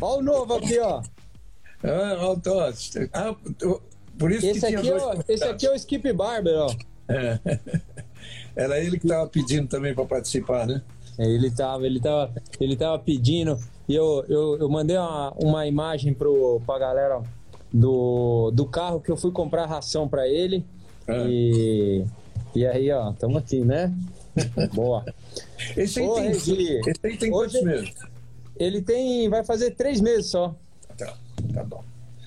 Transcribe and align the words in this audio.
Olha 0.00 0.18
o 0.18 0.22
novo 0.22 0.54
aqui, 0.54 0.78
ó. 0.78 1.02
Ah, 1.82 2.34
ah, 3.12 3.34
por 4.18 4.32
isso 4.32 4.46
esse 4.46 4.60
que 4.60 4.74
aqui, 4.74 4.92
ó, 4.92 5.14
esse 5.28 5.44
aqui 5.44 5.66
é 5.66 5.70
o 5.70 5.74
Skip 5.74 6.12
Barber, 6.12 6.54
ó. 6.56 6.74
É. 7.08 7.38
Era 8.56 8.78
ele 8.78 8.98
que 8.98 9.06
estava 9.06 9.28
pedindo 9.28 9.68
também 9.68 9.94
para 9.94 10.04
participar, 10.04 10.66
né? 10.66 10.82
É, 11.18 11.26
ele 11.26 11.48
estava 11.48 11.84
ele 11.86 12.00
tava, 12.00 12.32
ele 12.60 12.76
tava 12.76 12.98
pedindo. 12.98 13.58
E 13.88 13.94
eu, 13.94 14.24
eu, 14.28 14.58
eu 14.58 14.68
mandei 14.68 14.96
uma, 14.96 15.32
uma 15.32 15.66
imagem 15.66 16.14
pro, 16.14 16.60
pra 16.64 16.78
galera 16.78 17.22
do, 17.72 18.50
do 18.52 18.64
carro 18.66 19.00
que 19.00 19.10
eu 19.10 19.16
fui 19.16 19.30
comprar 19.30 19.66
ração 19.66 20.08
para 20.08 20.26
ele. 20.26 20.64
É. 21.06 21.26
E, 21.28 22.04
e 22.54 22.66
aí, 22.66 22.90
ó, 22.90 23.10
estamos 23.10 23.36
aqui, 23.36 23.60
né? 23.60 23.92
Boa. 24.72 25.04
Esse 25.76 26.00
aí, 26.00 26.06
Ô, 26.06 26.14
tem, 26.14 26.28
Regi, 26.28 26.80
esse 26.86 27.00
aí 27.06 27.16
tem 27.16 27.30
quantos 27.30 27.62
meses? 27.62 27.94
Ele 28.56 28.82
tem. 28.82 29.28
Vai 29.28 29.44
fazer 29.44 29.72
três 29.72 30.00
meses 30.00 30.26
só. 30.26 30.54
Tá, 30.96 31.14
tá 31.52 31.64
bom. 31.64 31.84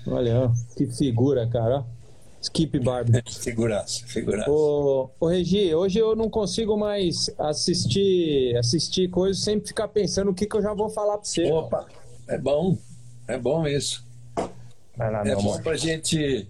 Olha, 0.08 0.42
ó, 0.42 0.52
que 0.76 0.88
figura, 0.88 1.48
cara. 1.48 1.86
Skip 2.42 2.80
Barbie. 2.80 3.22
figuraça, 3.28 4.06
figuraça. 4.06 4.50
Ô, 4.50 5.10
ô, 5.20 5.28
Regi, 5.28 5.74
hoje 5.74 6.00
eu 6.00 6.16
não 6.16 6.30
consigo 6.30 6.78
mais 6.78 7.30
assistir 7.38 8.56
assistir 8.58 9.10
coisas 9.10 9.44
sem 9.44 9.60
ficar 9.60 9.88
pensando 9.88 10.32
o 10.32 10.34
que, 10.34 10.46
que 10.46 10.56
eu 10.56 10.62
já 10.62 10.74
vou 10.74 10.90
falar 10.90 11.18
para 11.18 11.26
você. 11.26 11.52
Opa, 11.52 11.88
é 12.28 12.38
bom. 12.38 12.78
É 13.28 13.38
bom 13.38 13.68
isso. 13.68 14.06
Lá, 14.98 15.24
é 15.26 15.36
bom 15.36 15.62
para 15.62 15.76
gente, 15.76 16.48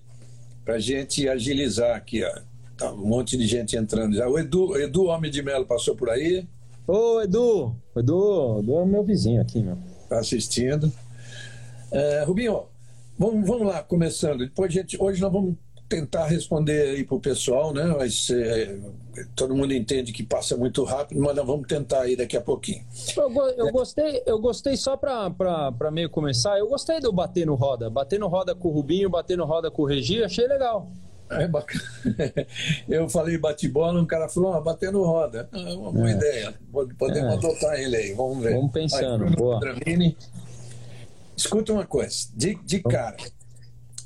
a 0.65 0.79
gente 0.79 1.27
agilizar 1.27 1.95
aqui, 1.95 2.23
ó. 2.23 2.41
Tá 2.77 2.93
um 2.93 3.07
monte 3.07 3.35
de 3.35 3.47
gente 3.47 3.75
entrando 3.75 4.15
já. 4.15 4.27
O 4.27 4.37
Edu, 4.37 4.77
Edu 4.77 5.05
Homem 5.05 5.31
de 5.31 5.41
Melo 5.41 5.65
passou 5.65 5.95
por 5.95 6.09
aí. 6.09 6.47
Ô, 6.87 7.21
Edu! 7.21 7.75
Edu, 7.97 8.59
Edu 8.59 8.79
é 8.79 8.85
meu 8.85 9.03
vizinho 9.03 9.41
aqui, 9.41 9.61
meu. 9.61 9.77
Tá 10.07 10.19
assistindo. 10.19 10.89
É, 11.91 12.23
Rubinho, 12.23 12.63
vamos, 13.19 13.45
vamos 13.45 13.67
lá, 13.67 13.83
começando. 13.83 14.39
Depois, 14.39 14.71
gente, 14.71 14.95
hoje 14.97 15.21
nós 15.21 15.31
vamos 15.31 15.55
tentar 15.89 16.27
responder 16.27 16.89
aí 16.89 17.03
para 17.03 17.15
o 17.15 17.19
pessoal, 17.19 17.73
né? 17.73 17.83
Mas 17.97 18.29
é, 18.29 18.79
todo 19.35 19.53
mundo 19.53 19.73
entende 19.73 20.13
que 20.13 20.23
passa 20.23 20.55
muito 20.55 20.85
rápido, 20.85 21.19
mas 21.19 21.35
nós 21.35 21.45
vamos 21.45 21.67
tentar 21.67 22.03
aí 22.03 22.15
daqui 22.15 22.37
a 22.37 22.41
pouquinho. 22.41 22.85
Eu, 23.17 23.31
eu 23.57 23.71
gostei, 23.71 24.23
eu 24.25 24.39
gostei 24.39 24.77
só 24.77 24.95
para 24.95 25.91
meio 25.91 26.09
começar, 26.09 26.57
eu 26.57 26.69
gostei 26.69 27.01
do 27.01 27.11
bater 27.11 27.45
no 27.45 27.55
roda. 27.55 27.89
Bater 27.89 28.17
no 28.17 28.29
roda 28.29 28.55
com 28.55 28.69
o 28.69 28.71
Rubinho, 28.71 29.09
bater 29.09 29.37
no 29.37 29.45
roda 29.45 29.69
com 29.69 29.81
o 29.81 29.85
Regi, 29.85 30.23
achei 30.23 30.47
legal. 30.47 30.89
É 31.29 31.47
bacana. 31.47 31.83
Eu 32.87 33.09
falei 33.09 33.37
bate-bola, 33.37 34.01
um 34.01 34.05
cara 34.05 34.29
falou, 34.29 34.53
ah, 34.53 34.61
batendo 34.61 35.03
roda. 35.03 35.49
É 35.51 35.73
uma 35.73 35.91
boa 35.91 36.09
é. 36.09 36.13
ideia. 36.13 36.53
Podemos 36.97 37.33
é. 37.33 37.35
adotar 37.35 37.79
ele 37.79 37.95
aí, 37.95 38.13
vamos 38.13 38.43
ver. 38.43 38.55
Vamos 38.55 38.71
pensando. 38.71 39.25
Aí, 39.25 39.35
boa. 39.35 39.59
Dramini. 39.59 40.17
Escuta 41.35 41.73
uma 41.73 41.85
coisa, 41.85 42.27
de, 42.33 42.55
de 42.65 42.81
cara, 42.81 43.17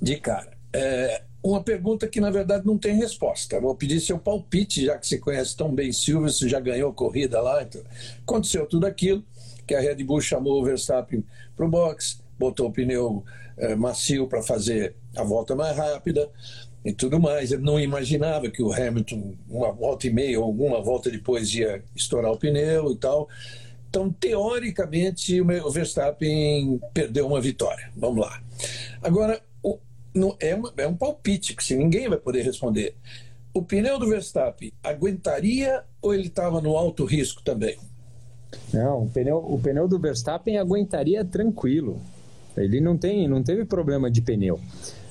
de 0.01 0.17
cara. 0.17 0.51
É, 0.73 1.21
uma 1.41 1.63
pergunta 1.63 2.07
que, 2.07 2.19
na 2.19 2.29
verdade, 2.29 2.65
não 2.65 2.77
tem 2.77 2.95
resposta. 2.95 3.59
Vou 3.59 3.73
pedir 3.73 4.01
seu 4.01 4.19
palpite, 4.19 4.85
já 4.85 4.97
que 4.97 5.07
você 5.07 5.17
conhece 5.17 5.55
tão 5.55 5.73
bem 5.73 5.93
Silva, 5.93 6.27
você 6.27 6.49
já 6.49 6.59
ganhou 6.59 6.93
corrida 6.93 7.39
lá. 7.41 7.63
Então, 7.63 7.81
aconteceu 8.21 8.65
tudo 8.65 8.85
aquilo, 8.85 9.23
que 9.65 9.73
a 9.73 9.79
Red 9.79 10.03
Bull 10.03 10.19
chamou 10.19 10.61
o 10.61 10.65
Verstappen 10.65 11.23
para 11.55 11.65
o 11.65 11.69
box, 11.69 12.19
botou 12.37 12.67
o 12.67 12.71
pneu 12.71 13.23
é, 13.57 13.75
macio 13.75 14.27
para 14.27 14.41
fazer 14.41 14.95
a 15.15 15.23
volta 15.23 15.55
mais 15.55 15.77
rápida 15.77 16.29
e 16.83 16.93
tudo 16.93 17.19
mais. 17.19 17.51
Ele 17.51 17.63
não 17.63 17.79
imaginava 17.79 18.49
que 18.49 18.61
o 18.61 18.71
Hamilton, 18.71 19.33
uma 19.49 19.71
volta 19.71 20.07
e 20.07 20.09
meia 20.09 20.39
ou 20.39 20.45
alguma 20.45 20.81
volta 20.81 21.09
depois, 21.09 21.53
ia 21.53 21.83
estourar 21.95 22.31
o 22.31 22.37
pneu 22.37 22.91
e 22.91 22.95
tal. 22.95 23.29
Então, 23.89 24.09
teoricamente, 24.09 25.41
o 25.41 25.69
Verstappen 25.69 26.79
perdeu 26.93 27.27
uma 27.27 27.41
vitória. 27.41 27.91
Vamos 27.95 28.21
lá. 28.21 28.41
Agora, 29.01 29.41
o, 29.61 29.77
no, 30.13 30.35
é, 30.39 30.55
uma, 30.55 30.73
é 30.77 30.87
um 30.87 30.95
palpite, 30.95 31.55
que 31.55 31.75
ninguém 31.75 32.07
vai 32.07 32.17
poder 32.17 32.41
responder. 32.43 32.95
O 33.53 33.61
pneu 33.61 33.99
do 33.99 34.07
Verstappen 34.07 34.71
aguentaria 34.81 35.83
ou 36.01 36.13
ele 36.13 36.27
estava 36.27 36.61
no 36.61 36.77
alto 36.77 37.03
risco 37.03 37.43
também? 37.43 37.77
Não, 38.73 39.03
o 39.03 39.09
pneu, 39.09 39.37
o 39.37 39.59
pneu 39.59 39.89
do 39.89 39.99
Verstappen 39.99 40.57
aguentaria 40.57 41.25
tranquilo. 41.25 42.01
Ele 42.55 42.79
não, 42.79 42.97
tem, 42.97 43.27
não 43.27 43.43
teve 43.43 43.65
problema 43.65 44.09
de 44.09 44.21
pneu. 44.21 44.59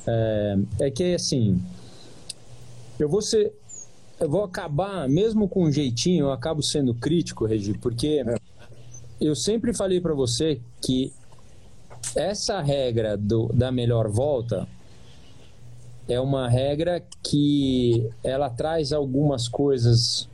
É, 0.06 0.58
é 0.80 0.90
que 0.90 1.14
assim, 1.14 1.60
eu 2.98 3.08
vou 3.08 3.22
ser, 3.22 3.52
eu 4.18 4.28
vou 4.28 4.44
acabar, 4.44 5.08
mesmo 5.08 5.48
com 5.48 5.64
um 5.64 5.72
jeitinho, 5.72 6.26
eu 6.26 6.32
acabo 6.32 6.62
sendo 6.62 6.94
crítico, 6.94 7.46
Regi, 7.46 7.76
porque 7.78 8.24
eu 9.20 9.34
sempre 9.34 9.74
falei 9.74 10.00
para 10.00 10.14
você 10.14 10.60
que 10.80 11.12
essa 12.16 12.60
regra 12.60 13.16
do, 13.16 13.48
da 13.52 13.70
melhor 13.70 14.08
volta 14.08 14.66
é 16.08 16.20
uma 16.20 16.48
regra 16.48 17.02
que 17.22 18.10
ela 18.24 18.50
traz 18.50 18.92
algumas 18.92 19.46
coisas 19.46 20.28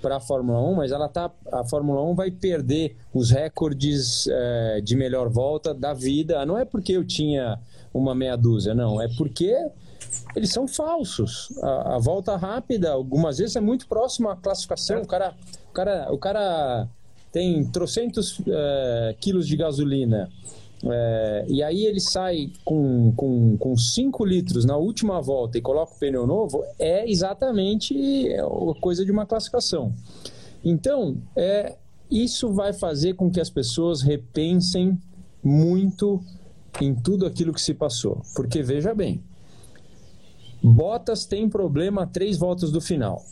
para 0.00 0.16
a 0.16 0.20
Fórmula 0.20 0.60
1, 0.60 0.74
mas 0.74 0.92
ela 0.92 1.08
tá, 1.08 1.30
a 1.52 1.64
Fórmula 1.64 2.02
1 2.02 2.14
vai 2.14 2.30
perder 2.30 2.96
os 3.12 3.30
recordes 3.30 4.26
é, 4.28 4.80
de 4.80 4.96
melhor 4.96 5.28
volta 5.28 5.74
da 5.74 5.92
vida. 5.92 6.46
Não 6.46 6.56
é 6.56 6.64
porque 6.64 6.92
eu 6.92 7.04
tinha 7.04 7.58
uma 7.98 8.14
meia 8.14 8.36
dúzia, 8.36 8.74
não. 8.74 9.00
É 9.00 9.08
porque 9.16 9.54
eles 10.34 10.50
são 10.50 10.66
falsos. 10.66 11.48
A, 11.62 11.96
a 11.96 11.98
volta 11.98 12.36
rápida, 12.36 12.90
algumas 12.90 13.38
vezes, 13.38 13.56
é 13.56 13.60
muito 13.60 13.86
próximo 13.86 14.28
à 14.28 14.36
classificação. 14.36 15.02
O 15.02 15.06
cara, 15.06 15.34
o 15.68 15.72
cara, 15.72 16.12
o 16.12 16.18
cara 16.18 16.88
tem 17.32 17.64
trocentos 17.64 18.40
é, 18.46 19.16
quilos 19.20 19.46
de 19.46 19.56
gasolina. 19.56 20.28
É, 20.84 21.44
e 21.48 21.62
aí 21.62 21.84
ele 21.84 22.00
sai 22.00 22.52
com 22.64 23.10
5 23.10 23.16
com, 23.16 23.56
com 23.58 23.76
cinco 23.76 24.24
litros 24.24 24.64
na 24.64 24.76
última 24.76 25.20
volta 25.20 25.58
e 25.58 25.60
coloca 25.60 25.92
o 25.92 25.98
pneu 25.98 26.24
novo, 26.24 26.64
é 26.78 27.10
exatamente 27.10 28.28
é 28.28 28.40
coisa 28.80 29.04
de 29.04 29.10
uma 29.10 29.26
classificação. 29.26 29.92
Então, 30.64 31.16
é, 31.34 31.76
isso 32.10 32.52
vai 32.52 32.72
fazer 32.72 33.14
com 33.14 33.30
que 33.30 33.40
as 33.40 33.50
pessoas 33.50 34.02
repensem 34.02 34.98
muito 35.42 36.22
em 36.80 36.94
tudo 36.94 37.26
aquilo 37.26 37.52
que 37.52 37.60
se 37.60 37.74
passou. 37.74 38.22
Porque 38.34 38.62
veja 38.62 38.94
bem, 38.94 39.22
Bottas 40.62 41.24
tem 41.24 41.48
problema 41.48 42.06
três 42.06 42.36
voltas 42.36 42.70
do 42.70 42.80
final. 42.80 43.24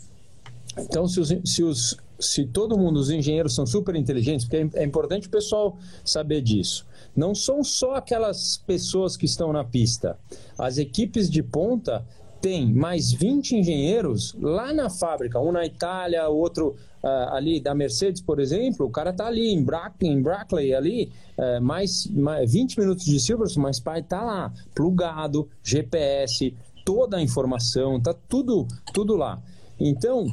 Então, 0.77 1.07
se, 1.07 1.19
os, 1.19 1.33
se, 1.43 1.63
os, 1.63 1.97
se 2.19 2.45
todo 2.45 2.77
mundo, 2.77 2.97
os 2.97 3.09
engenheiros 3.09 3.55
são 3.55 3.65
super 3.65 3.95
inteligentes, 3.95 4.45
porque 4.45 4.57
é, 4.77 4.81
é 4.81 4.85
importante 4.85 5.27
o 5.27 5.31
pessoal 5.31 5.77
saber 6.05 6.41
disso. 6.41 6.85
Não 7.15 7.33
são 7.33 7.63
só 7.63 7.95
aquelas 7.95 8.57
pessoas 8.57 9.17
que 9.17 9.25
estão 9.25 9.51
na 9.51 9.63
pista. 9.63 10.17
As 10.57 10.77
equipes 10.77 11.29
de 11.29 11.41
ponta 11.41 12.05
têm 12.39 12.71
mais 12.71 13.11
20 13.11 13.55
engenheiros 13.55 14.35
lá 14.39 14.71
na 14.71 14.89
fábrica, 14.89 15.39
um 15.39 15.51
na 15.51 15.65
Itália, 15.65 16.27
outro 16.29 16.75
uh, 17.03 17.33
ali 17.33 17.59
da 17.59 17.73
Mercedes, 17.75 18.21
por 18.21 18.39
exemplo, 18.39 18.85
o 18.85 18.89
cara 18.89 19.13
tá 19.13 19.27
ali 19.27 19.47
em, 19.47 19.63
Brackley, 19.63 20.11
em 20.11 20.21
Brackley 20.21 20.73
ali, 20.73 21.11
uh, 21.37 21.61
mais, 21.61 22.07
mais 22.07 22.51
20 22.51 22.79
minutos 22.79 23.05
de 23.05 23.19
Silverstone, 23.19 23.63
mas 23.63 23.79
pai 23.79 24.03
tá 24.03 24.21
lá, 24.21 24.53
plugado, 24.75 25.47
GPS, 25.63 26.55
toda 26.85 27.17
a 27.17 27.21
informação, 27.21 27.99
tá 27.99 28.13
tudo, 28.27 28.67
tudo 28.93 29.15
lá. 29.15 29.41
Então, 29.79 30.27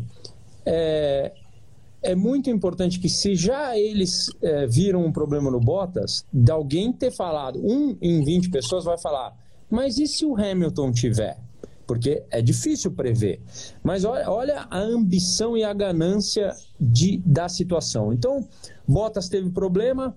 é, 0.64 1.32
é 2.02 2.14
muito 2.14 2.50
importante 2.50 3.00
que 3.00 3.08
se 3.08 3.34
já 3.34 3.76
eles 3.76 4.30
é, 4.42 4.66
viram 4.66 5.04
um 5.04 5.10
problema 5.10 5.50
no 5.50 5.58
Bottas, 5.58 6.24
de 6.32 6.52
alguém 6.52 6.92
ter 6.92 7.10
falado, 7.10 7.58
um 7.58 7.96
em 8.00 8.22
20 8.22 8.50
pessoas 8.50 8.84
vai 8.84 8.98
falar, 8.98 9.34
mas 9.70 9.98
e 9.98 10.06
se 10.06 10.24
o 10.24 10.36
Hamilton 10.36 10.92
tiver? 10.92 11.36
Porque 11.86 12.22
é 12.30 12.40
difícil 12.40 12.90
prever. 12.92 13.40
Mas 13.82 14.04
olha, 14.04 14.30
olha 14.30 14.66
a 14.70 14.78
ambição 14.78 15.56
e 15.56 15.64
a 15.64 15.72
ganância 15.72 16.54
de, 16.80 17.18
da 17.24 17.48
situação. 17.48 18.12
Então, 18.12 18.46
Bottas 18.86 19.28
teve 19.28 19.50
problema, 19.50 20.16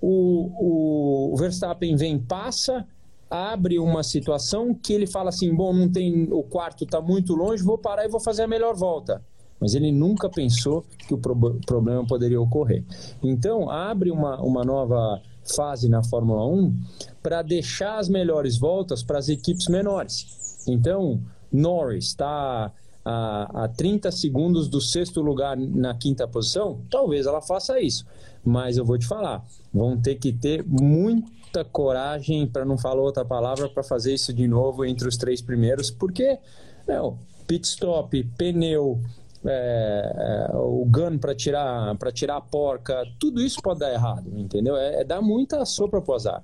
o, 0.00 1.32
o 1.32 1.36
Verstappen 1.36 1.96
vem, 1.96 2.18
passa, 2.18 2.86
abre 3.30 3.78
uma 3.78 4.02
situação 4.02 4.74
que 4.74 4.92
ele 4.92 5.06
fala 5.06 5.30
assim: 5.30 5.54
bom, 5.54 5.72
não 5.72 5.90
tem 5.90 6.28
o 6.30 6.42
quarto 6.42 6.84
está 6.84 7.00
muito 7.00 7.34
longe, 7.34 7.62
vou 7.62 7.78
parar 7.78 8.04
e 8.04 8.08
vou 8.08 8.20
fazer 8.20 8.42
a 8.42 8.48
melhor 8.48 8.74
volta. 8.74 9.22
Mas 9.60 9.74
ele 9.74 9.90
nunca 9.90 10.30
pensou 10.30 10.84
que 10.98 11.12
o 11.12 11.18
pro 11.18 11.34
problema 11.66 12.06
poderia 12.06 12.40
ocorrer. 12.40 12.84
Então, 13.22 13.68
abre 13.68 14.10
uma, 14.10 14.40
uma 14.40 14.64
nova 14.64 15.20
fase 15.56 15.88
na 15.88 16.02
Fórmula 16.04 16.46
1 16.46 16.76
para 17.22 17.42
deixar 17.42 17.98
as 17.98 18.08
melhores 18.08 18.56
voltas 18.56 19.02
para 19.02 19.18
as 19.18 19.28
equipes 19.28 19.66
menores. 19.66 20.47
Então, 20.70 21.20
Norris 21.52 22.06
está 22.06 22.72
a, 23.04 23.64
a 23.64 23.68
30 23.68 24.10
segundos 24.12 24.68
do 24.68 24.80
sexto 24.80 25.20
lugar 25.20 25.56
na 25.56 25.94
quinta 25.94 26.26
posição, 26.28 26.80
talvez 26.90 27.26
ela 27.26 27.40
faça 27.40 27.80
isso. 27.80 28.06
Mas 28.44 28.76
eu 28.76 28.84
vou 28.84 28.98
te 28.98 29.06
falar, 29.06 29.44
vão 29.72 29.96
ter 30.00 30.16
que 30.16 30.32
ter 30.32 30.64
muita 30.64 31.64
coragem, 31.64 32.46
para 32.46 32.64
não 32.64 32.78
falar 32.78 33.00
outra 33.00 33.24
palavra, 33.24 33.68
para 33.68 33.82
fazer 33.82 34.14
isso 34.14 34.32
de 34.32 34.46
novo 34.46 34.84
entre 34.84 35.08
os 35.08 35.16
três 35.16 35.40
primeiros, 35.40 35.90
porque 35.90 36.38
meu, 36.86 37.18
pit 37.46 37.66
stop, 37.66 38.22
pneu, 38.36 39.00
é, 39.44 40.48
é, 40.52 40.56
o 40.56 40.84
gun 40.84 41.18
para 41.18 41.34
tirar 41.34 41.96
para 41.96 42.10
tirar 42.10 42.36
a 42.36 42.40
porca, 42.40 43.04
tudo 43.18 43.40
isso 43.40 43.62
pode 43.62 43.80
dar 43.80 43.92
errado, 43.92 44.30
entendeu? 44.36 44.76
É, 44.76 45.00
é 45.00 45.04
dar 45.04 45.22
muita 45.22 45.64
sopa 45.64 46.00
pro 46.00 46.14
azar. 46.14 46.42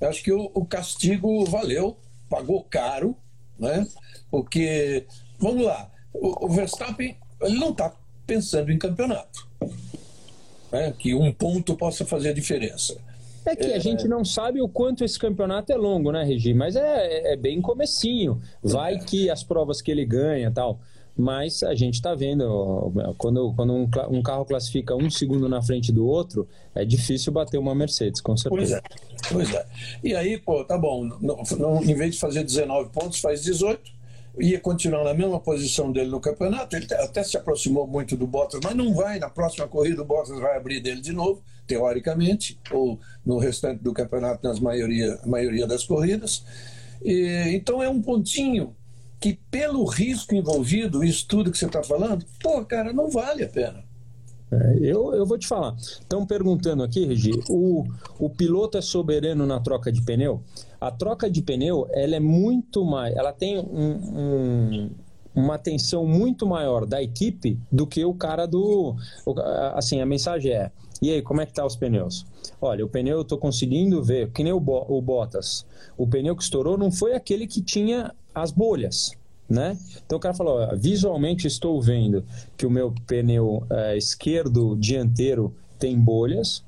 Eu 0.00 0.08
acho 0.08 0.22
que 0.22 0.32
o, 0.32 0.50
o, 0.54 0.64
castigo 0.64 1.44
valeu, 1.44 1.96
pagou 2.28 2.64
caro, 2.64 3.16
né? 3.60 3.86
Porque, 4.30 5.06
vamos 5.38 5.64
lá, 5.64 5.90
o, 6.12 6.48
Verstappen 6.48 7.16
ele 7.42 7.58
não 7.58 7.70
está 7.70 7.94
pensando 8.26 8.72
em 8.72 8.78
campeonato. 8.78 9.48
Né? 10.72 10.92
Que 10.98 11.14
um 11.14 11.32
ponto 11.32 11.76
possa 11.76 12.04
fazer 12.04 12.30
a 12.30 12.34
diferença. 12.34 12.96
É 13.44 13.56
que 13.56 13.66
a 13.66 13.76
é... 13.76 13.80
gente 13.80 14.06
não 14.06 14.24
sabe 14.24 14.60
o 14.60 14.68
quanto 14.68 15.04
esse 15.04 15.18
campeonato 15.18 15.72
é 15.72 15.76
longo, 15.76 16.12
né, 16.12 16.22
Regi? 16.22 16.52
Mas 16.52 16.76
é, 16.76 17.32
é 17.32 17.36
bem 17.36 17.60
comecinho. 17.60 18.40
Vai 18.62 18.98
que 18.98 19.30
as 19.30 19.42
provas 19.42 19.80
que 19.80 19.90
ele 19.90 20.04
ganha 20.04 20.50
tal. 20.50 20.80
Mas 21.16 21.62
a 21.62 21.74
gente 21.74 21.94
está 21.94 22.14
vendo, 22.14 22.92
quando, 23.18 23.52
quando 23.54 23.72
um, 23.72 23.88
um, 24.10 24.22
carro 24.22 24.44
classifica 24.44 24.94
um 24.94 25.10
segundo 25.10 25.48
na 25.48 25.60
frente 25.60 25.92
do 25.92 26.06
outro, 26.06 26.48
é 26.74 26.84
difícil 26.84 27.32
bater 27.32 27.58
uma 27.58 27.74
Mercedes, 27.74 28.20
com 28.20 28.36
certeza. 28.36 28.82
Pois 29.30 29.50
é, 29.50 29.52
pois 29.52 29.54
é. 29.54 29.66
E 30.02 30.14
aí, 30.14 30.38
pô, 30.38 30.64
tá 30.64 30.78
bom, 30.78 31.04
não, 31.20 31.42
não, 31.58 31.82
em 31.82 31.94
vez 31.94 32.14
de 32.14 32.20
fazer 32.20 32.42
19 32.42 32.90
pontos, 32.90 33.20
faz 33.20 33.42
18 33.42 34.00
ia 34.38 34.60
continuar 34.60 35.04
na 35.04 35.14
mesma 35.14 35.40
posição 35.40 35.90
dele 35.90 36.08
no 36.08 36.20
campeonato. 36.20 36.76
Ele 36.76 36.86
até 36.94 37.22
se 37.22 37.36
aproximou 37.36 37.86
muito 37.86 38.16
do 38.16 38.26
Bottas, 38.26 38.60
mas 38.62 38.74
não 38.74 38.94
vai. 38.94 39.18
Na 39.18 39.28
próxima 39.28 39.66
corrida, 39.66 40.02
o 40.02 40.04
Bottas 40.04 40.38
vai 40.38 40.56
abrir 40.56 40.80
dele 40.80 41.00
de 41.00 41.12
novo, 41.12 41.42
teoricamente, 41.66 42.58
ou 42.70 42.98
no 43.24 43.38
restante 43.38 43.82
do 43.82 43.92
campeonato, 43.92 44.46
nas 44.46 44.60
maioria, 44.60 45.18
maioria 45.26 45.66
das 45.66 45.84
corridas. 45.84 46.44
E, 47.02 47.50
então 47.54 47.82
é 47.82 47.88
um 47.88 48.00
pontinho 48.00 48.74
que, 49.20 49.38
pelo 49.50 49.84
risco 49.84 50.34
envolvido, 50.34 51.04
isso 51.04 51.26
tudo 51.28 51.52
que 51.52 51.58
você 51.58 51.66
está 51.66 51.82
falando, 51.82 52.24
pô, 52.42 52.64
cara, 52.64 52.92
não 52.92 53.10
vale 53.10 53.44
a 53.44 53.48
pena. 53.48 53.84
É, 54.50 54.78
eu, 54.82 55.14
eu 55.14 55.24
vou 55.24 55.38
te 55.38 55.46
falar. 55.46 55.76
Estão 55.76 56.26
perguntando 56.26 56.82
aqui, 56.82 57.04
Regi, 57.04 57.32
o, 57.48 57.84
o 58.18 58.28
piloto 58.30 58.78
é 58.78 58.80
soberano 58.80 59.46
na 59.46 59.60
troca 59.60 59.92
de 59.92 60.02
pneu? 60.02 60.42
A 60.80 60.90
troca 60.90 61.30
de 61.30 61.40
pneu, 61.42 61.86
ela 61.92 62.16
é 62.16 62.20
muito 62.20 62.84
mais, 62.84 63.14
ela 63.14 63.32
tem 63.32 63.58
um, 63.58 63.90
um, 63.92 64.90
uma 65.34 65.54
atenção 65.54 66.04
muito 66.04 66.46
maior 66.46 66.86
da 66.86 67.02
equipe 67.02 67.58
do 67.70 67.86
que 67.86 68.04
o 68.04 68.14
cara 68.14 68.46
do, 68.46 68.96
assim, 69.74 70.00
a 70.00 70.06
mensagem 70.06 70.52
é, 70.52 70.72
e 71.00 71.10
aí, 71.10 71.22
como 71.22 71.40
é 71.40 71.46
que 71.46 71.52
tá 71.52 71.64
os 71.64 71.76
pneus? 71.76 72.26
Olha, 72.60 72.84
o 72.84 72.88
pneu 72.88 73.18
eu 73.18 73.24
tô 73.24 73.38
conseguindo 73.38 74.02
ver, 74.02 74.30
que 74.30 74.44
nem 74.44 74.52
o, 74.52 74.60
Bo, 74.60 74.84
o 74.88 75.00
Bottas, 75.00 75.64
o 75.96 76.06
pneu 76.06 76.36
que 76.36 76.42
estourou 76.42 76.76
não 76.76 76.90
foi 76.90 77.14
aquele 77.14 77.46
que 77.46 77.62
tinha 77.62 78.14
as 78.34 78.52
bolhas, 78.52 79.12
né? 79.48 79.78
Então 80.04 80.18
o 80.18 80.20
cara 80.20 80.34
falou, 80.34 80.60
ó, 80.60 80.76
visualmente 80.76 81.46
estou 81.46 81.80
vendo 81.80 82.24
que 82.56 82.66
o 82.66 82.70
meu 82.70 82.94
pneu 83.06 83.64
é, 83.70 83.96
esquerdo 83.96 84.76
dianteiro 84.76 85.54
tem 85.78 85.98
bolhas 85.98 86.62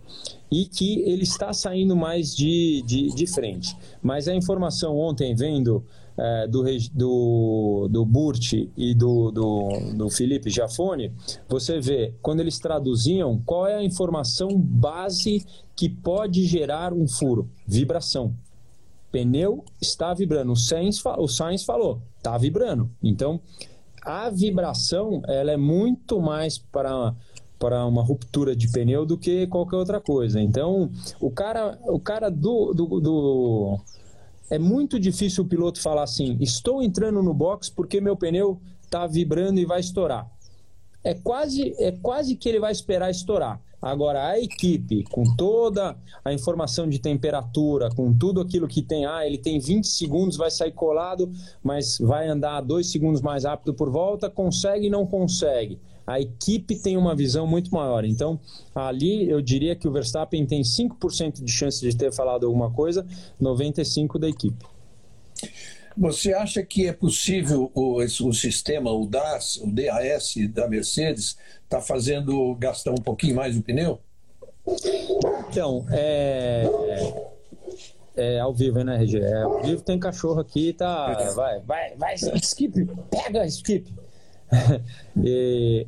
e 0.51 0.65
que 0.65 1.01
ele 1.03 1.23
está 1.23 1.53
saindo 1.53 1.95
mais 1.95 2.35
de, 2.35 2.83
de, 2.87 3.15
de 3.15 3.27
frente. 3.27 3.77
Mas 4.03 4.27
a 4.27 4.35
informação 4.35 4.97
ontem 4.99 5.35
vendo 5.35 5.85
é, 6.17 6.47
do, 6.47 6.65
do, 6.93 7.89
do 7.91 8.05
Burt 8.05 8.53
e 8.77 8.95
do, 8.95 9.31
do, 9.31 9.69
do 9.97 10.11
Felipe 10.11 10.51
Jafone, 10.51 11.13
você 11.49 11.81
vê, 11.81 12.15
quando 12.21 12.41
eles 12.41 12.59
traduziam, 12.59 13.41
qual 13.45 13.67
é 13.67 13.77
a 13.77 13.85
informação 13.85 14.49
base 14.59 15.45
que 15.75 15.89
pode 15.89 16.45
gerar 16.45 16.93
um 16.93 17.09
furo? 17.09 17.49
Vibração. 17.67 18.35
Pneu 19.11 19.65
está 19.81 20.15
vibrando. 20.15 20.53
O 20.53 20.57
Sainz, 20.57 21.03
o 21.05 21.29
Sainz 21.29 21.65
falou, 21.65 22.01
está 22.17 22.37
vibrando. 22.39 22.91
Então, 23.03 23.41
a 24.03 24.31
vibração 24.31 25.23
ela 25.29 25.53
é 25.53 25.57
muito 25.57 26.21
mais 26.21 26.59
para 26.59 27.15
para 27.59 27.87
uma 27.87 28.03
ruptura 28.03 28.57
de 28.57 28.69
pneu 28.69 29.07
do 29.07 29.17
que 29.17 29.47
qualquer 29.47 29.77
outra 29.77 30.01
coisa. 30.01 30.41
Então, 30.41 30.91
o 31.21 31.31
cara, 31.31 31.79
o 31.85 32.01
cara 32.01 32.29
do, 32.29 32.75
do, 32.75 33.01
do 33.01 33.79
é 34.53 34.59
muito 34.59 35.01
difícil 35.01 35.45
o 35.45 35.47
piloto 35.47 35.81
falar 35.81 36.03
assim: 36.03 36.37
estou 36.39 36.83
entrando 36.83 37.23
no 37.23 37.33
box 37.33 37.71
porque 37.71 38.03
meu 38.03 38.15
pneu 38.15 38.61
está 38.83 39.07
vibrando 39.07 39.59
e 39.59 39.65
vai 39.65 39.81
estourar. 39.81 40.31
É 41.03 41.15
quase, 41.15 41.75
é 41.79 41.91
quase 41.91 42.37
que 42.37 42.51
ele 42.51 42.61
vai 42.61 42.71
esperar 42.71 43.11
estourar. 43.11 43.59
Agora, 43.81 44.29
a 44.29 44.39
equipe, 44.39 45.05
com 45.05 45.25
toda 45.37 45.97
a 46.23 46.33
informação 46.35 46.87
de 46.87 46.99
temperatura, 46.99 47.89
com 47.97 48.13
tudo 48.13 48.43
aquilo 48.43 48.69
que 48.69 48.83
tem, 48.83 49.07
ah, 49.07 49.27
ele 49.27 49.39
tem 49.39 49.59
20 49.59 49.87
segundos, 49.87 50.37
vai 50.37 50.51
sair 50.51 50.73
colado, 50.73 51.33
mas 51.65 51.99
vai 51.99 52.29
andar 52.29 52.61
dois 52.61 52.93
segundos 52.93 53.23
mais 53.23 53.45
rápido 53.45 53.73
por 53.73 53.89
volta, 53.91 54.29
consegue 54.29 54.87
e 54.87 54.91
não 54.91 55.07
consegue 55.07 55.81
a 56.07 56.21
equipe 56.21 56.77
tem 56.77 56.97
uma 56.97 57.15
visão 57.15 57.47
muito 57.47 57.73
maior. 57.73 58.05
Então, 58.05 58.39
ali 58.75 59.29
eu 59.29 59.41
diria 59.41 59.77
que 59.77 59.87
o 59.87 59.93
Verstappen 59.93 60.45
tem 60.47 60.63
5% 60.63 61.43
de 61.43 61.53
chance 61.53 61.81
de 61.81 61.97
ter 61.97 62.13
falado 62.13 62.47
alguma 62.47 62.71
coisa, 62.71 63.07
95% 63.41 64.19
da 64.19 64.29
equipe. 64.29 64.65
Você 65.97 66.33
acha 66.33 66.63
que 66.63 66.87
é 66.87 66.93
possível 66.93 67.71
o, 67.75 67.99
o 67.99 68.33
sistema, 68.33 68.91
o 68.91 69.07
DAS, 69.07 69.57
o 69.57 69.67
DAS 69.67 70.35
da 70.51 70.67
Mercedes, 70.67 71.37
está 71.65 71.81
fazendo 71.81 72.55
gastar 72.55 72.93
um 72.93 73.03
pouquinho 73.03 73.37
mais 73.37 73.57
o 73.57 73.63
pneu? 73.63 74.01
Então, 75.51 75.85
é, 75.91 76.65
é, 78.17 78.37
é 78.37 78.41
ao 78.41 78.55
vivo, 78.55 78.83
né, 78.83 78.97
RG? 78.97 79.19
É, 79.19 79.43
ao 79.43 79.63
vivo 79.63 79.83
tem 79.83 79.99
cachorro 79.99 80.41
aqui, 80.41 80.73
tá. 80.73 81.13
Vai, 81.35 81.61
vai, 81.61 81.97
vai, 81.97 82.15
skip, 82.15 82.87
pega, 83.11 83.45
skip. 83.47 83.93
e, 85.23 85.87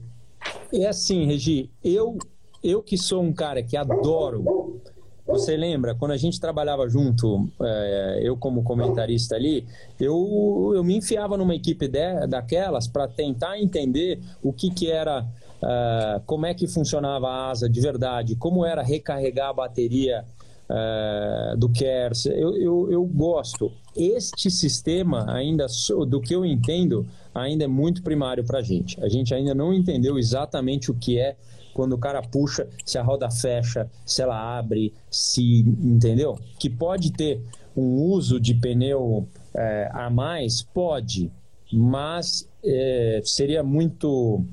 e 0.72 0.86
assim, 0.86 1.26
Regi, 1.26 1.70
eu, 1.82 2.18
eu 2.62 2.82
que 2.82 2.96
sou 2.96 3.22
um 3.22 3.32
cara 3.32 3.62
que 3.62 3.76
adoro. 3.76 4.80
Você 5.26 5.56
lembra, 5.56 5.94
quando 5.94 6.10
a 6.10 6.18
gente 6.18 6.38
trabalhava 6.38 6.86
junto, 6.86 7.48
é, 7.62 8.20
eu 8.22 8.36
como 8.36 8.62
comentarista 8.62 9.34
ali, 9.34 9.66
eu, 9.98 10.72
eu 10.74 10.84
me 10.84 10.96
enfiava 10.96 11.36
numa 11.38 11.54
equipe 11.54 11.88
de, 11.88 12.26
daquelas 12.26 12.86
para 12.86 13.08
tentar 13.08 13.58
entender 13.58 14.20
o 14.42 14.52
que, 14.52 14.70
que 14.70 14.90
era, 14.90 15.22
uh, 15.22 16.20
como 16.26 16.44
é 16.44 16.52
que 16.52 16.66
funcionava 16.66 17.26
a 17.26 17.50
asa 17.50 17.70
de 17.70 17.80
verdade, 17.80 18.36
como 18.36 18.66
era 18.66 18.82
recarregar 18.82 19.48
a 19.48 19.52
bateria 19.54 20.26
uh, 20.68 21.56
do 21.56 21.70
KERS. 21.70 22.26
Eu, 22.26 22.56
eu, 22.56 22.92
eu 22.92 23.04
gosto. 23.04 23.72
Este 23.96 24.50
sistema, 24.50 25.24
ainda 25.32 25.66
do 26.06 26.20
que 26.20 26.34
eu 26.34 26.44
entendo, 26.44 27.06
ainda 27.34 27.64
é 27.64 27.68
muito 27.68 28.02
primário 28.02 28.44
para 28.44 28.60
a 28.60 28.62
gente. 28.62 29.02
A 29.02 29.08
gente 29.08 29.34
ainda 29.34 29.54
não 29.54 29.72
entendeu 29.72 30.18
exatamente 30.18 30.90
o 30.90 30.94
que 30.94 31.18
é 31.18 31.36
quando 31.74 31.94
o 31.94 31.98
cara 31.98 32.22
puxa, 32.22 32.68
se 32.84 32.96
a 32.96 33.02
roda 33.02 33.28
fecha, 33.30 33.90
se 34.06 34.22
ela 34.22 34.58
abre, 34.58 34.94
se. 35.10 35.60
Entendeu? 35.60 36.38
Que 36.58 36.70
pode 36.70 37.12
ter 37.12 37.42
um 37.76 38.02
uso 38.02 38.38
de 38.38 38.54
pneu 38.54 39.28
é, 39.52 39.90
a 39.92 40.08
mais? 40.08 40.62
Pode, 40.62 41.30
mas 41.72 42.48
é, 42.64 43.20
seria 43.24 43.62
muito 43.62 44.44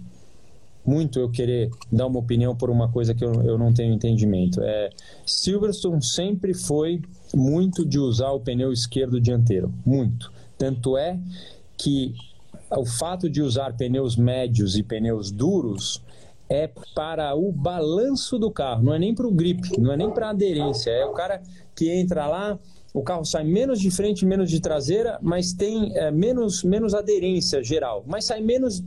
muito 0.84 1.20
eu 1.20 1.30
querer 1.30 1.70
dar 1.92 2.08
uma 2.08 2.18
opinião 2.18 2.56
por 2.56 2.72
uma 2.72 2.92
coisa 2.92 3.14
que 3.14 3.24
eu, 3.24 3.32
eu 3.44 3.56
não 3.56 3.72
tenho 3.72 3.94
entendimento. 3.94 4.60
É, 4.64 4.90
Silverstone 5.26 6.04
sempre 6.04 6.56
foi 6.56 7.02
muito 7.36 7.86
de 7.86 8.00
usar 8.00 8.32
o 8.32 8.40
pneu 8.40 8.74
esquerdo 8.74 9.22
dianteiro, 9.22 9.72
muito. 9.86 10.34
Tanto 10.58 10.98
é 10.98 11.20
que 11.78 12.16
o 12.80 12.86
fato 12.86 13.30
de 13.30 13.42
usar 13.42 13.76
pneus 13.76 14.16
médios 14.16 14.78
e 14.78 14.84
pneus 14.84 15.32
duros 15.32 16.02
é 16.50 16.70
para 16.94 17.34
o 17.34 17.52
balanço 17.52 18.38
do 18.38 18.52
carro, 18.52 18.84
não 18.84 18.94
é 18.94 19.00
nem 19.00 19.16
para 19.16 19.26
o 19.26 19.32
grip, 19.32 19.80
não 19.80 19.94
é 19.94 19.98
nem 19.98 20.10
para 20.12 20.28
a 20.28 20.30
aderência. 20.32 20.90
É 20.92 21.06
o 21.06 21.14
cara 21.14 21.42
que 21.74 21.90
entra 21.90 22.28
lá, 22.28 22.60
o 22.94 23.02
carro 23.02 23.24
sai 23.24 23.46
menos 23.46 23.80
de 23.80 23.90
frente, 23.90 24.26
menos 24.26 24.50
de 24.50 24.60
traseira, 24.60 25.18
mas 25.22 25.54
tem 25.54 25.96
é, 25.96 26.12
menos, 26.12 26.62
menos 26.62 26.94
aderência 26.94 27.64
geral, 27.64 28.04
mas 28.06 28.26
sai 28.26 28.42
menos. 28.42 28.84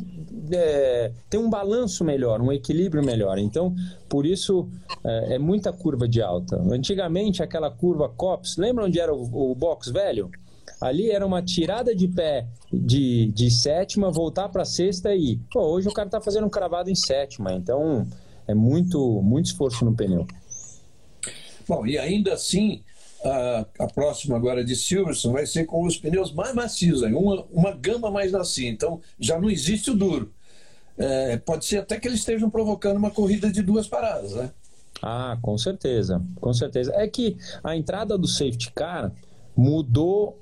É, 0.52 1.10
tem 1.30 1.40
um 1.40 1.48
balanço 1.48 2.04
melhor, 2.04 2.38
um 2.42 2.52
equilíbrio 2.52 3.02
melhor. 3.02 3.38
Então, 3.38 3.74
por 4.10 4.26
isso 4.26 4.68
é, 5.02 5.36
é 5.36 5.38
muita 5.38 5.72
curva 5.72 6.06
de 6.06 6.20
alta. 6.20 6.60
Antigamente, 6.70 7.42
aquela 7.42 7.70
curva 7.70 8.10
COPS, 8.10 8.58
lembra 8.58 8.84
onde 8.84 9.00
era 9.00 9.14
o, 9.14 9.52
o 9.52 9.54
box 9.54 9.90
velho? 9.90 10.30
Ali 10.84 11.10
era 11.10 11.26
uma 11.26 11.40
tirada 11.40 11.96
de 11.96 12.06
pé 12.06 12.46
de, 12.70 13.32
de 13.32 13.50
sétima, 13.50 14.10
voltar 14.10 14.50
para 14.50 14.66
sexta 14.66 15.14
e 15.14 15.38
pô, 15.50 15.62
hoje 15.62 15.88
o 15.88 15.92
cara 15.94 16.08
está 16.08 16.20
fazendo 16.20 16.46
um 16.46 16.50
cravado 16.50 16.90
em 16.90 16.94
sétima, 16.94 17.54
então 17.54 18.06
é 18.46 18.52
muito, 18.52 19.22
muito 19.22 19.46
esforço 19.46 19.82
no 19.82 19.94
pneu. 19.94 20.26
Bom, 21.66 21.86
e 21.86 21.96
ainda 21.96 22.34
assim, 22.34 22.82
a, 23.24 23.64
a 23.78 23.86
próxima 23.86 24.36
agora 24.36 24.62
de 24.62 24.76
Silverstone 24.76 25.32
vai 25.32 25.46
ser 25.46 25.64
com 25.64 25.86
os 25.86 25.96
pneus 25.96 26.30
mais 26.34 26.54
macios, 26.54 27.00
uma, 27.00 27.46
uma 27.50 27.72
gama 27.72 28.10
mais 28.10 28.32
macia. 28.32 28.68
Então 28.68 29.00
já 29.18 29.40
não 29.40 29.48
existe 29.48 29.90
o 29.90 29.94
duro. 29.94 30.34
É, 30.98 31.38
pode 31.38 31.64
ser 31.64 31.78
até 31.78 31.98
que 31.98 32.06
eles 32.06 32.20
estejam 32.20 32.50
provocando 32.50 32.98
uma 32.98 33.10
corrida 33.10 33.50
de 33.50 33.62
duas 33.62 33.88
paradas, 33.88 34.34
né? 34.34 34.50
Ah, 35.00 35.38
com 35.40 35.56
certeza, 35.56 36.22
com 36.38 36.52
certeza. 36.52 36.92
É 36.94 37.08
que 37.08 37.38
a 37.62 37.74
entrada 37.74 38.18
do 38.18 38.28
safety 38.28 38.70
car 38.70 39.10
mudou 39.56 40.38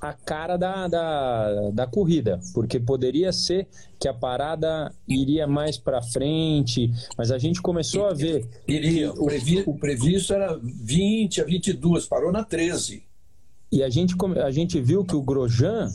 a 0.00 0.12
cara 0.12 0.56
da, 0.56 0.86
da, 0.88 1.70
da 1.70 1.86
corrida, 1.86 2.38
porque 2.52 2.78
poderia 2.78 3.32
ser 3.32 3.66
que 3.98 4.06
a 4.06 4.14
parada 4.14 4.92
iria 5.08 5.46
mais 5.46 5.78
para 5.78 6.02
frente, 6.02 6.92
mas 7.16 7.30
a 7.30 7.38
gente 7.38 7.62
começou 7.62 8.06
a 8.06 8.12
ver. 8.12 8.48
Iria. 8.68 9.12
O, 9.12 9.26
previ, 9.26 9.64
o 9.66 9.74
previsto 9.74 10.34
era 10.34 10.58
20 10.62 11.40
a 11.40 11.44
22, 11.44 12.06
parou 12.06 12.30
na 12.30 12.44
13. 12.44 13.02
E 13.72 13.82
a 13.82 13.88
gente, 13.88 14.14
a 14.44 14.50
gente 14.50 14.80
viu 14.80 15.04
que 15.04 15.16
o 15.16 15.22
Grosjean 15.22 15.90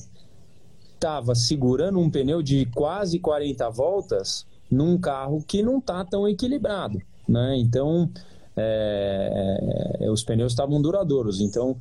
estava 0.94 1.34
segurando 1.34 2.00
um 2.00 2.10
pneu 2.10 2.42
de 2.42 2.66
quase 2.68 3.20
40 3.20 3.70
voltas 3.70 4.46
num 4.70 4.98
carro 4.98 5.44
que 5.48 5.64
não 5.64 5.80
está 5.80 6.04
tão 6.06 6.28
equilibrado. 6.28 7.02
Né? 7.28 7.58
Então, 7.58 8.10
é, 8.56 9.98
é, 10.02 10.12
os 10.12 10.24
pneus 10.24 10.52
estavam 10.52 10.82
duradouros. 10.82 11.40
Então, 11.40 11.78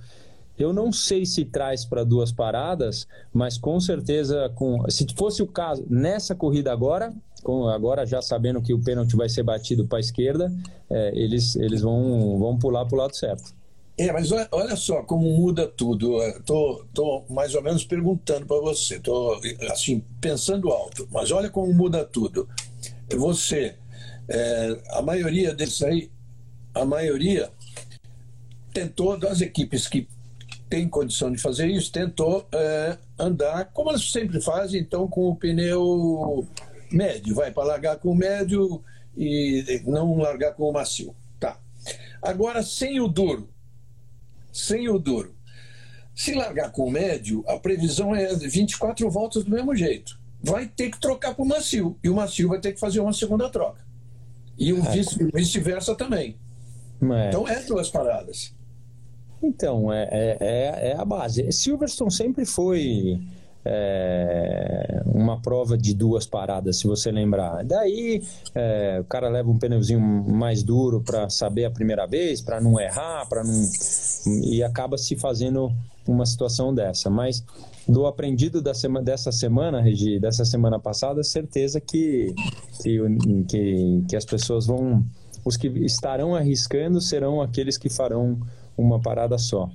eu 0.60 0.72
não 0.72 0.92
sei 0.92 1.24
se 1.24 1.44
traz 1.44 1.84
para 1.84 2.04
duas 2.04 2.30
paradas, 2.30 3.08
mas 3.32 3.56
com 3.56 3.80
certeza, 3.80 4.50
com, 4.54 4.88
se 4.90 5.06
fosse 5.16 5.42
o 5.42 5.46
caso 5.46 5.84
nessa 5.88 6.34
corrida 6.34 6.70
agora, 6.70 7.12
com, 7.42 7.66
agora 7.68 8.06
já 8.06 8.20
sabendo 8.20 8.60
que 8.60 8.74
o 8.74 8.78
pênalti 8.78 9.16
vai 9.16 9.28
ser 9.28 9.42
batido 9.42 9.86
para 9.86 9.98
a 9.98 10.00
esquerda, 10.00 10.52
é, 10.90 11.12
eles, 11.14 11.56
eles 11.56 11.80
vão, 11.80 12.38
vão 12.38 12.58
pular 12.58 12.84
para 12.84 12.94
o 12.94 12.98
lado 12.98 13.16
certo. 13.16 13.54
É, 13.96 14.12
mas 14.12 14.30
olha 14.32 14.76
só 14.76 15.02
como 15.02 15.30
muda 15.30 15.66
tudo. 15.66 16.22
Estou 16.22 16.86
tô, 16.94 17.22
tô 17.28 17.34
mais 17.34 17.54
ou 17.54 17.62
menos 17.62 17.84
perguntando 17.84 18.46
para 18.46 18.58
você, 18.60 18.96
estou 18.96 19.38
assim 19.70 20.02
pensando 20.20 20.70
alto. 20.70 21.06
Mas 21.10 21.30
olha 21.30 21.50
como 21.50 21.72
muda 21.72 22.02
tudo. 22.04 22.48
Você, 23.14 23.74
é, 24.28 24.80
a 24.90 25.02
maioria 25.02 25.54
desses 25.54 25.82
aí, 25.82 26.10
a 26.74 26.84
maioria 26.84 27.50
tentou 28.72 29.18
das 29.18 29.40
equipes 29.42 29.86
que 29.86 30.08
tem 30.70 30.88
condição 30.88 31.32
de 31.32 31.38
fazer 31.38 31.66
isso, 31.66 31.90
tentou 31.90 32.46
é, 32.52 32.96
andar 33.18 33.64
como 33.72 33.90
elas 33.90 34.08
sempre 34.12 34.40
fazem, 34.40 34.80
então 34.80 35.08
com 35.08 35.28
o 35.28 35.34
pneu 35.34 36.46
médio, 36.92 37.34
vai 37.34 37.50
para 37.50 37.64
largar 37.64 37.96
com 37.98 38.10
o 38.10 38.14
médio 38.14 38.82
e 39.16 39.82
não 39.84 40.16
largar 40.16 40.54
com 40.54 40.70
o 40.70 40.72
macio. 40.72 41.14
Tá. 41.40 41.58
Agora, 42.22 42.62
sem 42.62 43.00
o 43.00 43.08
duro, 43.08 43.48
sem 44.52 44.88
o 44.88 44.98
duro. 44.98 45.34
Se 46.14 46.34
largar 46.34 46.70
com 46.70 46.86
o 46.86 46.90
médio, 46.90 47.42
a 47.48 47.58
previsão 47.58 48.14
é 48.14 48.32
24 48.34 49.10
voltas 49.10 49.42
do 49.42 49.50
mesmo 49.50 49.74
jeito. 49.74 50.20
Vai 50.42 50.68
ter 50.68 50.90
que 50.90 51.00
trocar 51.00 51.34
para 51.34 51.42
o 51.42 51.48
macio, 51.48 51.98
e 52.02 52.08
o 52.08 52.14
macio 52.14 52.48
vai 52.48 52.60
ter 52.60 52.72
que 52.72 52.80
fazer 52.80 53.00
uma 53.00 53.12
segunda 53.12 53.50
troca. 53.50 53.84
E 54.56 54.72
o 54.72 54.78
é. 54.78 54.90
vice-versa 55.34 55.96
também. 55.96 56.38
É. 57.02 57.28
Então 57.28 57.48
é 57.48 57.60
duas 57.62 57.88
paradas. 57.88 58.54
Então, 59.42 59.92
é, 59.92 60.08
é, 60.10 60.36
é, 60.40 60.90
é 60.90 60.96
a 60.96 61.04
base. 61.04 61.50
Silverstone 61.50 62.12
sempre 62.12 62.44
foi 62.44 63.18
é, 63.64 65.02
uma 65.06 65.40
prova 65.40 65.76
de 65.76 65.94
duas 65.94 66.26
paradas, 66.26 66.78
se 66.78 66.86
você 66.86 67.10
lembrar. 67.10 67.64
Daí 67.64 68.22
é, 68.54 68.98
o 69.00 69.04
cara 69.04 69.28
leva 69.28 69.50
um 69.50 69.58
pneuzinho 69.58 70.00
mais 70.00 70.62
duro 70.62 71.00
para 71.00 71.28
saber 71.28 71.64
a 71.64 71.70
primeira 71.70 72.06
vez, 72.06 72.40
para 72.40 72.60
não 72.60 72.80
errar, 72.80 73.26
para 73.28 73.44
não 73.44 73.68
e 74.42 74.62
acaba 74.62 74.96
se 74.96 75.16
fazendo 75.16 75.72
uma 76.06 76.24
situação 76.26 76.74
dessa. 76.74 77.10
Mas 77.10 77.44
do 77.86 78.06
aprendido 78.06 78.62
da 78.62 78.72
sema, 78.72 79.02
dessa 79.02 79.32
semana, 79.32 79.80
Regi, 79.80 80.18
dessa 80.18 80.44
semana 80.44 80.78
passada, 80.78 81.22
certeza 81.22 81.80
que, 81.80 82.34
que, 82.82 82.98
que, 83.48 84.04
que 84.08 84.16
as 84.16 84.24
pessoas 84.24 84.66
vão, 84.66 85.04
os 85.44 85.56
que 85.56 85.68
estarão 85.68 86.34
arriscando 86.34 87.00
serão 87.00 87.42
aqueles 87.42 87.76
que 87.76 87.88
farão 87.88 88.38
uma 88.80 89.00
parada 89.00 89.36
só. 89.38 89.68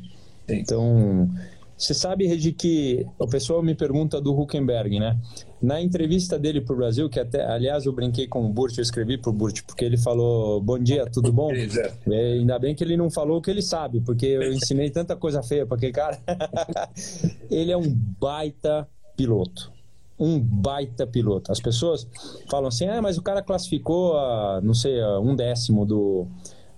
Sim. 0.48 0.56
Então, 0.60 1.30
você 1.78 1.94
sabe, 1.94 2.26
Regi, 2.26 2.54
que 2.54 3.06
o 3.20 3.28
pessoal 3.28 3.62
me 3.62 3.76
pergunta 3.76 4.22
do 4.22 4.34
Huckenberg, 4.34 4.98
né? 4.98 5.20
Na 5.62 5.82
entrevista 5.82 6.40
dele 6.40 6.62
para 6.62 6.74
o 6.74 6.78
Brasil, 6.78 7.10
que 7.10 7.20
até, 7.20 7.46
aliás, 7.46 7.86
eu 7.86 7.92
brinquei 7.92 8.28
com 8.28 8.46
o 8.46 8.50
Burt, 8.50 8.78
eu 8.78 8.82
escrevi 8.82 9.18
para 9.18 9.30
o 9.30 9.34
Burt, 9.34 9.62
porque 9.68 9.84
ele 9.84 9.98
falou: 9.98 10.62
Bom 10.62 10.80
dia, 10.80 11.06
tudo 11.06 11.34
bom? 11.34 11.52
É. 11.52 12.34
ainda 12.34 12.58
bem 12.58 12.74
que 12.74 12.84
ele 12.84 12.96
não 12.96 13.12
falou 13.12 13.40
o 13.40 13.42
que 13.42 13.52
ele 13.52 13.62
sabe, 13.62 14.00
porque 14.00 14.26
eu 14.26 14.54
ensinei 14.54 14.90
tanta 14.90 15.18
coisa 15.18 15.44
feia 15.44 15.66
para 15.66 15.76
aquele 15.76 15.92
cara. 15.92 16.18
ele 17.52 17.72
é 17.74 17.78
um 17.78 17.94
baita 18.20 18.88
piloto. 19.18 19.70
Um 20.18 20.40
baita 20.40 21.06
piloto. 21.06 21.52
As 21.52 21.60
pessoas 21.60 22.08
falam 22.50 22.70
assim: 22.70 22.88
ah, 22.88 23.02
mas 23.02 23.18
o 23.18 23.22
cara 23.22 23.42
classificou 23.42 24.18
a, 24.18 24.62
não 24.64 24.74
sei, 24.74 25.02
a 25.02 25.20
um 25.20 25.36
décimo 25.36 25.86
do, 25.86 26.26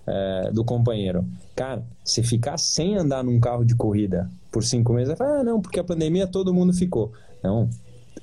é, 0.04 0.50
do 0.50 0.64
companheiro. 0.64 1.24
Cara, 1.58 1.84
se 2.04 2.22
ficar 2.22 2.56
sem 2.56 2.96
andar 2.96 3.24
num 3.24 3.40
carro 3.40 3.64
de 3.64 3.74
corrida 3.74 4.30
por 4.48 4.62
cinco 4.62 4.92
meses, 4.92 5.20
ah, 5.20 5.42
não, 5.42 5.60
porque 5.60 5.80
a 5.80 5.84
pandemia 5.84 6.24
todo 6.24 6.54
mundo 6.54 6.72
ficou. 6.72 7.10
Não, 7.42 7.68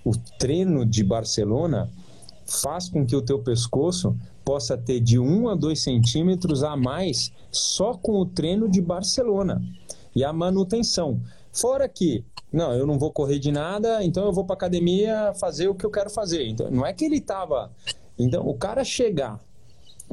o 0.06 0.16
treino 0.40 0.86
de 0.86 1.04
Barcelona 1.04 1.90
faz 2.46 2.88
com 2.88 3.06
que 3.06 3.14
o 3.14 3.22
teu 3.22 3.40
pescoço 3.40 4.16
possa 4.46 4.78
ter 4.78 5.02
de 5.02 5.20
1 5.20 5.50
a 5.50 5.56
2 5.56 5.78
centímetros 5.78 6.64
a 6.64 6.78
mais 6.78 7.30
só 7.52 7.94
com 7.96 8.14
o 8.14 8.26
treino 8.26 8.70
de 8.70 8.80
Barcelona 8.80 9.62
e 10.16 10.24
a 10.24 10.32
manutenção. 10.32 11.20
Fora 11.52 11.90
que, 11.90 12.24
não, 12.54 12.72
eu 12.72 12.88
não 12.88 12.98
vou 12.98 13.12
correr 13.12 13.38
de 13.38 13.52
nada, 13.52 14.02
então 14.02 14.24
eu 14.24 14.32
vou 14.32 14.46
para 14.46 14.56
academia 14.56 15.34
fazer 15.38 15.68
o 15.68 15.76
que 15.76 15.86
eu 15.86 15.92
quero 15.92 16.10
fazer. 16.10 16.48
Então, 16.48 16.72
não 16.72 16.86
é 16.86 16.94
que 16.94 17.04
ele 17.04 17.18
estava. 17.18 17.70
Então, 18.18 18.48
o 18.48 18.54
cara 18.54 18.86
chegar 18.86 19.42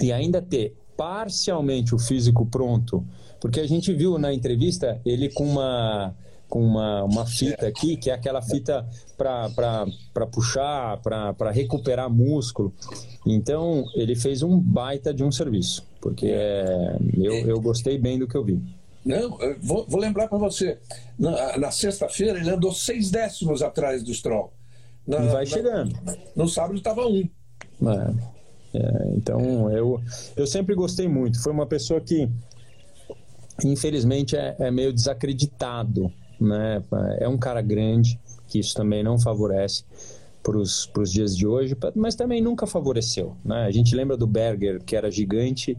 e 0.01 0.11
ainda 0.11 0.43
ter 0.43 0.75
parcialmente 1.03 1.97
o 1.97 1.99
físico 1.99 2.47
pronto, 2.47 3.05
porque 3.41 3.59
a 3.59 3.67
gente 3.67 3.93
viu 3.93 4.17
na 4.19 4.33
entrevista 4.33 5.01
ele 5.05 5.29
com 5.29 5.45
uma 5.45 6.15
com 6.49 6.63
uma, 6.63 7.03
uma 7.05 7.27
fita 7.27 7.67
aqui, 7.67 7.97
que 7.97 8.11
é 8.11 8.13
aquela 8.13 8.43
fita 8.43 8.87
para 9.17 10.27
puxar, 10.31 10.99
para 10.99 11.51
recuperar 11.51 12.11
músculo. 12.11 12.75
Então, 13.27 13.87
ele 13.95 14.15
fez 14.15 14.43
um 14.43 14.61
baita 14.61 15.15
de 15.15 15.25
um 15.25 15.33
serviço, 15.33 15.83
porque 15.99 16.27
é, 16.27 16.99
eu, 17.17 17.49
eu 17.49 17.59
gostei 17.59 17.97
bem 17.97 18.19
do 18.19 18.29
que 18.29 18.37
eu 18.37 18.45
vi. 18.45 18.61
Não, 19.03 19.41
eu 19.41 19.57
vou, 19.63 19.87
vou 19.89 19.99
lembrar 19.99 20.29
para 20.29 20.37
você. 20.37 20.79
Na, 21.19 21.57
na 21.57 21.71
sexta-feira, 21.71 22.39
ele 22.39 22.51
andou 22.51 22.71
seis 22.71 23.11
décimos 23.11 23.63
atrás 23.63 24.03
do 24.03 24.13
Stroll. 24.13 24.53
Na, 25.07 25.25
e 25.25 25.29
vai 25.29 25.45
na, 25.45 25.47
chegando. 25.47 25.99
No 26.37 26.47
sábado 26.47 26.77
estava 26.77 27.07
um. 27.07 27.27
É. 27.89 28.42
É, 28.75 29.13
então, 29.17 29.71
eu, 29.71 30.01
eu 30.37 30.47
sempre 30.47 30.75
gostei 30.75 31.09
muito. 31.09 31.43
Foi 31.43 31.53
uma 31.53 31.67
pessoa 31.67 32.01
que, 32.01 32.29
infelizmente, 33.65 34.37
é, 34.37 34.57
é 34.59 34.71
meio 34.71 34.93
desacreditado. 34.93 36.13
Né? 36.41 36.83
É 37.19 37.29
um 37.29 37.39
cara 37.39 37.61
grande, 37.61 38.19
que 38.49 38.59
isso 38.59 38.75
também 38.75 39.03
não 39.03 39.19
favorece 39.19 39.85
para 40.43 40.57
os 40.59 41.13
dias 41.13 41.37
de 41.37 41.47
hoje, 41.47 41.77
mas 41.95 42.15
também 42.15 42.43
nunca 42.43 42.67
favoreceu. 42.67 43.37
Né? 43.45 43.65
A 43.65 43.71
gente 43.71 43.95
lembra 43.95 44.17
do 44.17 44.27
Berger, 44.27 44.83
que 44.83 44.97
era 44.97 45.11
gigante 45.11 45.79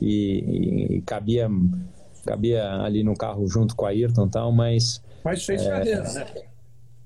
e, 0.00 0.44
e, 0.90 0.96
e 0.96 1.02
cabia, 1.02 1.50
cabia 2.24 2.74
ali 2.82 3.02
no 3.02 3.16
carro 3.16 3.46
junto 3.48 3.74
com 3.74 3.84
a 3.84 3.88
Ayrton 3.88 4.26
e 4.26 4.30
tal, 4.30 4.52
mas... 4.52 5.02
Mas 5.24 5.44
fez 5.44 5.62
é, 5.62 5.70
carreira, 5.70 6.12
né? 6.12 6.26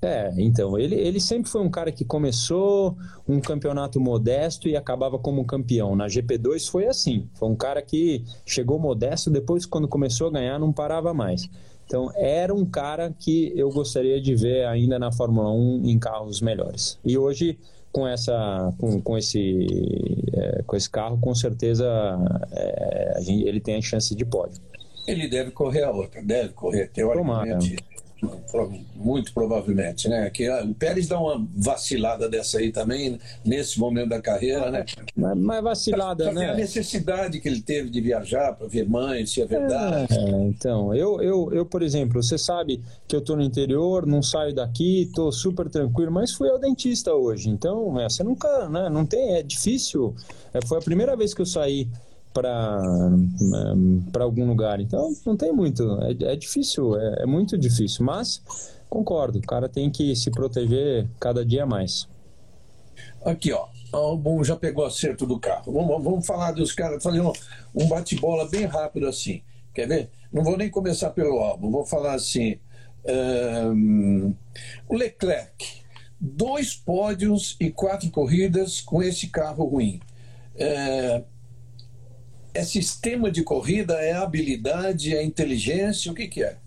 É, 0.01 0.31
então, 0.37 0.77
ele, 0.77 0.95
ele 0.95 1.19
sempre 1.19 1.49
foi 1.49 1.61
um 1.61 1.69
cara 1.69 1.91
que 1.91 2.05
começou 2.05 2.97
um 3.27 3.39
campeonato 3.41 3.99
modesto 3.99 4.69
e 4.69 4.75
acabava 4.75 5.19
como 5.19 5.43
campeão. 5.45 5.95
Na 5.95 6.07
GP2 6.07 6.69
foi 6.69 6.87
assim. 6.87 7.27
Foi 7.33 7.49
um 7.49 7.55
cara 7.55 7.81
que 7.81 8.23
chegou 8.45 8.79
modesto, 8.79 9.29
depois, 9.29 9.65
quando 9.65 9.87
começou 9.87 10.27
a 10.27 10.31
ganhar, 10.31 10.57
não 10.57 10.71
parava 10.71 11.13
mais. 11.13 11.49
Então, 11.85 12.09
era 12.15 12.53
um 12.53 12.65
cara 12.65 13.13
que 13.17 13.51
eu 13.55 13.69
gostaria 13.71 14.21
de 14.21 14.35
ver 14.35 14.65
ainda 14.67 14.97
na 14.97 15.11
Fórmula 15.11 15.51
1 15.51 15.81
em 15.85 15.99
carros 15.99 16.39
melhores. 16.39 16.97
E 17.03 17.17
hoje, 17.17 17.57
com, 17.91 18.07
essa, 18.07 18.73
com, 18.77 19.01
com, 19.01 19.17
esse, 19.17 19.67
é, 20.31 20.63
com 20.63 20.75
esse 20.77 20.89
carro, 20.89 21.17
com 21.19 21.33
certeza 21.35 21.85
é, 22.51 23.19
ele 23.27 23.59
tem 23.59 23.75
a 23.75 23.81
chance 23.81 24.15
de 24.15 24.23
pódio. 24.23 24.61
Ele 25.07 25.27
deve 25.27 25.49
correr 25.49 25.83
a 25.83 25.91
outra, 25.91 26.21
deve 26.21 26.49
correr, 26.49 26.87
teoricamente. 26.87 27.75
Tomara. 27.75 27.88
Muito 28.95 29.33
provavelmente, 29.33 30.09
né? 30.09 30.29
Que 30.29 30.49
o 30.49 30.73
Pérez 30.73 31.07
dá 31.07 31.19
uma 31.19 31.47
vacilada 31.55 32.27
dessa 32.27 32.57
aí 32.57 32.71
também, 32.71 33.19
nesse 33.45 33.79
momento 33.79 34.09
da 34.09 34.21
carreira, 34.21 34.69
né? 34.69 34.85
Mas, 35.15 35.37
mas 35.37 35.63
vacilada, 35.63 36.25
pra, 36.25 36.33
pra 36.33 36.41
né? 36.41 36.49
a 36.49 36.55
necessidade 36.55 37.39
que 37.39 37.47
ele 37.47 37.61
teve 37.61 37.89
de 37.89 38.01
viajar 38.01 38.53
para 38.53 38.67
ver 38.67 38.87
mãe, 38.87 39.25
se 39.25 39.41
é 39.41 39.45
verdade. 39.45 40.13
É, 40.13 40.29
então, 40.43 40.93
eu, 40.93 41.21
eu, 41.21 41.53
eu, 41.53 41.65
por 41.65 41.81
exemplo, 41.81 42.21
você 42.21 42.37
sabe 42.37 42.81
que 43.07 43.15
eu 43.15 43.21
tô 43.21 43.35
no 43.35 43.41
interior, 43.41 44.05
não 44.05 44.21
saio 44.21 44.53
daqui, 44.53 45.09
tô 45.15 45.31
super 45.31 45.69
tranquilo, 45.69 46.11
mas 46.11 46.33
fui 46.33 46.49
ao 46.49 46.59
dentista 46.59 47.13
hoje. 47.13 47.49
Então, 47.49 47.99
é, 47.99 48.09
você 48.09 48.23
nunca, 48.23 48.67
né? 48.67 48.89
Não 48.89 49.05
tem, 49.05 49.35
é 49.35 49.43
difícil. 49.43 50.15
É, 50.53 50.59
foi 50.65 50.77
a 50.77 50.81
primeira 50.81 51.15
vez 51.15 51.33
que 51.33 51.41
eu 51.41 51.45
saí 51.45 51.87
para 52.33 54.23
algum 54.23 54.47
lugar. 54.47 54.79
Então, 54.79 55.11
não 55.25 55.35
tem 55.35 55.51
muito. 55.51 55.83
É, 56.01 56.33
é 56.33 56.35
difícil, 56.35 56.97
é, 56.99 57.23
é, 57.23 57.25
muito 57.25 57.57
difícil. 57.57 58.05
Mas, 58.05 58.41
concordo, 58.89 59.39
o 59.39 59.41
cara 59.41 59.67
tem 59.67 59.89
que 59.89 60.15
se 60.15 60.29
proteger 60.31 61.07
cada 61.19 61.45
dia 61.45 61.65
mais. 61.65 62.07
Aqui, 63.23 63.51
ó. 63.51 63.67
O 63.91 64.15
bom 64.15 64.43
já 64.43 64.55
pegou 64.55 64.85
acerto 64.85 65.25
do 65.25 65.39
carro. 65.39 65.73
Vamos, 65.73 66.03
vamos 66.03 66.25
falar 66.25 66.51
dos 66.51 66.71
caras, 66.73 67.01
fazer 67.01 67.21
um, 67.21 67.33
um 67.73 67.87
bate-bola 67.87 68.47
bem 68.47 68.65
rápido 68.65 69.07
assim. 69.07 69.41
Quer 69.73 69.87
ver? 69.87 70.09
Não 70.31 70.43
vou 70.43 70.55
nem 70.55 70.69
começar 70.69 71.09
pelo 71.09 71.39
álbum, 71.39 71.71
vou 71.71 71.85
falar 71.85 72.13
assim. 72.13 72.59
Um, 73.05 74.35
o 74.87 74.95
Leclerc, 74.95 75.81
dois 76.19 76.75
pódios 76.75 77.55
e 77.59 77.71
quatro 77.71 78.11
corridas 78.11 78.79
com 78.79 79.01
esse 79.01 79.27
carro 79.27 79.65
ruim. 79.65 79.99
É, 80.55 81.23
é 82.53 82.63
sistema 82.63 83.31
de 83.31 83.43
corrida, 83.43 83.93
é 83.95 84.13
habilidade, 84.13 85.15
é 85.15 85.23
inteligência, 85.23 86.11
o 86.11 86.15
que, 86.15 86.27
que 86.27 86.43
é? 86.43 86.57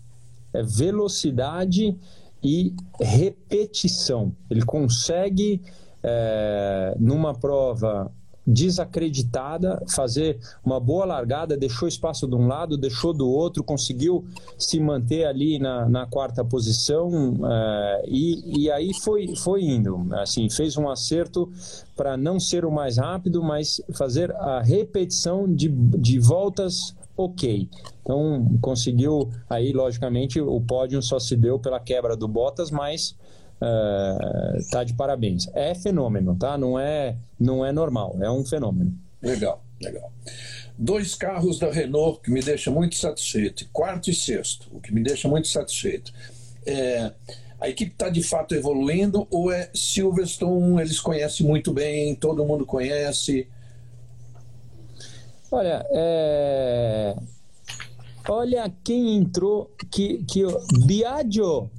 É 0.53 0.63
velocidade 0.63 1.95
e 2.43 2.73
repetição. 2.99 4.35
Ele 4.49 4.63
consegue, 4.63 5.61
é, 6.03 6.95
numa 6.99 7.33
prova 7.33 8.11
desacreditada, 8.45 9.81
fazer 9.87 10.37
uma 10.63 10.79
boa 10.79 11.05
largada, 11.05 11.55
deixou 11.55 11.87
espaço 11.87 12.27
de 12.27 12.35
um 12.35 12.47
lado, 12.47 12.77
deixou 12.77 13.13
do 13.13 13.29
outro, 13.29 13.63
conseguiu 13.63 14.25
se 14.57 14.79
manter 14.79 15.25
ali 15.25 15.59
na, 15.59 15.87
na 15.87 16.05
quarta 16.05 16.43
posição 16.43 17.09
é, 17.45 18.03
e, 18.07 18.63
e 18.63 18.71
aí 18.71 18.93
foi, 18.93 19.35
foi 19.35 19.63
indo. 19.63 20.07
Assim, 20.13 20.49
fez 20.49 20.77
um 20.77 20.89
acerto 20.89 21.49
para 21.95 22.17
não 22.17 22.39
ser 22.39 22.65
o 22.65 22.71
mais 22.71 22.97
rápido, 22.97 23.41
mas 23.41 23.81
fazer 23.93 24.31
a 24.35 24.61
repetição 24.61 25.47
de, 25.51 25.69
de 25.69 26.19
voltas 26.19 26.95
ok. 27.15 27.69
Então 28.01 28.57
conseguiu 28.61 29.29
aí, 29.49 29.71
logicamente, 29.71 30.41
o 30.41 30.59
pódio 30.59 31.01
só 31.01 31.19
se 31.19 31.35
deu 31.35 31.59
pela 31.59 31.79
quebra 31.79 32.15
do 32.15 32.27
Bottas, 32.27 32.71
mas 32.71 33.15
uh, 33.63 34.69
tá 34.69 34.83
de 34.83 34.93
parabéns. 34.93 35.47
É 35.53 35.73
fenômeno, 35.73 36.35
tá? 36.35 36.57
Não 36.57 36.77
é, 36.77 37.15
não 37.39 37.65
é 37.65 37.71
normal, 37.71 38.17
é 38.21 38.29
um 38.29 38.43
fenômeno. 38.45 38.93
Legal, 39.21 39.63
legal. 39.81 40.11
Dois 40.77 41.15
carros 41.15 41.59
da 41.59 41.71
Renault 41.71 42.19
que 42.21 42.31
me 42.31 42.41
deixa 42.41 42.69
muito 42.69 42.95
satisfeito, 42.95 43.67
quarto 43.71 44.09
e 44.09 44.13
sexto, 44.13 44.67
o 44.71 44.81
que 44.81 44.93
me 44.93 45.01
deixa 45.01 45.27
muito 45.27 45.47
satisfeito. 45.47 46.11
É, 46.65 47.11
a 47.59 47.69
equipe 47.69 47.91
está 47.91 48.09
de 48.09 48.21
fato 48.21 48.53
evoluindo 48.55 49.25
ou 49.31 49.51
é 49.51 49.69
Silverstone, 49.73 50.81
eles 50.81 50.99
conhecem 50.99 51.45
muito 51.45 51.71
bem, 51.71 52.13
todo 52.15 52.43
mundo 52.43 52.65
conhece? 52.65 53.47
Olha, 55.49 55.85
é... 55.91 57.15
olha 58.27 58.73
quem 58.83 59.15
entrou, 59.15 59.71
que, 59.91 60.23
que 60.23 60.43
Biagio, 60.85 61.69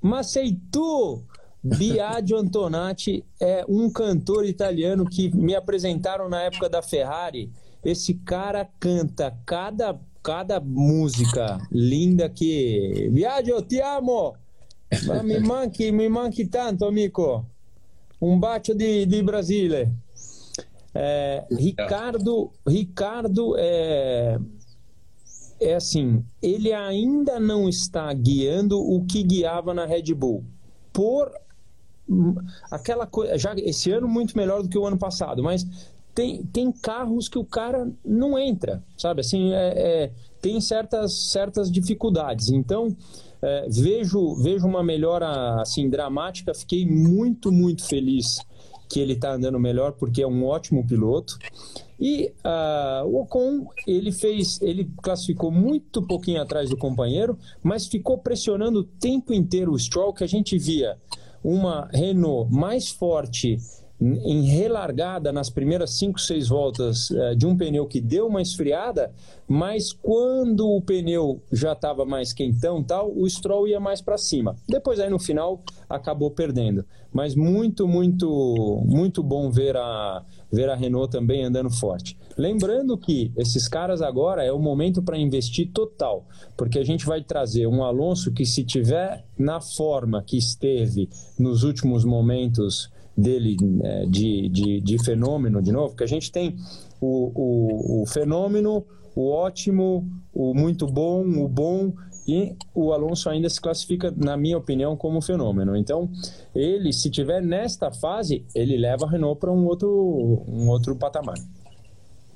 mas 0.00 0.30
sei 0.30 0.58
tu, 0.70 1.22
Biagio 1.62 2.38
Antonati 2.38 3.24
é 3.40 3.64
um 3.68 3.90
cantor 3.90 4.44
italiano 4.44 5.04
que 5.04 5.34
me 5.34 5.54
apresentaram 5.54 6.28
na 6.28 6.42
época 6.42 6.68
da 6.68 6.80
Ferrari. 6.82 7.50
Esse 7.84 8.14
cara 8.14 8.68
canta 8.78 9.36
cada, 9.44 9.98
cada 10.22 10.60
música 10.60 11.58
linda 11.70 12.28
que. 12.28 13.08
Biagio, 13.10 13.62
te 13.62 13.80
amo! 13.80 14.36
Mi 15.22 15.38
manchi, 15.40 15.92
mi 15.92 16.08
manchi 16.08 16.46
tanto, 16.46 16.86
amico. 16.86 17.44
Um 18.20 18.38
bacio 18.38 18.74
di, 18.74 19.06
di 19.06 19.22
Brasile. 19.22 19.92
É, 20.94 21.44
Ricardo, 21.50 22.50
Ricardo 22.66 23.54
é, 23.56 24.38
é 25.60 25.74
assim, 25.74 26.24
ele 26.42 26.72
ainda 26.72 27.38
não 27.40 27.68
está 27.68 28.12
guiando 28.12 28.78
o 28.78 29.04
que 29.04 29.22
guiava 29.22 29.74
na 29.74 29.86
Red 29.86 30.14
Bull. 30.14 30.44
Por 30.92 31.30
aquela 32.70 33.06
coisa, 33.06 33.36
já 33.36 33.54
esse 33.56 33.90
ano 33.90 34.08
muito 34.08 34.36
melhor 34.36 34.62
do 34.62 34.68
que 34.68 34.78
o 34.78 34.86
ano 34.86 34.98
passado, 34.98 35.42
mas 35.42 35.66
tem, 36.14 36.42
tem 36.46 36.72
carros 36.72 37.28
que 37.28 37.38
o 37.38 37.44
cara 37.44 37.90
não 38.04 38.38
entra, 38.38 38.82
sabe? 38.96 39.20
Assim, 39.20 39.52
é, 39.52 39.68
é 39.76 40.12
tem 40.40 40.60
certas, 40.60 41.30
certas 41.30 41.70
dificuldades. 41.70 42.50
Então, 42.50 42.96
é, 43.42 43.68
vejo, 43.68 44.34
vejo 44.36 44.66
uma 44.66 44.82
melhora 44.82 45.60
assim 45.60 45.88
dramática. 45.88 46.54
Fiquei 46.54 46.86
muito, 46.86 47.52
muito 47.52 47.84
feliz 47.86 48.40
que 48.88 49.00
ele 49.00 49.12
está 49.12 49.32
andando 49.34 49.58
melhor 49.58 49.92
porque 49.92 50.22
é 50.22 50.26
um 50.26 50.44
ótimo 50.44 50.86
piloto. 50.86 51.38
E 52.00 52.32
uh, 52.44 53.06
o 53.06 53.22
Ocon, 53.22 53.66
ele 53.86 54.12
fez, 54.12 54.60
ele 54.62 54.90
classificou 55.02 55.50
muito 55.50 56.00
pouquinho 56.02 56.40
atrás 56.40 56.70
do 56.70 56.76
companheiro, 56.76 57.36
mas 57.62 57.86
ficou 57.86 58.18
pressionando 58.18 58.80
o 58.80 58.84
tempo 58.84 59.32
inteiro 59.32 59.72
o 59.72 59.78
Stroll, 59.78 60.12
que 60.12 60.22
a 60.22 60.28
gente 60.28 60.56
via 60.56 60.96
uma 61.42 61.88
Renault 61.92 62.52
mais 62.52 62.88
forte 62.88 63.58
em 64.00 64.42
relargada 64.42 65.32
nas 65.32 65.50
primeiras 65.50 65.90
5, 65.98 66.20
6 66.20 66.48
voltas 66.48 67.10
uh, 67.10 67.34
de 67.36 67.46
um 67.46 67.56
pneu 67.56 67.86
que 67.86 68.00
deu 68.00 68.28
uma 68.28 68.40
esfriada, 68.40 69.12
mas 69.46 69.92
quando 69.92 70.68
o 70.68 70.80
pneu 70.80 71.42
já 71.50 71.72
estava 71.72 72.04
mais 72.04 72.32
quentão 72.32 72.82
tal, 72.82 73.12
o 73.12 73.28
Stroll 73.28 73.66
ia 73.66 73.80
mais 73.80 74.00
para 74.00 74.16
cima. 74.16 74.54
Depois 74.68 75.00
aí 75.00 75.10
no 75.10 75.18
final 75.18 75.62
acabou 75.88 76.30
perdendo. 76.30 76.84
Mas 77.12 77.34
muito, 77.34 77.88
muito, 77.88 78.82
muito 78.84 79.22
bom 79.22 79.50
ver 79.50 79.76
a, 79.76 80.22
ver 80.52 80.68
a 80.68 80.76
Renault 80.76 81.10
também 81.10 81.42
andando 81.42 81.70
forte. 81.70 82.16
Lembrando 82.36 82.96
que 82.96 83.32
esses 83.36 83.66
caras 83.66 84.02
agora 84.02 84.44
é 84.44 84.52
o 84.52 84.58
momento 84.58 85.02
para 85.02 85.18
investir 85.18 85.70
total, 85.72 86.26
porque 86.56 86.78
a 86.78 86.84
gente 86.84 87.06
vai 87.06 87.22
trazer 87.22 87.66
um 87.66 87.82
Alonso 87.82 88.30
que 88.30 88.44
se 88.44 88.62
tiver 88.62 89.24
na 89.38 89.60
forma 89.60 90.22
que 90.22 90.36
esteve 90.36 91.08
nos 91.38 91.64
últimos 91.64 92.04
momentos 92.04 92.90
dele 93.18 93.56
é, 93.82 94.06
de, 94.06 94.48
de, 94.48 94.80
de, 94.80 95.04
fenômeno, 95.04 95.60
de 95.60 95.72
novo, 95.72 95.96
que 95.96 96.04
a 96.04 96.06
gente 96.06 96.30
tem 96.30 96.56
o, 97.00 97.32
o, 97.34 98.02
o 98.02 98.06
fenômeno, 98.06 98.86
o 99.16 99.30
ótimo, 99.30 100.08
o 100.32 100.54
muito 100.54 100.86
bom, 100.86 101.22
o 101.22 101.48
bom 101.48 101.92
e 102.28 102.54
o 102.74 102.92
Alonso 102.92 103.28
ainda 103.28 103.48
se 103.48 103.60
classifica, 103.60 104.12
na 104.16 104.36
minha 104.36 104.56
opinião, 104.56 104.96
como 104.96 105.20
fenômeno. 105.20 105.76
Então, 105.76 106.08
ele, 106.54 106.92
se 106.92 107.10
tiver 107.10 107.42
nesta 107.42 107.90
fase, 107.90 108.44
ele 108.54 108.76
leva 108.76 109.06
a 109.06 109.10
Renault 109.10 109.40
para 109.40 109.50
um 109.50 109.66
outro, 109.66 110.44
um 110.46 110.68
outro 110.68 110.94
patamar. 110.94 111.38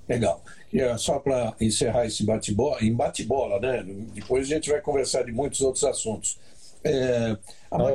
Legal. 0.09 0.42
E 0.73 0.81
é 0.81 0.97
só 0.97 1.18
para 1.18 1.55
encerrar 1.61 2.07
esse 2.07 2.25
bate-bola, 2.25 2.83
em 2.83 2.92
bate-bola, 2.92 3.61
né? 3.61 3.87
Depois 4.14 4.47
a 4.47 4.55
gente 4.55 4.71
vai 4.71 4.81
conversar 4.81 5.25
de 5.25 5.31
muitos 5.31 5.61
outros 5.61 5.85
assuntos. 5.85 6.38
É, 6.85 7.37
Olha 7.71 7.95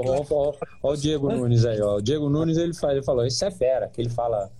o 0.81 0.95
Diego 0.95 1.29
Nunes 1.31 1.65
aí, 1.65 1.81
ó. 1.81 1.97
O 1.97 2.01
Diego 2.01 2.29
Nunes 2.29 2.57
ele, 2.57 2.73
faz, 2.73 2.93
ele 2.93 3.03
falou, 3.03 3.25
isso 3.25 3.43
é 3.45 3.51
fera, 3.51 3.87
que 3.87 4.01
ele 4.01 4.09
fala. 4.09 4.51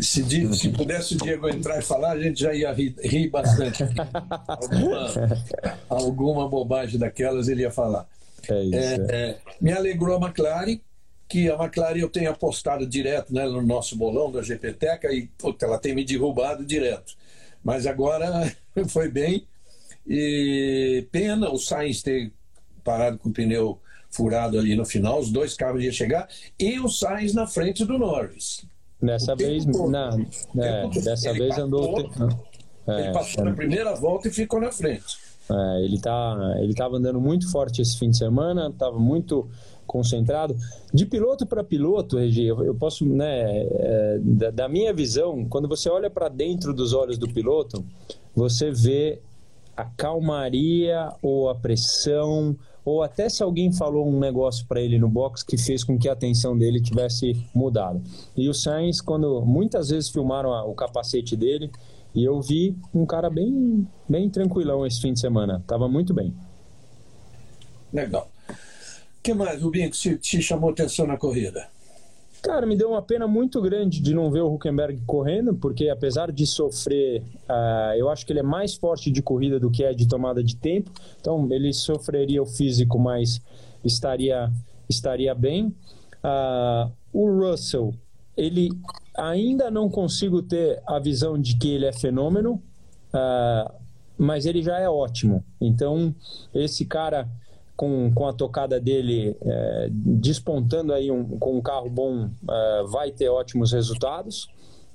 Se, 0.00 0.22
se 0.54 0.68
pudesse 0.68 1.14
o 1.14 1.18
Diego 1.18 1.48
entrar 1.48 1.78
e 1.78 1.82
falar, 1.82 2.12
a 2.12 2.20
gente 2.20 2.40
já 2.40 2.54
ia 2.54 2.72
rir, 2.72 2.94
rir 3.02 3.28
bastante. 3.28 3.82
alguma, 4.46 5.08
alguma 5.88 6.48
bobagem 6.48 6.98
daquelas 6.98 7.48
ele 7.48 7.62
ia 7.62 7.72
falar. 7.72 8.06
É 8.48 8.62
isso, 8.62 8.76
é, 8.76 8.94
é. 9.10 9.38
me 9.60 9.72
alegrou 9.72 10.16
a 10.16 10.26
McLaren, 10.26 10.78
que 11.28 11.50
a 11.50 11.54
McLaren 11.54 11.98
eu 11.98 12.08
tenho 12.08 12.30
apostado 12.30 12.86
direto 12.86 13.34
né, 13.34 13.44
no 13.46 13.62
nosso 13.62 13.96
bolão 13.96 14.30
da 14.30 14.42
GPTECA 14.42 15.12
e 15.12 15.26
puta, 15.38 15.66
ela 15.66 15.78
tem 15.78 15.94
me 15.94 16.04
derrubado 16.04 16.64
direto. 16.64 17.16
Mas 17.62 17.86
agora 17.86 18.54
foi 18.88 19.08
bem. 19.08 19.46
E 20.06 21.06
pena 21.10 21.50
o 21.50 21.58
Sainz 21.58 22.02
ter 22.02 22.32
parado 22.80 23.18
com 23.18 23.28
o 23.28 23.32
pneu 23.32 23.78
furado 24.10 24.58
ali 24.58 24.74
no 24.74 24.84
final, 24.84 25.20
os 25.20 25.30
dois 25.30 25.54
carros 25.54 25.82
iam 25.82 25.92
chegar, 25.92 26.28
e 26.58 26.80
o 26.80 26.88
Sainz 26.88 27.32
na 27.32 27.46
frente 27.46 27.84
do 27.84 27.96
Norris. 27.96 28.66
Dessa 29.00 29.34
vez, 29.34 29.64
não, 29.64 30.26
é, 30.58 30.88
dessa 31.02 31.32
vez 31.32 31.56
andou. 31.58 32.10
É, 32.86 33.04
ele 33.04 33.12
passou 33.12 33.44
na 33.44 33.52
primeira 33.52 33.94
volta 33.94 34.28
e 34.28 34.30
ficou 34.30 34.60
na 34.60 34.70
frente. 34.70 35.16
É, 35.50 35.84
ele 35.84 35.98
tá, 35.98 36.54
ele 36.58 36.72
estava 36.72 36.96
andando 36.96 37.20
muito 37.20 37.50
forte 37.50 37.80
esse 37.80 37.98
fim 37.98 38.10
de 38.10 38.18
semana, 38.18 38.68
estava 38.68 38.98
muito 38.98 39.48
concentrado. 39.86 40.56
De 40.92 41.06
piloto 41.06 41.46
para 41.46 41.64
piloto, 41.64 42.18
Regi, 42.18 42.46
eu, 42.46 42.62
eu 42.62 42.74
posso, 42.74 43.04
né, 43.06 43.66
é, 43.66 44.18
da, 44.22 44.50
da, 44.50 44.68
minha 44.68 44.92
visão, 44.92 45.44
quando 45.46 45.66
você 45.66 45.88
olha 45.88 46.10
para 46.10 46.28
dentro 46.28 46.74
dos 46.74 46.92
olhos 46.92 47.18
do 47.18 47.28
piloto, 47.28 47.84
você 48.34 48.70
vê 48.70 49.20
a 49.80 49.84
calmaria 49.96 51.08
ou 51.22 51.48
a 51.48 51.54
pressão 51.54 52.56
ou 52.84 53.02
até 53.02 53.28
se 53.28 53.42
alguém 53.42 53.72
falou 53.72 54.06
um 54.06 54.18
negócio 54.18 54.66
para 54.66 54.80
ele 54.80 54.98
no 54.98 55.08
box 55.08 55.42
que 55.42 55.56
fez 55.56 55.84
com 55.84 55.98
que 55.98 56.08
a 56.08 56.12
atenção 56.12 56.56
dele 56.56 56.80
tivesse 56.80 57.46
mudado. 57.54 58.02
E 58.36 58.48
o 58.48 58.54
Sainz, 58.54 59.00
quando 59.00 59.42
muitas 59.42 59.90
vezes 59.90 60.10
filmaram 60.10 60.52
a, 60.52 60.64
o 60.64 60.74
capacete 60.74 61.36
dele, 61.36 61.70
e 62.14 62.24
eu 62.24 62.40
vi 62.40 62.76
um 62.92 63.06
cara 63.06 63.30
bem, 63.30 63.86
bem 64.08 64.28
tranquilão 64.28 64.86
esse 64.86 65.00
fim 65.00 65.12
de 65.12 65.20
semana. 65.20 65.62
Tava 65.66 65.88
muito 65.88 66.12
bem. 66.12 66.34
Legal. 67.92 68.28
O 68.48 69.22
que 69.22 69.34
mais, 69.34 69.62
Rubinho, 69.62 69.90
que 69.90 70.16
te 70.16 70.42
chamou 70.42 70.70
atenção 70.70 71.06
na 71.06 71.16
corrida? 71.16 71.68
Cara, 72.42 72.66
me 72.66 72.74
deu 72.74 72.90
uma 72.90 73.02
pena 73.02 73.28
muito 73.28 73.60
grande 73.60 74.00
de 74.00 74.14
não 74.14 74.30
ver 74.30 74.40
o 74.40 74.54
Huckenberg 74.54 75.02
correndo, 75.06 75.54
porque 75.54 75.90
apesar 75.90 76.32
de 76.32 76.46
sofrer, 76.46 77.22
uh, 77.48 77.94
eu 77.96 78.08
acho 78.08 78.24
que 78.24 78.32
ele 78.32 78.40
é 78.40 78.42
mais 78.42 78.74
forte 78.74 79.10
de 79.10 79.20
corrida 79.20 79.60
do 79.60 79.70
que 79.70 79.84
é 79.84 79.92
de 79.92 80.08
tomada 80.08 80.42
de 80.42 80.56
tempo. 80.56 80.90
Então, 81.20 81.46
ele 81.52 81.70
sofreria 81.72 82.42
o 82.42 82.46
físico, 82.46 82.98
mas 82.98 83.42
estaria, 83.84 84.50
estaria 84.88 85.34
bem. 85.34 85.66
Uh, 86.24 86.90
o 87.12 87.30
Russell, 87.30 87.94
ele 88.34 88.70
ainda 89.14 89.70
não 89.70 89.90
consigo 89.90 90.40
ter 90.40 90.82
a 90.86 90.98
visão 90.98 91.38
de 91.38 91.58
que 91.58 91.68
ele 91.68 91.84
é 91.84 91.92
fenômeno, 91.92 92.54
uh, 93.12 93.70
mas 94.16 94.46
ele 94.46 94.62
já 94.62 94.78
é 94.78 94.88
ótimo. 94.88 95.44
Então, 95.60 96.14
esse 96.54 96.86
cara 96.86 97.28
com, 97.80 98.12
com 98.12 98.28
a 98.28 98.32
tocada 98.34 98.78
dele 98.78 99.34
é, 99.40 99.88
despontando 99.90 100.92
aí 100.92 101.10
um, 101.10 101.24
com 101.38 101.56
um 101.56 101.62
carro 101.62 101.88
bom, 101.88 102.28
é, 102.46 102.82
vai 102.90 103.10
ter 103.10 103.30
ótimos 103.30 103.72
resultados. 103.72 104.50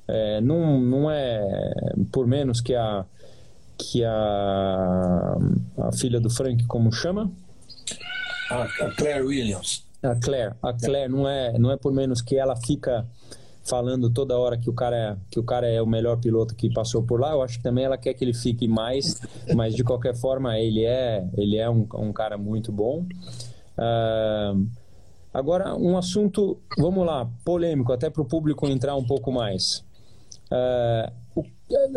É, 0.08 0.40
não, 0.40 0.80
não 0.80 1.10
é 1.10 1.42
por 2.12 2.28
menos 2.28 2.62
que 2.62 2.76
a, 2.76 3.04
que 3.76 4.04
a, 4.04 5.36
a 5.80 5.92
filha 5.94 6.20
do 6.20 6.30
Frank, 6.30 6.64
como 6.68 6.92
chama? 6.92 7.32
A, 8.52 8.62
a 8.62 8.92
Claire 8.96 9.24
Williams. 9.24 9.84
A 10.04 10.14
Claire. 10.14 10.54
A 10.62 10.72
Claire 10.72 11.12
não 11.12 11.28
é, 11.28 11.58
não 11.58 11.72
é 11.72 11.78
por 11.78 11.92
menos 11.92 12.22
que 12.22 12.38
ela 12.38 12.56
fica 12.56 13.04
falando 13.66 14.10
toda 14.10 14.38
hora 14.38 14.58
que 14.58 14.70
o 14.70 14.74
cara 14.74 14.96
é, 14.96 15.18
que 15.30 15.40
o 15.40 15.44
cara 15.44 15.68
é 15.68 15.82
o 15.82 15.88
melhor 15.88 16.18
piloto 16.18 16.56
que 16.56 16.72
passou 16.72 17.04
por 17.04 17.20
lá. 17.20 17.32
Eu 17.32 17.42
acho 17.42 17.58
que 17.58 17.64
também 17.64 17.84
ela 17.84 17.98
quer 17.98 18.14
que 18.14 18.24
ele 18.24 18.34
fique 18.34 18.68
mais, 18.68 19.20
mas 19.56 19.76
de 19.76 19.84
qualquer 19.84 20.16
forma 20.16 20.58
ele 20.58 20.86
é 20.86 21.28
ele 21.36 21.58
é 21.58 21.70
um, 21.70 21.88
um 21.96 22.14
cara 22.14 22.38
muito 22.38 22.72
bom. 22.72 23.06
Uh, 23.78 24.68
agora 25.34 25.76
um 25.76 25.98
assunto, 25.98 26.58
vamos 26.78 27.06
lá, 27.06 27.30
polêmico 27.44 27.92
até 27.92 28.10
para 28.10 28.22
o 28.22 28.26
público 28.26 28.68
entrar 28.68 28.96
um 28.96 29.04
pouco 29.04 29.32
mais. 29.32 29.84
Uh, 30.52 31.26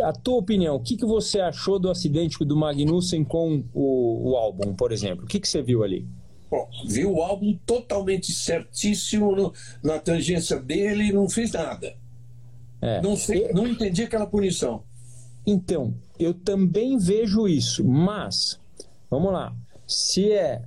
a 0.03 0.13
tua 0.13 0.39
opinião, 0.39 0.77
o 0.77 0.81
que, 0.81 0.97
que 0.97 1.05
você 1.05 1.41
achou 1.41 1.79
do 1.79 1.91
acidente 1.91 2.43
do 2.45 2.57
Magnussen 2.57 3.23
com 3.23 3.63
o, 3.75 4.31
o 4.31 4.37
álbum, 4.37 4.75
por 4.75 4.91
exemplo? 4.91 5.25
O 5.25 5.29
que, 5.29 5.39
que 5.39 5.47
você 5.47 5.63
viu 5.63 5.85
ali? 5.85 6.09
Bom, 6.51 6.69
viu 6.87 7.15
o 7.15 7.23
álbum 7.23 7.59
totalmente 7.67 8.33
certíssimo 8.33 9.37
no, 9.37 9.53
na 9.83 9.99
tangência 9.99 10.59
dele 10.59 11.09
e 11.09 11.13
não 11.13 11.29
fez 11.29 11.53
nada. 11.53 11.95
É. 12.81 13.03
Não, 13.03 13.17
sei, 13.17 13.53
não 13.53 13.67
entendi 13.67 14.05
aquela 14.05 14.27
punição. 14.27 14.83
Então, 15.47 15.95
eu 16.19 16.33
também 16.33 16.97
vejo 16.99 17.49
isso, 17.49 17.85
mas, 17.85 18.61
vamos 19.11 19.33
lá, 19.33 19.55
se 19.87 20.31
é 20.33 20.63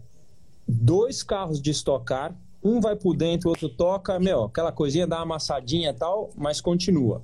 dois 0.68 1.24
carros 1.24 1.62
de 1.62 1.72
estocar, 1.72 2.36
um 2.64 2.80
vai 2.80 2.96
por 2.96 3.16
dentro, 3.16 3.48
o 3.48 3.52
outro 3.52 3.70
toca, 3.70 4.20
meu, 4.20 4.44
aquela 4.44 4.72
coisinha 4.72 5.08
dá 5.08 5.18
uma 5.18 5.24
amassadinha 5.24 5.90
e 5.90 5.94
tal, 5.94 6.30
mas 6.36 6.62
continua. 6.62 7.22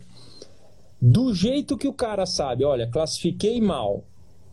Do 0.99 1.33
jeito 1.33 1.77
que 1.77 1.87
o 1.87 1.93
cara 1.93 2.25
sabe, 2.25 2.63
olha, 2.63 2.89
classifiquei 2.89 3.61
mal 3.61 4.03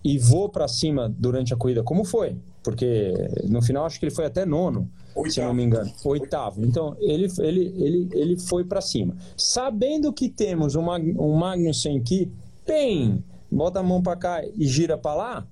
e 0.02 0.18
vou 0.18 0.48
para 0.48 0.68
cima 0.68 1.08
durante 1.08 1.54
a 1.54 1.56
corrida, 1.56 1.82
como 1.82 2.04
foi? 2.04 2.36
Porque 2.64 3.12
no 3.44 3.62
final 3.62 3.84
acho 3.84 4.00
que 4.00 4.06
ele 4.06 4.14
foi 4.14 4.24
até 4.24 4.46
nono, 4.46 4.90
Oitavo. 5.14 5.30
se 5.30 5.40
não 5.42 5.54
me 5.54 5.62
engano. 5.62 5.92
Oitavo. 6.02 6.64
Então 6.64 6.96
ele, 6.98 7.30
ele, 7.38 7.60
ele, 7.76 8.08
ele 8.12 8.40
foi 8.40 8.64
para 8.64 8.80
cima. 8.80 9.14
Sabendo 9.36 10.12
que 10.12 10.30
temos 10.30 10.74
um, 10.74 10.82
Mag, 10.82 11.14
um 11.16 11.36
Magnussen 11.36 12.02
que 12.02 12.32
tem, 12.64 13.22
bota 13.52 13.80
a 13.80 13.82
mão 13.82 14.02
para 14.02 14.16
cá 14.16 14.42
e 14.56 14.66
gira 14.66 14.96
para 14.96 15.14
lá, 15.14 15.46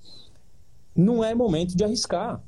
não 0.96 1.22
é 1.22 1.34
momento 1.34 1.76
de 1.76 1.84
arriscar. 1.84 2.42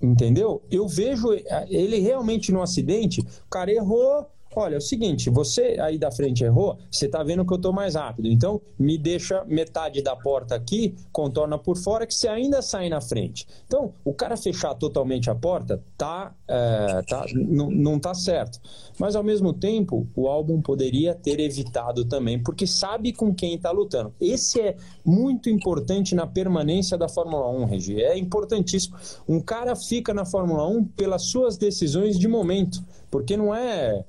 Entendeu? 0.00 0.62
Eu 0.70 0.88
vejo 0.88 1.28
ele 1.68 1.98
realmente 1.98 2.50
no 2.50 2.62
acidente, 2.62 3.20
o 3.20 3.50
cara 3.50 3.70
errou, 3.70 4.26
Olha, 4.56 4.74
é 4.74 4.78
o 4.78 4.80
seguinte, 4.82 5.28
você 5.28 5.76
aí 5.78 5.98
da 5.98 6.10
frente 6.10 6.42
errou, 6.42 6.78
você 6.90 7.06
está 7.06 7.22
vendo 7.22 7.44
que 7.44 7.52
eu 7.52 7.56
estou 7.56 7.72
mais 7.72 7.94
rápido. 7.94 8.28
Então, 8.28 8.60
me 8.78 8.96
deixa 8.96 9.44
metade 9.44 10.02
da 10.02 10.16
porta 10.16 10.54
aqui, 10.54 10.94
contorna 11.12 11.58
por 11.58 11.76
fora, 11.76 12.06
que 12.06 12.14
você 12.14 12.28
ainda 12.28 12.62
sai 12.62 12.88
na 12.88 13.00
frente. 13.00 13.46
Então, 13.66 13.92
o 14.04 14.14
cara 14.14 14.36
fechar 14.36 14.74
totalmente 14.74 15.28
a 15.30 15.34
porta, 15.34 15.82
tá, 15.96 16.34
é, 16.46 17.02
tá 17.02 17.26
não 17.34 17.98
tá 17.98 18.14
certo. 18.14 18.58
Mas, 18.98 19.14
ao 19.14 19.22
mesmo 19.22 19.52
tempo, 19.52 20.08
o 20.16 20.28
álbum 20.28 20.62
poderia 20.62 21.14
ter 21.14 21.40
evitado 21.40 22.04
também, 22.06 22.42
porque 22.42 22.66
sabe 22.66 23.12
com 23.12 23.34
quem 23.34 23.54
está 23.54 23.70
lutando. 23.70 24.14
Esse 24.20 24.60
é 24.60 24.76
muito 25.04 25.50
importante 25.50 26.14
na 26.14 26.26
permanência 26.26 26.96
da 26.96 27.08
Fórmula 27.08 27.48
1, 27.50 27.64
Regi. 27.66 28.02
É 28.02 28.16
importantíssimo. 28.16 28.96
Um 29.28 29.40
cara 29.40 29.76
fica 29.76 30.14
na 30.14 30.24
Fórmula 30.24 30.66
1 30.66 30.84
pelas 30.84 31.24
suas 31.24 31.56
decisões 31.56 32.18
de 32.18 32.26
momento, 32.26 32.82
porque 33.10 33.36
não 33.36 33.54
é 33.54 34.04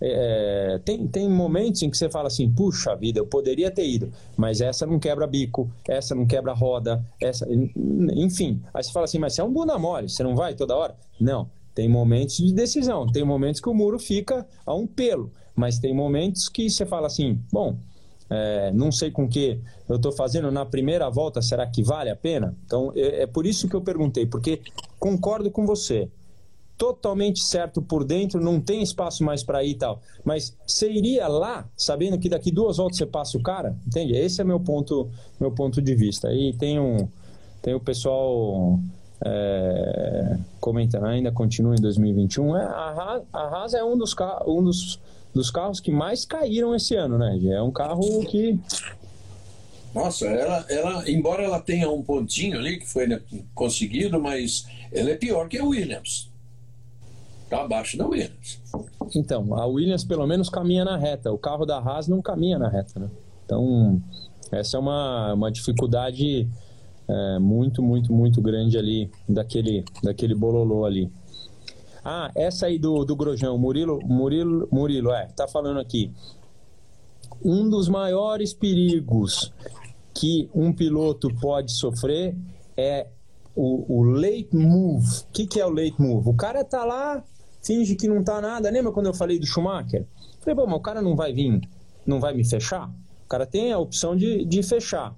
é, 0.00 0.80
tem, 0.84 1.06
tem 1.06 1.28
momentos 1.28 1.82
em 1.82 1.90
que 1.90 1.96
você 1.96 2.08
fala 2.08 2.28
assim, 2.28 2.50
puxa 2.50 2.96
vida, 2.96 3.18
eu 3.18 3.26
poderia 3.26 3.70
ter 3.70 3.86
ido, 3.86 4.10
mas 4.36 4.60
essa 4.60 4.86
não 4.86 4.98
quebra 4.98 5.26
bico, 5.26 5.70
essa 5.86 6.14
não 6.14 6.26
quebra 6.26 6.54
roda, 6.54 7.04
essa, 7.20 7.46
enfim. 8.14 8.62
Aí 8.72 8.82
você 8.82 8.92
fala 8.92 9.04
assim, 9.04 9.18
mas 9.18 9.34
você 9.34 9.42
é 9.42 9.44
um 9.44 9.52
bunda 9.52 9.78
mole, 9.78 10.08
você 10.08 10.22
não 10.22 10.34
vai 10.34 10.54
toda 10.54 10.74
hora? 10.74 10.96
Não, 11.20 11.50
tem 11.74 11.88
momentos 11.88 12.38
de 12.38 12.52
decisão, 12.52 13.06
tem 13.06 13.24
momentos 13.24 13.60
que 13.60 13.68
o 13.68 13.74
muro 13.74 13.98
fica 13.98 14.46
a 14.64 14.74
um 14.74 14.86
pelo, 14.86 15.30
mas 15.54 15.78
tem 15.78 15.94
momentos 15.94 16.48
que 16.48 16.70
você 16.70 16.86
fala 16.86 17.06
assim, 17.06 17.38
bom, 17.52 17.76
é, 18.30 18.70
não 18.72 18.90
sei 18.90 19.10
com 19.10 19.28
que 19.28 19.60
eu 19.88 19.96
estou 19.96 20.12
fazendo 20.12 20.50
na 20.50 20.64
primeira 20.64 21.10
volta, 21.10 21.42
será 21.42 21.66
que 21.66 21.82
vale 21.82 22.08
a 22.08 22.16
pena? 22.16 22.56
Então 22.64 22.90
é, 22.96 23.22
é 23.22 23.26
por 23.26 23.44
isso 23.44 23.68
que 23.68 23.76
eu 23.76 23.82
perguntei, 23.82 24.24
porque 24.24 24.62
concordo 24.98 25.50
com 25.50 25.66
você 25.66 26.08
totalmente 26.80 27.42
certo 27.42 27.82
por 27.82 28.04
dentro, 28.04 28.40
não 28.40 28.58
tem 28.58 28.82
espaço 28.82 29.22
mais 29.22 29.44
para 29.44 29.62
ir 29.62 29.72
e 29.72 29.74
tal. 29.74 30.00
Mas 30.24 30.56
você 30.66 30.90
iria 30.90 31.28
lá, 31.28 31.68
sabendo 31.76 32.18
que 32.18 32.26
daqui 32.26 32.50
duas 32.50 32.78
voltas 32.78 32.96
você 32.96 33.04
passa 33.04 33.36
o 33.36 33.42
cara? 33.42 33.76
Entende? 33.86 34.14
Esse 34.16 34.40
é 34.40 34.44
meu 34.44 34.58
ponto, 34.58 35.10
meu 35.38 35.52
ponto 35.52 35.82
de 35.82 35.94
vista. 35.94 36.28
Aí 36.28 36.54
tem 36.54 36.80
um, 36.80 37.06
tem 37.60 37.74
o 37.74 37.80
pessoal 37.80 38.80
é, 39.22 40.38
comentando, 40.58 41.04
ainda 41.04 41.30
continua 41.30 41.74
em 41.74 41.82
2021. 41.82 42.56
É, 42.56 42.64
a, 42.64 43.24
Haas, 43.30 43.74
é 43.74 43.84
um 43.84 43.98
dos, 43.98 44.16
um 44.46 44.64
dos, 44.64 44.98
dos 45.34 45.50
carros 45.50 45.80
que 45.80 45.90
mais 45.90 46.24
caíram 46.24 46.74
esse 46.74 46.96
ano, 46.96 47.18
né? 47.18 47.38
É 47.44 47.60
um 47.60 47.70
carro 47.70 48.24
que 48.24 48.58
nossa, 49.94 50.24
ela, 50.24 50.64
ela, 50.70 51.10
embora 51.10 51.42
ela 51.42 51.60
tenha 51.60 51.90
um 51.90 52.00
pontinho 52.00 52.56
ali 52.56 52.78
que 52.78 52.86
foi 52.86 53.08
né, 53.08 53.20
conseguido, 53.52 54.18
mas 54.20 54.64
ela 54.92 55.10
é 55.10 55.16
pior 55.16 55.48
que 55.48 55.58
a 55.58 55.64
Williams. 55.64 56.29
Está 57.50 57.64
abaixo 57.64 57.98
da 57.98 58.06
Williams. 58.06 58.62
Então, 59.16 59.52
a 59.54 59.66
Williams 59.66 60.04
pelo 60.04 60.24
menos 60.24 60.48
caminha 60.48 60.84
na 60.84 60.96
reta. 60.96 61.32
O 61.32 61.38
carro 61.38 61.66
da 61.66 61.78
Haas 61.78 62.06
não 62.06 62.22
caminha 62.22 62.56
na 62.60 62.68
reta, 62.68 63.00
né? 63.00 63.10
Então, 63.44 64.00
essa 64.52 64.76
é 64.76 64.80
uma, 64.80 65.34
uma 65.34 65.50
dificuldade 65.50 66.48
é, 67.08 67.38
muito, 67.40 67.82
muito, 67.82 68.12
muito 68.12 68.40
grande 68.40 68.78
ali 68.78 69.10
daquele, 69.28 69.84
daquele 70.00 70.32
bololô 70.32 70.84
ali. 70.84 71.10
Ah, 72.04 72.30
essa 72.36 72.66
aí 72.66 72.78
do, 72.78 73.04
do 73.04 73.16
Grojão, 73.16 73.58
Murilo, 73.58 73.98
Murilo, 74.04 74.68
Murilo, 74.70 75.10
é, 75.10 75.26
tá 75.26 75.48
falando 75.48 75.80
aqui. 75.80 76.12
Um 77.44 77.68
dos 77.68 77.88
maiores 77.88 78.54
perigos 78.54 79.52
que 80.14 80.48
um 80.54 80.72
piloto 80.72 81.34
pode 81.40 81.72
sofrer 81.72 82.36
é 82.76 83.08
o, 83.56 83.98
o 83.98 84.04
late 84.04 84.50
move. 84.52 85.04
O 85.22 85.32
que, 85.32 85.48
que 85.48 85.58
é 85.58 85.66
o 85.66 85.70
late 85.70 86.00
move? 86.00 86.28
O 86.28 86.34
cara 86.34 86.64
tá 86.64 86.84
lá 86.84 87.24
finge 87.62 87.94
que 87.94 88.08
não 88.08 88.22
tá 88.22 88.40
nada. 88.40 88.70
Lembra 88.70 88.92
quando 88.92 89.06
eu 89.06 89.14
falei 89.14 89.38
do 89.38 89.46
Schumacher? 89.46 90.06
Falei, 90.40 90.54
bom, 90.54 90.66
mas 90.66 90.76
o 90.76 90.80
cara 90.80 91.02
não 91.02 91.14
vai 91.14 91.32
vir, 91.32 91.60
não 92.06 92.20
vai 92.20 92.34
me 92.34 92.44
fechar? 92.44 92.88
O 93.24 93.28
cara 93.28 93.46
tem 93.46 93.72
a 93.72 93.78
opção 93.78 94.16
de, 94.16 94.44
de 94.44 94.62
fechar. 94.62 95.14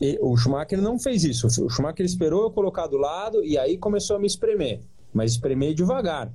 E 0.00 0.18
o 0.20 0.36
Schumacher 0.36 0.80
não 0.80 0.98
fez 0.98 1.22
isso. 1.22 1.46
O 1.46 1.70
Schumacher 1.70 2.04
esperou 2.04 2.42
eu 2.42 2.50
colocar 2.50 2.86
do 2.86 2.96
lado 2.96 3.44
e 3.44 3.56
aí 3.56 3.78
começou 3.78 4.16
a 4.16 4.18
me 4.18 4.26
espremer. 4.26 4.80
Mas 5.12 5.32
espremer 5.32 5.74
devagar. 5.74 6.32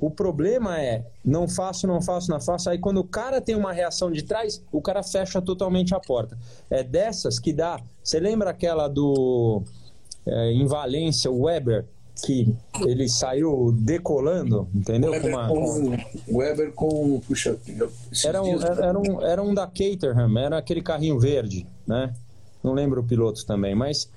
O 0.00 0.10
problema 0.10 0.80
é, 0.80 1.06
não 1.24 1.48
faço, 1.48 1.86
não 1.86 2.02
faço, 2.02 2.30
não 2.30 2.40
faço. 2.40 2.68
Aí 2.68 2.78
quando 2.78 2.98
o 2.98 3.04
cara 3.04 3.40
tem 3.40 3.54
uma 3.54 3.72
reação 3.72 4.10
de 4.10 4.22
trás, 4.22 4.62
o 4.72 4.82
cara 4.82 5.02
fecha 5.02 5.40
totalmente 5.40 5.94
a 5.94 6.00
porta. 6.00 6.36
É 6.68 6.82
dessas 6.82 7.38
que 7.38 7.52
dá. 7.52 7.80
Você 8.02 8.18
lembra 8.18 8.50
aquela 8.50 8.88
do. 8.88 9.62
É, 10.26 10.52
em 10.52 10.66
Valência, 10.66 11.30
o 11.30 11.42
Weber, 11.42 11.86
que 12.22 12.54
ele 12.86 13.08
saiu 13.08 13.72
decolando, 13.72 14.68
entendeu? 14.74 15.10
Weber 15.10 15.22
com, 15.22 15.36
uma, 15.36 15.48
com 15.48 16.36
Weber 16.36 16.72
com 16.72 17.20
puxa, 17.20 17.58
era 18.24 18.42
um, 18.42 18.62
era, 18.62 18.98
um, 18.98 19.22
era 19.22 19.42
um 19.42 19.54
da 19.54 19.66
Caterham, 19.66 20.38
era 20.38 20.58
aquele 20.58 20.80
carrinho 20.80 21.18
verde, 21.18 21.66
né? 21.86 22.14
Não 22.62 22.72
lembro 22.72 23.00
o 23.00 23.04
piloto 23.04 23.44
também, 23.44 23.74
mas 23.74 24.08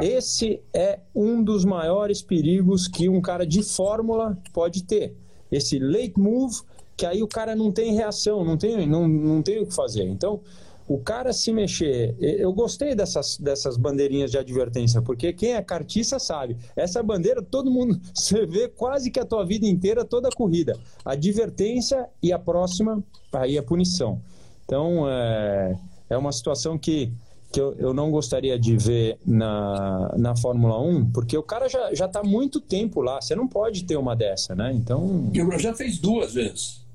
esse 0.00 0.60
é 0.72 1.00
um 1.14 1.42
dos 1.42 1.64
maiores 1.64 2.20
perigos 2.20 2.86
que 2.86 3.08
um 3.08 3.20
cara 3.20 3.46
de 3.46 3.62
fórmula 3.62 4.38
pode 4.52 4.84
ter. 4.84 5.16
Esse 5.50 5.78
late 5.78 6.18
move, 6.18 6.60
que 6.96 7.06
aí 7.06 7.22
o 7.22 7.28
cara 7.28 7.56
não 7.56 7.72
tem 7.72 7.94
reação, 7.94 8.44
não 8.44 8.56
tem, 8.56 8.86
não, 8.86 9.08
não 9.08 9.42
tem 9.42 9.62
o 9.62 9.66
que 9.66 9.74
fazer. 9.74 10.04
Então, 10.04 10.40
o 10.88 10.98
cara 10.98 11.32
se 11.32 11.52
mexer. 11.52 12.14
Eu 12.20 12.52
gostei 12.52 12.94
dessas, 12.94 13.36
dessas 13.38 13.76
bandeirinhas 13.76 14.30
de 14.30 14.38
advertência, 14.38 15.02
porque 15.02 15.32
quem 15.32 15.54
é 15.54 15.62
cartista 15.62 16.18
sabe. 16.18 16.56
Essa 16.76 17.02
bandeira, 17.02 17.42
todo 17.42 17.70
mundo, 17.70 18.00
você 18.14 18.46
vê 18.46 18.68
quase 18.68 19.10
que 19.10 19.18
a 19.18 19.24
tua 19.24 19.44
vida 19.44 19.66
inteira, 19.66 20.04
toda 20.04 20.28
a 20.28 20.32
corrida. 20.32 20.78
Advertência 21.04 22.06
e 22.22 22.32
a 22.32 22.38
próxima, 22.38 23.02
aí 23.32 23.58
a 23.58 23.62
punição. 23.62 24.20
Então, 24.64 25.08
é, 25.08 25.76
é 26.10 26.16
uma 26.16 26.32
situação 26.32 26.78
que, 26.78 27.12
que 27.52 27.60
eu, 27.60 27.74
eu 27.78 27.92
não 27.92 28.10
gostaria 28.10 28.58
de 28.58 28.76
ver 28.76 29.18
na, 29.24 30.14
na 30.16 30.36
Fórmula 30.36 30.80
1, 30.80 31.10
porque 31.10 31.36
o 31.36 31.42
cara 31.42 31.68
já 31.68 32.06
está 32.06 32.22
muito 32.22 32.60
tempo 32.60 33.00
lá. 33.00 33.20
Você 33.20 33.34
não 33.34 33.48
pode 33.48 33.84
ter 33.84 33.96
uma 33.96 34.14
dessa, 34.14 34.54
né? 34.54 34.72
Então. 34.72 35.30
Já 35.58 35.74
fez 35.74 35.98
duas 35.98 36.34
vezes. 36.34 36.85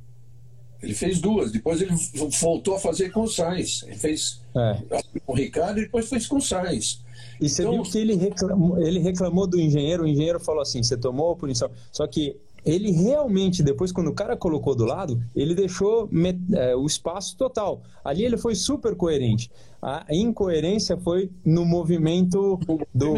Ele 0.81 0.93
fez 0.93 1.19
duas. 1.19 1.51
Depois 1.51 1.81
ele 1.81 1.93
voltou 2.39 2.75
a 2.75 2.79
fazer 2.79 3.11
com 3.11 3.21
o 3.21 3.27
Sainz. 3.27 3.83
Ele 3.85 3.95
fez 3.95 4.41
é. 4.55 4.77
com 5.25 5.33
o 5.33 5.35
Ricardo 5.35 5.79
e 5.79 5.83
depois 5.83 6.09
fez 6.09 6.27
com 6.27 6.37
o 6.37 6.41
Sainz. 6.41 7.01
E 7.39 7.49
você 7.49 7.63
então, 7.63 7.73
viu 7.73 7.83
que 7.83 7.97
ele 7.97 8.15
reclamou, 8.15 8.81
ele 8.81 8.99
reclamou 8.99 9.47
do 9.47 9.59
engenheiro, 9.59 10.03
o 10.03 10.07
engenheiro 10.07 10.39
falou 10.39 10.61
assim: 10.61 10.83
você 10.83 10.97
tomou 10.97 11.31
a 11.31 11.35
punição. 11.35 11.69
Só 11.91 12.05
que 12.07 12.37
ele 12.63 12.91
realmente, 12.91 13.63
depois, 13.63 13.91
quando 13.91 14.07
o 14.07 14.13
cara 14.13 14.37
colocou 14.37 14.75
do 14.75 14.85
lado, 14.85 15.21
ele 15.35 15.55
deixou 15.55 16.07
é, 16.53 16.75
o 16.75 16.85
espaço 16.85 17.35
total. 17.35 17.81
Ali 18.03 18.23
ele 18.23 18.37
foi 18.37 18.53
super 18.53 18.95
coerente. 18.95 19.49
A 19.81 20.05
incoerência 20.11 20.95
foi 20.95 21.31
no 21.43 21.65
movimento 21.65 22.59
do, 22.93 23.13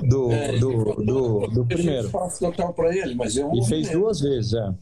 do, 0.00 0.30
é, 0.30 0.58
do, 0.58 0.94
do, 0.94 1.46
do 1.48 1.66
primeiro. 1.66 2.06
espaço 2.06 2.38
total 2.38 2.72
para 2.72 2.96
ele, 2.96 3.16
mas 3.16 3.36
é 3.36 3.44
um 3.44 3.52
E 3.52 3.66
fez 3.66 3.90
duas 3.90 4.20
vezes, 4.20 4.52
é. 4.54 4.72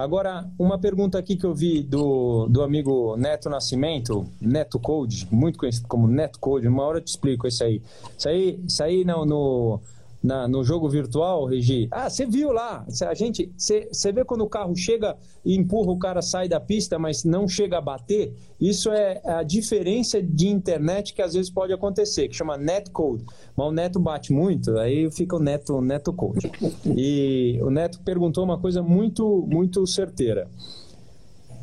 Agora, 0.00 0.50
uma 0.58 0.78
pergunta 0.78 1.18
aqui 1.18 1.36
que 1.36 1.44
eu 1.44 1.54
vi 1.54 1.82
do, 1.82 2.46
do 2.48 2.62
amigo 2.62 3.18
Neto 3.18 3.50
Nascimento, 3.50 4.26
Neto 4.40 4.80
Code, 4.80 5.28
muito 5.30 5.58
conhecido 5.58 5.86
como 5.86 6.08
Neto 6.08 6.38
Code, 6.40 6.66
uma 6.66 6.82
hora 6.84 6.96
eu 6.96 7.02
te 7.02 7.08
explico 7.08 7.46
isso 7.46 7.62
aí. 7.62 7.82
Isso 8.16 8.26
aí, 8.26 8.64
isso 8.66 8.82
aí 8.82 9.04
no, 9.04 9.26
no 9.26 9.80
na, 10.22 10.46
no 10.46 10.62
jogo 10.62 10.88
virtual, 10.88 11.46
Regi? 11.46 11.88
Ah, 11.90 12.08
você 12.08 12.26
viu 12.26 12.52
lá. 12.52 12.86
A 13.08 13.14
gente, 13.14 13.50
você, 13.56 14.12
vê 14.12 14.24
quando 14.24 14.42
o 14.42 14.48
carro 14.48 14.76
chega 14.76 15.16
e 15.44 15.56
empurra, 15.56 15.90
o 15.90 15.98
cara 15.98 16.20
sai 16.20 16.48
da 16.48 16.60
pista, 16.60 16.98
mas 16.98 17.24
não 17.24 17.48
chega 17.48 17.78
a 17.78 17.80
bater. 17.80 18.34
Isso 18.60 18.90
é 18.90 19.20
a 19.24 19.42
diferença 19.42 20.22
de 20.22 20.48
internet 20.48 21.14
que 21.14 21.22
às 21.22 21.32
vezes 21.32 21.50
pode 21.50 21.72
acontecer, 21.72 22.28
que 22.28 22.36
chama 22.36 22.56
netcode. 22.56 23.24
Mas 23.56 23.66
o 23.66 23.72
Neto 23.72 23.98
bate 23.98 24.32
muito, 24.32 24.76
aí 24.78 25.10
fica 25.10 25.36
o 25.36 25.40
Neto, 25.40 25.80
Neto 25.80 26.12
Code. 26.12 26.50
E 26.96 27.58
o 27.62 27.70
Neto 27.70 28.00
perguntou 28.02 28.44
uma 28.44 28.58
coisa 28.58 28.82
muito, 28.82 29.46
muito 29.48 29.86
certeira. 29.86 30.48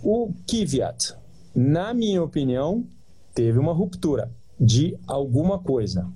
O 0.04 0.32
Kvyat, 0.48 1.14
na 1.56 1.94
minha 1.94 2.24
opinião, 2.24 2.84
teve 3.36 3.60
uma 3.60 3.74
ruptura 3.74 4.32
de 4.60 4.98
alguma 5.06 5.60
coisa 5.60 6.08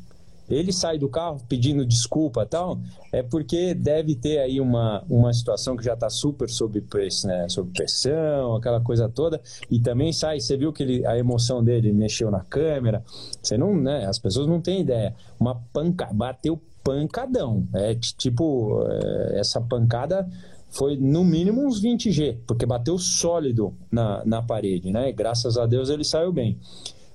ele 0.51 0.71
sai 0.73 0.97
do 0.97 1.09
carro 1.09 1.41
pedindo 1.47 1.85
desculpa 1.85 2.45
tal, 2.45 2.79
é 3.11 3.23
porque 3.23 3.73
deve 3.73 4.15
ter 4.15 4.39
aí 4.39 4.59
uma, 4.59 5.03
uma 5.09 5.33
situação 5.33 5.75
que 5.75 5.83
já 5.83 5.93
está 5.93 6.09
super 6.09 6.49
sob, 6.49 6.83
né, 7.25 7.49
sob 7.49 7.71
pressão, 7.71 8.55
aquela 8.55 8.81
coisa 8.81 9.09
toda, 9.09 9.41
e 9.69 9.79
também 9.79 10.11
sai, 10.11 10.39
você 10.39 10.57
viu 10.57 10.73
que 10.73 10.83
ele, 10.83 11.05
a 11.05 11.17
emoção 11.17 11.63
dele 11.63 11.91
mexeu 11.91 12.29
na 12.29 12.41
câmera, 12.41 13.03
você 13.41 13.57
não, 13.57 13.75
né, 13.75 14.05
as 14.05 14.19
pessoas 14.19 14.47
não 14.47 14.61
têm 14.61 14.81
ideia, 14.81 15.15
uma 15.39 15.55
panca, 15.73 16.09
bateu 16.11 16.59
pancadão, 16.83 17.67
é 17.73 17.95
tipo, 17.95 18.83
é, 18.87 19.39
essa 19.39 19.61
pancada 19.61 20.27
foi 20.71 20.95
no 20.95 21.23
mínimo 21.23 21.65
uns 21.65 21.81
20G, 21.81 22.37
porque 22.47 22.65
bateu 22.65 22.97
sólido 22.97 23.73
na, 23.91 24.23
na 24.25 24.41
parede, 24.41 24.89
né? 24.89 25.11
Graças 25.11 25.57
a 25.57 25.65
Deus 25.65 25.89
ele 25.89 26.05
saiu 26.05 26.31
bem 26.31 26.57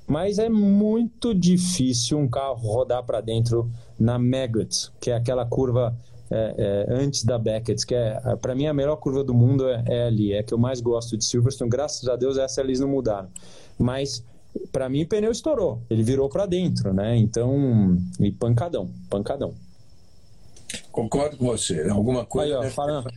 mas 0.06 0.38
é 0.38 0.48
muito 0.48 1.34
difícil 1.34 2.18
um 2.18 2.28
carro 2.28 2.54
rodar 2.54 3.02
para 3.04 3.20
dentro 3.20 3.70
na 3.98 4.18
Maggots, 4.18 4.92
que 5.00 5.10
é 5.10 5.16
aquela 5.16 5.44
curva 5.44 5.96
é, 6.30 6.86
é, 6.88 6.94
antes 6.94 7.24
da 7.24 7.38
Beckett, 7.38 7.86
que 7.86 7.94
é, 7.94 8.20
para 8.40 8.54
mim, 8.54 8.66
a 8.66 8.74
melhor 8.74 8.96
curva 8.96 9.22
do 9.22 9.32
mundo 9.32 9.68
é, 9.68 9.84
é, 9.86 10.06
ali, 10.06 10.32
é 10.32 10.42
que 10.42 10.52
eu 10.52 10.58
mais 10.58 10.80
gosto 10.80 11.16
de 11.16 11.24
Silverstone. 11.24 11.70
Graças 11.70 12.08
a 12.08 12.16
Deus, 12.16 12.36
essa 12.36 12.60
eles 12.60 12.80
não 12.80 12.88
mudaram. 12.88 13.28
Mas, 13.78 14.24
para 14.72 14.88
mim, 14.88 15.02
o 15.02 15.08
pneu 15.08 15.30
estourou, 15.30 15.82
ele 15.88 16.02
virou 16.02 16.28
para 16.28 16.46
dentro, 16.46 16.92
né? 16.92 17.16
Então, 17.16 17.96
e 18.18 18.32
pancadão, 18.32 18.90
pancadão. 19.08 19.54
Concordo 20.90 21.36
com 21.36 21.46
você. 21.46 21.88
Alguma 21.88 22.24
coisa. 22.24 22.60
Aí, 22.60 22.68
ó, 22.68 22.70
falando, 22.70 23.08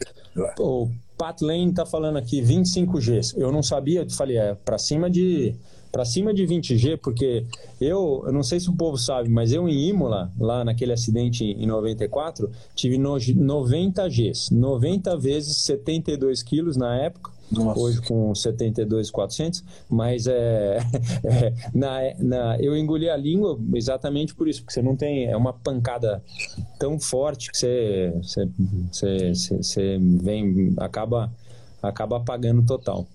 o 0.59 0.89
Pat 1.17 1.41
Lane 1.41 1.73
tá 1.73 1.85
falando 1.85 2.17
aqui 2.17 2.41
25 2.41 2.99
Gs. 2.99 3.33
Eu 3.37 3.51
não 3.51 3.63
sabia, 3.63 4.01
eu 4.01 4.09
falei, 4.11 4.37
é 4.37 4.53
para 4.53 4.77
cima 4.77 5.09
de 5.09 5.55
para 5.91 6.05
cima 6.05 6.33
de 6.33 6.43
20G, 6.45 6.97
porque 6.97 7.45
eu, 7.81 8.23
eu 8.25 8.31
não 8.31 8.43
sei 8.43 8.59
se 8.59 8.69
o 8.69 8.75
povo 8.75 8.97
sabe, 8.97 9.29
mas 9.29 9.51
eu 9.51 9.67
em 9.67 9.89
Imola, 9.89 10.31
lá 10.39 10.63
naquele 10.63 10.93
acidente 10.93 11.43
em 11.43 11.65
94, 11.65 12.49
tive 12.75 12.97
no, 12.97 13.17
90 13.17 14.07
Gs, 14.07 14.53
90 14.53 15.17
vezes 15.17 15.57
72 15.57 16.43
quilos 16.43 16.77
na 16.77 16.95
época, 16.95 17.31
Nossa. 17.51 17.79
hoje 17.79 18.01
com 18.01 18.33
72,400, 18.35 19.63
mas 19.89 20.27
é, 20.27 20.77
é, 21.25 21.53
na, 21.73 21.99
na, 22.19 22.59
eu 22.59 22.77
engoli 22.77 23.09
a 23.09 23.17
língua 23.17 23.59
exatamente 23.73 24.35
por 24.35 24.47
isso, 24.47 24.61
porque 24.61 24.73
você 24.73 24.81
não 24.81 24.95
tem, 24.95 25.25
é 25.25 25.35
uma 25.35 25.53
pancada 25.53 26.23
tão 26.77 26.99
forte 26.99 27.51
que 27.51 27.57
você, 27.57 28.13
você, 28.21 28.49
você, 28.91 29.33
você, 29.33 29.57
você 29.57 29.97
vem, 29.99 30.73
acaba, 30.77 31.31
acaba 31.81 32.17
apagando 32.17 32.63
total. 32.63 33.07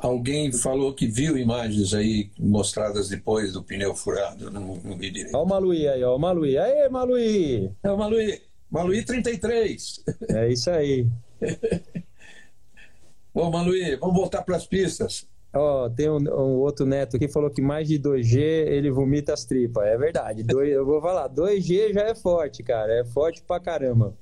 Alguém 0.00 0.50
falou 0.50 0.94
que 0.94 1.06
viu 1.06 1.36
imagens 1.36 1.92
aí 1.92 2.30
mostradas 2.38 3.10
depois 3.10 3.52
do 3.52 3.62
pneu 3.62 3.94
furado, 3.94 4.50
não, 4.50 4.76
não 4.82 4.96
vi 4.96 5.10
direito. 5.10 5.34
Olha 5.34 5.44
o 5.44 5.48
Maluí 5.48 5.88
aí, 5.88 6.02
ó, 6.02 6.16
o 6.16 6.18
Maluí. 6.18 6.56
Aê, 6.56 6.88
Maluí! 6.88 7.70
É 7.82 7.90
o 7.90 7.98
Maluí. 7.98 8.40
Maluí 8.70 9.04
33. 9.04 10.04
É 10.30 10.48
isso 10.48 10.70
aí. 10.70 11.06
Bom, 13.34 13.50
Maluí, 13.50 13.94
vamos 13.96 14.16
voltar 14.16 14.42
para 14.42 14.56
as 14.56 14.66
pistas. 14.66 15.28
Ó, 15.52 15.84
oh, 15.84 15.90
tem 15.90 16.08
um, 16.08 16.16
um, 16.16 16.60
outro 16.60 16.86
neto 16.86 17.18
que 17.18 17.28
falou 17.28 17.50
que 17.50 17.60
mais 17.60 17.86
de 17.86 17.98
2G 17.98 18.38
ele 18.38 18.90
vomita 18.90 19.34
as 19.34 19.44
tripas. 19.44 19.84
É 19.84 19.98
verdade. 19.98 20.42
Dois, 20.42 20.70
eu 20.70 20.86
vou 20.86 21.02
falar, 21.02 21.28
2G 21.28 21.92
já 21.92 22.02
é 22.02 22.14
forte, 22.14 22.62
cara. 22.62 23.00
É 23.00 23.04
forte 23.04 23.42
pra 23.42 23.60
caramba. 23.60 24.16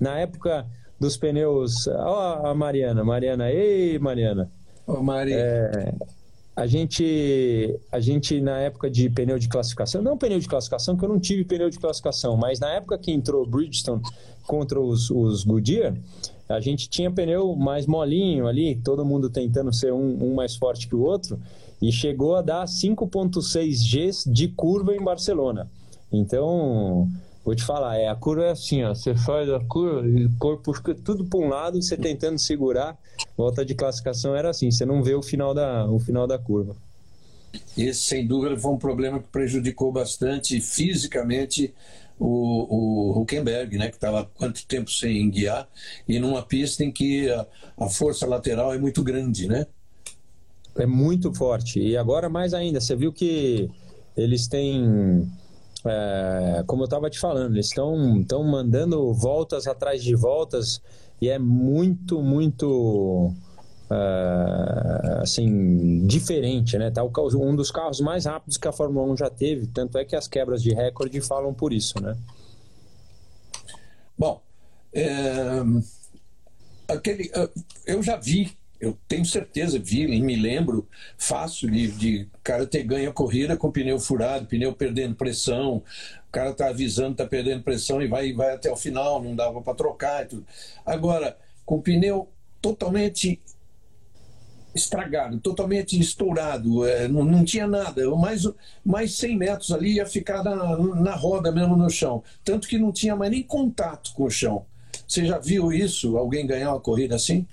Na 0.00 0.18
época 0.18 0.66
dos 1.00 1.16
pneus. 1.16 1.86
Ó, 1.86 2.46
a 2.46 2.54
Mariana, 2.54 3.04
Mariana, 3.04 3.50
ei, 3.50 3.98
Mariana. 3.98 4.50
Ô, 4.86 5.02
Mari. 5.02 5.32
É, 5.32 5.94
a 6.56 6.66
gente, 6.66 7.78
a 7.90 7.98
gente, 7.98 8.40
na 8.40 8.58
época 8.60 8.88
de 8.88 9.10
pneu 9.10 9.38
de 9.38 9.48
classificação, 9.48 10.00
não 10.00 10.16
pneu 10.16 10.38
de 10.38 10.46
classificação, 10.46 10.96
que 10.96 11.04
eu 11.04 11.08
não 11.08 11.18
tive 11.18 11.44
pneu 11.44 11.68
de 11.68 11.78
classificação, 11.78 12.36
mas 12.36 12.60
na 12.60 12.70
época 12.70 12.96
que 12.96 13.10
entrou 13.10 13.44
Bridgestone 13.44 14.02
contra 14.46 14.80
os, 14.80 15.10
os 15.10 15.42
Goodyear, 15.42 15.96
a 16.48 16.60
gente 16.60 16.88
tinha 16.88 17.10
pneu 17.10 17.56
mais 17.56 17.86
molinho 17.86 18.46
ali, 18.46 18.76
todo 18.76 19.04
mundo 19.04 19.28
tentando 19.28 19.72
ser 19.72 19.92
um, 19.92 20.30
um 20.30 20.34
mais 20.34 20.54
forte 20.54 20.86
que 20.86 20.94
o 20.94 21.00
outro, 21.00 21.40
e 21.82 21.90
chegou 21.90 22.36
a 22.36 22.42
dar 22.42 22.66
5,6 22.66 23.90
Gs 23.90 24.30
de 24.30 24.48
curva 24.48 24.94
em 24.94 25.02
Barcelona. 25.02 25.68
Então, 26.12 27.08
Vou 27.44 27.54
te 27.54 27.62
falar, 27.62 27.98
é, 27.98 28.08
a 28.08 28.14
curva 28.14 28.44
é 28.44 28.50
assim, 28.52 28.82
ó, 28.82 28.94
você 28.94 29.14
faz 29.14 29.50
a 29.50 29.60
curva, 29.60 30.00
o 30.00 30.38
corpo 30.38 30.72
fica 30.72 30.94
tudo 30.94 31.26
para 31.26 31.38
um 31.38 31.48
lado, 31.48 31.80
você 31.80 31.94
tentando 31.94 32.38
segurar, 32.38 32.98
volta 33.36 33.62
de 33.64 33.74
classificação 33.74 34.34
era 34.34 34.48
assim, 34.48 34.70
você 34.70 34.86
não 34.86 35.02
vê 35.02 35.14
o 35.14 35.22
final 35.22 35.52
da, 35.52 35.86
o 35.86 36.00
final 36.00 36.26
da 36.26 36.38
curva. 36.38 36.74
Esse, 37.76 38.00
sem 38.00 38.26
dúvida, 38.26 38.56
foi 38.56 38.72
um 38.72 38.78
problema 38.78 39.20
que 39.20 39.28
prejudicou 39.28 39.92
bastante 39.92 40.58
fisicamente 40.58 41.74
o, 42.18 43.12
o 43.14 43.20
Huckenberg, 43.20 43.76
né, 43.76 43.88
que 43.88 43.96
estava 43.96 44.24
quanto 44.24 44.66
tempo 44.66 44.90
sem 44.90 45.28
guiar, 45.28 45.68
e 46.08 46.18
numa 46.18 46.42
pista 46.42 46.82
em 46.82 46.90
que 46.90 47.30
a, 47.30 47.46
a 47.76 47.88
força 47.90 48.26
lateral 48.26 48.72
é 48.72 48.78
muito 48.78 49.02
grande, 49.02 49.46
né? 49.46 49.66
É 50.76 50.86
muito 50.86 51.32
forte. 51.34 51.78
E 51.78 51.94
agora 51.94 52.28
mais 52.30 52.54
ainda, 52.54 52.80
você 52.80 52.96
viu 52.96 53.12
que 53.12 53.70
eles 54.16 54.48
têm 54.48 55.30
é, 55.86 56.64
como 56.66 56.82
eu 56.82 56.86
estava 56.86 57.10
te 57.10 57.18
falando, 57.18 57.54
eles 57.54 57.66
estão 57.66 58.42
mandando 58.44 59.12
voltas 59.12 59.66
atrás 59.66 60.02
de 60.02 60.14
voltas 60.14 60.80
e 61.20 61.28
é 61.28 61.38
muito, 61.38 62.22
muito 62.22 63.32
é, 63.90 65.18
assim 65.22 66.06
diferente, 66.06 66.78
né? 66.78 66.90
Tá 66.90 67.02
um 67.04 67.54
dos 67.54 67.70
carros 67.70 68.00
mais 68.00 68.24
rápidos 68.24 68.56
que 68.56 68.66
a 68.66 68.72
Fórmula 68.72 69.12
1 69.12 69.16
já 69.18 69.30
teve, 69.30 69.66
tanto 69.66 69.98
é 69.98 70.04
que 70.04 70.16
as 70.16 70.26
quebras 70.26 70.62
de 70.62 70.72
recorde 70.72 71.20
falam 71.20 71.52
por 71.52 71.72
isso, 71.72 72.02
né? 72.02 72.16
Bom, 74.16 74.40
é, 74.92 75.62
aquele, 76.88 77.30
eu 77.86 78.02
já 78.02 78.16
vi 78.16 78.56
eu 78.80 78.98
tenho 79.08 79.24
certeza, 79.24 79.78
vi 79.78 80.02
e 80.02 80.20
me 80.20 80.36
lembro 80.36 80.86
fácil 81.16 81.70
de, 81.70 81.90
de 81.92 82.28
cara 82.42 82.66
ter 82.66 82.82
ganho 82.82 83.10
a 83.10 83.12
corrida 83.12 83.56
com 83.56 83.70
pneu 83.70 83.98
furado, 83.98 84.46
pneu 84.46 84.72
perdendo 84.72 85.14
pressão, 85.14 85.82
o 86.28 86.32
cara 86.32 86.52
tá 86.52 86.68
avisando, 86.68 87.16
tá 87.16 87.26
perdendo 87.26 87.62
pressão 87.62 88.02
e 88.02 88.06
vai, 88.06 88.32
vai 88.32 88.54
até 88.54 88.70
o 88.70 88.76
final, 88.76 89.22
não 89.22 89.34
dava 89.34 89.62
para 89.62 89.74
trocar 89.74 90.24
e 90.24 90.28
tudo. 90.28 90.46
Agora, 90.84 91.36
com 91.64 91.80
pneu 91.80 92.28
totalmente 92.60 93.40
estragado, 94.74 95.38
totalmente 95.38 95.98
estourado, 95.98 96.84
é, 96.84 97.06
não, 97.06 97.24
não 97.24 97.44
tinha 97.44 97.66
nada, 97.66 98.10
mais, 98.16 98.42
mais 98.84 99.14
100 99.14 99.36
metros 99.38 99.72
ali 99.72 99.94
ia 99.94 100.06
ficar 100.06 100.42
na, 100.42 100.76
na 100.76 101.14
roda 101.14 101.52
mesmo 101.52 101.76
no 101.76 101.88
chão, 101.88 102.22
tanto 102.42 102.66
que 102.66 102.76
não 102.76 102.90
tinha 102.90 103.14
mais 103.14 103.30
nem 103.30 103.42
contato 103.42 104.12
com 104.14 104.24
o 104.24 104.30
chão. 104.30 104.66
Você 105.06 105.24
já 105.24 105.38
viu 105.38 105.72
isso? 105.72 106.16
Alguém 106.16 106.46
ganhar 106.46 106.70
uma 106.72 106.80
corrida 106.80 107.14
assim? 107.14 107.46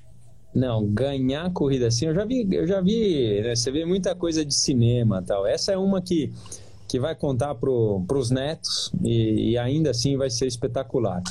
Não, 0.54 0.86
ganhar 0.86 1.50
corrida 1.54 1.88
assim, 1.88 2.08
eu 2.08 2.14
já 2.14 2.26
vi, 2.26 2.48
eu 2.52 2.68
já 2.68 2.82
vi, 2.82 3.42
né, 3.42 3.56
você 3.56 3.72
vê 3.72 3.86
muita 3.86 4.14
coisa 4.14 4.44
de 4.44 4.54
cinema 4.54 5.22
tal. 5.22 5.48
Essa 5.48 5.72
é 5.72 5.78
uma 5.78 6.02
que, 6.02 6.32
que 6.88 7.00
vai 7.00 7.16
contar 7.16 7.56
para 7.56 7.70
os 7.72 8.30
netos 8.30 8.92
e, 9.02 9.52
e, 9.52 9.58
ainda 9.58 9.92
assim 9.92 10.18
vai 10.18 10.30
ser 10.30 10.48
espetacular. 10.48 11.24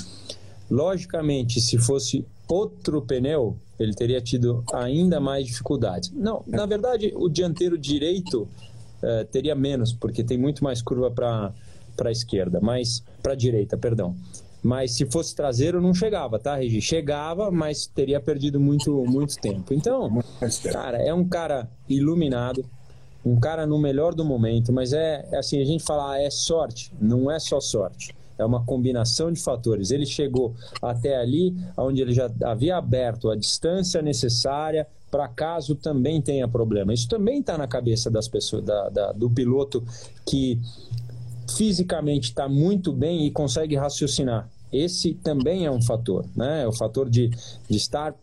Logicamente, 0.71 1.61
se 1.61 1.77
fosse 1.77 2.25
outro 2.49 3.03
pneu, 3.03 3.57
ele 3.79 3.93
teria 3.93 4.21
tido 4.21 4.65
ainda 4.73 5.21
mais 5.21 5.47
dificuldades. 5.47 6.11
Não, 6.13 6.43
na 6.47 6.65
verdade, 6.65 7.13
o 7.15 7.29
dianteiro 7.29 7.77
direito 7.77 8.43
uh, 9.03 9.25
teria 9.31 9.55
menos, 9.55 9.93
porque 9.93 10.25
tem 10.25 10.39
muito 10.39 10.65
mais 10.65 10.81
curva 10.81 11.11
para 11.11 11.53
a 12.05 12.11
esquerda, 12.11 12.59
mas 12.61 13.03
para 13.23 13.33
a 13.33 13.37
direita, 13.37 13.77
perdão. 13.77 14.15
Mas 14.63 14.93
se 14.93 15.07
fosse 15.07 15.35
traseiro, 15.35 15.81
não 15.81 15.95
chegava, 15.95 16.39
tá, 16.39 16.57
Regi? 16.57 16.81
Chegava, 16.83 17.51
mas 17.51 17.87
teria 17.87 18.21
perdido 18.21 18.61
muito, 18.61 19.05
muito 19.07 19.37
tempo. 19.37 19.73
Então, 19.73 20.23
cara, 20.71 20.99
é 20.99 21.15
um 21.15 21.27
cara 21.27 21.69
iluminado, 21.89 22.65
um 23.25 23.39
cara 23.41 23.67
no 23.67 23.79
melhor 23.79 24.15
do 24.15 24.25
momento, 24.25 24.73
mas 24.73 24.93
é, 24.93 25.27
é 25.33 25.39
assim, 25.39 25.61
a 25.61 25.65
gente 25.65 25.83
fala, 25.85 26.13
ah, 26.13 26.21
é 26.21 26.31
sorte, 26.31 26.93
não 27.01 27.31
é 27.31 27.39
só 27.39 27.61
sorte. 27.61 28.15
É 28.39 28.45
uma 28.45 28.65
combinação 28.65 29.31
de 29.31 29.39
fatores. 29.39 29.91
Ele 29.91 30.07
chegou 30.07 30.55
até 30.81 31.17
ali, 31.17 31.55
onde 31.77 32.01
ele 32.01 32.15
já 32.15 32.31
havia 32.43 32.77
aberto 32.77 33.31
a 33.31 33.37
distância 33.37 34.01
necessária 34.01 34.87
para 35.11 35.29
caso 35.29 35.75
também 35.75 36.23
tenha 36.23 36.47
problema. 36.49 36.95
Isso 36.95 37.09
também 37.09 37.41
está 37.41 37.59
na 37.59 37.67
cabeça 37.67 38.11
das 38.11 38.29
pessoas, 38.29 38.65
da, 38.65 38.89
da, 38.89 39.13
do 39.13 39.29
piloto 39.29 39.85
que 40.25 40.59
fisicamente 41.57 42.31
está 42.31 42.49
muito 42.49 42.93
bem 42.93 43.27
e 43.27 43.31
consegue 43.31 43.77
raciocinar. 43.77 44.49
Esse 44.73 45.15
também 45.15 45.67
é 45.67 45.71
um 45.71 45.83
fator, 45.83 46.25
né? 46.37 46.63
É 46.63 46.69
o 46.69 46.73
fator 46.73 47.09
de, 47.09 47.29
de 47.69 47.77
estar 47.77 48.15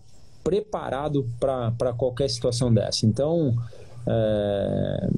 preparado 0.44 1.30
para 1.40 1.94
qualquer 1.94 2.30
situação 2.30 2.74
dessa. 2.74 3.06
Então, 3.06 3.54
é, 4.08 5.10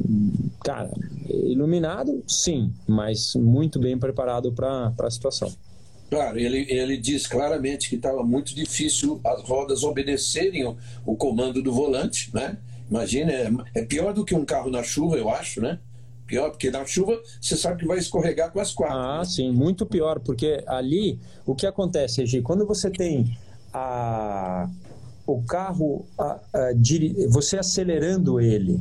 cara, 0.64 0.90
iluminado, 1.30 2.24
sim, 2.28 2.74
mas 2.88 3.36
muito 3.36 3.80
bem 3.80 3.98
preparado 3.98 4.52
para 4.52 4.92
a 5.00 5.12
situação. 5.12 5.54
Claro, 6.10 6.40
ele, 6.40 6.66
ele 6.68 6.98
diz 6.98 7.28
claramente 7.28 7.88
que 7.88 7.96
estava 7.96 8.24
muito 8.24 8.56
difícil 8.56 9.22
as 9.24 9.44
rodas 9.44 9.84
obedecerem 9.84 10.66
o, 10.66 10.76
o, 11.06 11.16
comando 11.16 11.62
do 11.62 11.72
volante, 11.72 12.32
né? 12.34 12.58
Imagina, 12.90 13.32
é, 13.32 13.52
é, 13.76 13.86
pior 13.86 14.12
do 14.12 14.26
que 14.26 14.34
um 14.34 14.44
carro 14.44 14.72
na 14.72 14.82
chuva, 14.82 15.16
eu 15.18 15.30
acho, 15.30 15.62
né? 15.62 15.78
Pior, 16.30 16.52
porque 16.52 16.70
na 16.70 16.86
chuva 16.86 17.20
você 17.42 17.58
sabe 17.58 17.80
que 17.80 17.88
vai 17.88 17.98
escorregar 17.98 18.52
com 18.52 18.60
as 18.60 18.72
quatro. 18.72 18.96
Ah, 18.96 19.18
né? 19.18 19.26
sim, 19.26 19.52
muito 19.52 19.84
pior, 19.84 20.20
porque 20.20 20.64
ali 20.68 21.20
o 21.44 21.56
que 21.56 21.66
acontece, 21.66 22.24
Gi, 22.24 22.44
quando 22.44 22.68
você 22.68 22.92
tem 22.92 23.36
a, 23.74 24.70
o 25.26 25.42
carro, 25.42 26.06
a, 26.16 26.40
a, 26.54 26.74
você 27.30 27.58
acelerando 27.58 28.40
ele 28.40 28.80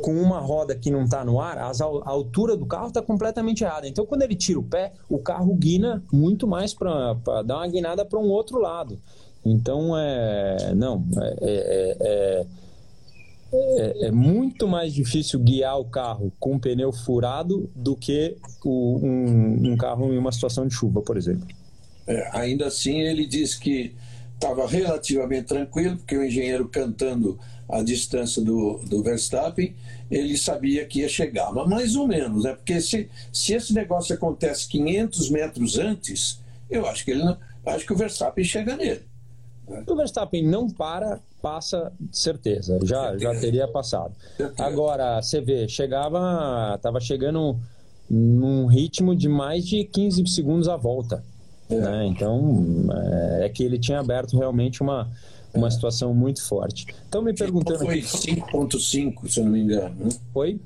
com 0.00 0.14
uma 0.14 0.38
roda 0.38 0.76
que 0.76 0.92
não 0.92 1.02
está 1.04 1.24
no 1.24 1.40
ar, 1.40 1.58
a 1.58 1.72
altura 2.08 2.56
do 2.56 2.64
carro 2.64 2.86
está 2.86 3.02
completamente 3.02 3.64
errada. 3.64 3.88
Então, 3.88 4.06
quando 4.06 4.22
ele 4.22 4.36
tira 4.36 4.60
o 4.60 4.62
pé, 4.62 4.92
o 5.08 5.18
carro 5.18 5.52
guina 5.54 6.02
muito 6.12 6.46
mais 6.46 6.72
para 6.72 7.14
dar 7.44 7.56
uma 7.56 7.66
guinada 7.66 8.04
para 8.04 8.18
um 8.18 8.28
outro 8.28 8.60
lado. 8.60 8.96
Então, 9.44 9.98
é, 9.98 10.72
não, 10.74 11.04
é, 11.18 11.36
é, 11.40 11.96
é, 12.00 12.46
é, 13.52 14.06
é 14.06 14.10
muito 14.10 14.68
mais 14.68 14.92
difícil 14.92 15.40
guiar 15.40 15.78
o 15.78 15.84
carro 15.84 16.32
com 16.38 16.56
o 16.56 16.60
pneu 16.60 16.92
furado 16.92 17.70
do 17.74 17.96
que 17.96 18.36
o, 18.64 18.98
um, 18.98 19.72
um, 19.72 19.76
carro 19.76 20.12
em 20.12 20.18
uma 20.18 20.32
situação 20.32 20.66
de 20.66 20.74
chuva, 20.74 21.02
por 21.02 21.16
exemplo. 21.16 21.46
É, 22.06 22.30
ainda 22.32 22.66
assim, 22.66 23.00
ele 23.00 23.26
diz 23.26 23.54
que 23.54 23.94
estava 24.34 24.66
relativamente 24.66 25.48
tranquilo, 25.48 25.96
porque 25.96 26.16
o 26.16 26.24
engenheiro 26.24 26.68
cantando 26.68 27.38
a 27.68 27.82
distância 27.82 28.42
do, 28.42 28.78
do 28.78 29.02
Verstappen, 29.02 29.74
ele 30.10 30.36
sabia 30.36 30.84
que 30.86 31.00
ia 31.00 31.08
chegar, 31.08 31.52
mas 31.52 31.68
mais 31.68 31.96
ou 31.96 32.06
menos, 32.08 32.44
né? 32.44 32.54
Porque 32.54 32.80
se, 32.80 33.08
se 33.32 33.52
esse 33.52 33.72
negócio 33.72 34.14
acontece 34.14 34.68
500 34.68 35.30
metros 35.30 35.78
antes, 35.78 36.40
eu 36.68 36.86
acho 36.86 37.04
que 37.04 37.12
ele 37.12 37.22
não, 37.22 37.36
acho 37.66 37.86
que 37.86 37.92
o 37.92 37.96
Verstappen 37.96 38.44
chega 38.44 38.76
nele. 38.76 39.02
O 39.86 39.96
Verstappen 39.96 40.46
não 40.46 40.68
para, 40.68 41.20
passa 41.40 41.92
certeza, 42.10 42.78
já, 42.82 43.10
certeza. 43.10 43.18
já 43.34 43.40
teria 43.40 43.68
passado. 43.68 44.12
Certeza. 44.36 44.64
Agora, 44.64 45.22
você 45.22 45.40
vê, 45.40 45.68
chegava, 45.68 46.74
estava 46.74 47.00
chegando 47.00 47.56
num 48.08 48.66
ritmo 48.66 49.14
de 49.14 49.28
mais 49.28 49.64
de 49.64 49.84
15 49.84 50.26
segundos 50.26 50.68
a 50.68 50.76
volta. 50.76 51.22
É. 51.70 51.76
Né? 51.76 52.06
Então, 52.06 52.64
é, 52.92 53.46
é 53.46 53.48
que 53.48 53.62
ele 53.62 53.78
tinha 53.78 54.00
aberto 54.00 54.36
realmente 54.36 54.82
uma, 54.82 55.08
uma 55.54 55.68
é. 55.68 55.70
situação 55.70 56.12
muito 56.12 56.42
forte. 56.42 56.86
Então, 57.08 57.22
me 57.22 57.32
perguntando. 57.32 57.78
Foi 57.78 58.00
5,5, 58.00 59.28
se 59.28 59.40
eu 59.40 59.44
não 59.44 59.52
me 59.52 59.60
engano. 59.60 59.94
Né? 60.04 60.10
Foi? 60.32 60.60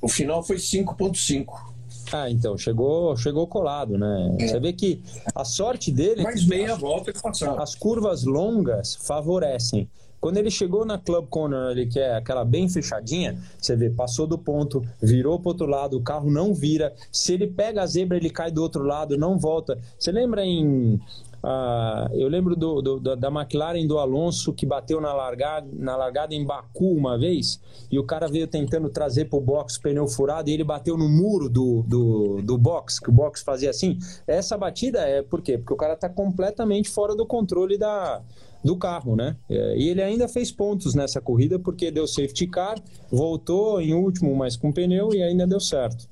O 0.00 0.08
final 0.08 0.42
foi 0.42 0.56
5,5. 0.56 1.67
Ah, 2.12 2.30
então, 2.30 2.56
chegou, 2.56 3.16
chegou 3.16 3.46
colado, 3.46 3.98
né? 3.98 4.36
É. 4.40 4.46
Você 4.46 4.60
vê 4.60 4.72
que 4.72 5.02
a 5.34 5.44
sorte 5.44 5.90
dele. 5.92 6.22
Mais 6.22 6.46
meia 6.46 6.74
volta 6.74 7.12
que 7.12 7.22
passou. 7.22 7.58
As 7.60 7.74
curvas 7.74 8.24
longas 8.24 8.96
favorecem. 8.96 9.88
Quando 10.20 10.36
ele 10.36 10.50
chegou 10.50 10.84
na 10.84 10.98
Club 10.98 11.28
Corner 11.28 11.70
ali, 11.70 11.86
que 11.86 12.00
é 12.00 12.16
aquela 12.16 12.44
bem 12.44 12.68
fechadinha, 12.68 13.38
você 13.56 13.76
vê, 13.76 13.88
passou 13.88 14.26
do 14.26 14.36
ponto, 14.36 14.84
virou 15.00 15.38
para 15.38 15.50
outro 15.50 15.66
lado, 15.66 15.96
o 15.96 16.02
carro 16.02 16.28
não 16.28 16.52
vira. 16.52 16.92
Se 17.12 17.34
ele 17.34 17.46
pega 17.46 17.82
a 17.82 17.86
zebra, 17.86 18.16
ele 18.16 18.30
cai 18.30 18.50
do 18.50 18.60
outro 18.60 18.82
lado, 18.82 19.16
não 19.16 19.38
volta. 19.38 19.78
Você 19.96 20.10
lembra 20.10 20.44
em 20.44 21.00
ah, 21.42 22.10
eu 22.12 22.28
lembro 22.28 22.56
do, 22.56 22.82
do, 22.82 23.16
da 23.16 23.28
McLaren 23.28 23.86
do 23.86 23.98
Alonso 23.98 24.52
que 24.52 24.66
bateu 24.66 25.00
na 25.00 25.12
largada, 25.12 25.68
na 25.72 25.96
largada 25.96 26.34
em 26.34 26.44
Baku 26.44 26.92
uma 26.92 27.16
vez 27.16 27.60
e 27.90 27.98
o 27.98 28.04
cara 28.04 28.26
veio 28.26 28.46
tentando 28.46 28.88
trazer 28.88 29.26
para 29.26 29.38
o 29.38 29.40
box 29.40 29.78
pneu 29.78 30.06
furado 30.08 30.50
e 30.50 30.52
ele 30.52 30.64
bateu 30.64 30.96
no 30.96 31.08
muro 31.08 31.48
do, 31.48 31.82
do, 31.86 32.42
do 32.42 32.58
box, 32.58 32.98
que 32.98 33.08
o 33.08 33.12
box 33.12 33.42
fazia 33.42 33.70
assim. 33.70 33.98
Essa 34.26 34.58
batida 34.58 35.00
é 35.00 35.22
por 35.22 35.40
quê? 35.40 35.56
Porque 35.56 35.72
o 35.72 35.76
cara 35.76 35.94
está 35.94 36.08
completamente 36.08 36.90
fora 36.90 37.14
do 37.14 37.24
controle 37.24 37.78
da, 37.78 38.20
do 38.64 38.76
carro, 38.76 39.14
né? 39.14 39.36
É, 39.48 39.76
e 39.76 39.88
ele 39.88 40.02
ainda 40.02 40.26
fez 40.28 40.50
pontos 40.50 40.94
nessa 40.94 41.20
corrida 41.20 41.58
porque 41.58 41.90
deu 41.90 42.06
safety 42.06 42.46
car, 42.48 42.76
voltou 43.10 43.80
em 43.80 43.94
último, 43.94 44.34
mas 44.34 44.56
com 44.56 44.72
pneu 44.72 45.14
e 45.14 45.22
ainda 45.22 45.46
deu 45.46 45.60
certo. 45.60 46.08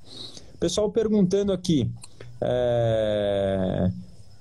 Pessoal 0.59 0.89
perguntando 0.89 1.51
aqui 1.51 1.91
é... 2.41 3.91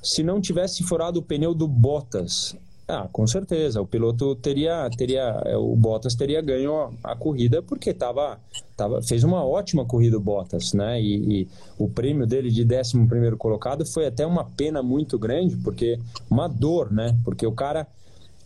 se 0.06 0.22
não 0.22 0.40
tivesse 0.40 0.82
furado 0.84 1.18
o 1.18 1.22
pneu 1.22 1.52
do 1.52 1.66
Bottas. 1.66 2.56
Ah, 2.88 3.08
com 3.10 3.26
certeza, 3.26 3.82
o 3.82 3.86
piloto 3.86 4.36
teria, 4.36 4.88
teria, 4.96 5.42
é, 5.44 5.56
o 5.56 5.74
Bottas 5.74 6.14
teria 6.14 6.40
ganho 6.40 6.72
a, 7.02 7.12
a 7.12 7.16
corrida 7.16 7.60
porque 7.60 7.92
tava, 7.92 8.38
tava, 8.76 9.02
fez 9.02 9.24
uma 9.24 9.44
ótima 9.44 9.84
corrida 9.84 10.16
o 10.16 10.20
Bottas, 10.20 10.72
né? 10.72 11.02
E, 11.02 11.40
e 11.40 11.48
o 11.76 11.88
prêmio 11.88 12.24
dele 12.24 12.48
de 12.48 12.64
11 12.64 13.08
primeiro 13.08 13.36
colocado 13.36 13.84
foi 13.84 14.06
até 14.06 14.24
uma 14.24 14.44
pena 14.44 14.84
muito 14.84 15.18
grande 15.18 15.56
porque 15.56 15.98
uma 16.30 16.46
dor, 16.46 16.92
né? 16.92 17.18
Porque 17.24 17.44
o 17.44 17.50
cara 17.50 17.88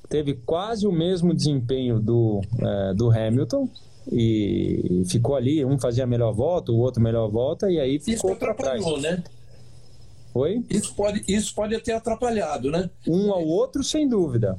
teve 0.09 0.33
quase 0.33 0.87
o 0.87 0.92
mesmo 0.92 1.35
desempenho 1.35 2.01
do, 2.01 2.40
é, 2.59 2.94
do 2.94 3.11
Hamilton 3.11 3.68
e 4.11 5.03
ficou 5.07 5.37
ali, 5.37 5.62
um 5.66 5.79
fazia 5.79 6.05
a 6.05 6.07
melhor 6.07 6.33
volta, 6.33 6.73
o 6.73 6.79
outro 6.79 7.03
melhor 7.03 7.29
volta 7.31 7.70
e 7.70 7.79
aí 7.79 7.99
ficou 7.99 8.35
para 8.37 8.55
trás. 8.55 8.83
né? 9.03 9.23
Oi? 10.35 10.64
Isso 10.71 10.95
pode, 10.95 11.25
isso 11.27 11.55
pode 11.55 11.79
ter 11.81 11.93
atrapalhado, 11.93 12.71
né? 12.71 12.88
Um 13.07 13.33
ao 13.33 13.45
outro, 13.45 13.83
sem 13.83 14.09
dúvida. 14.09 14.57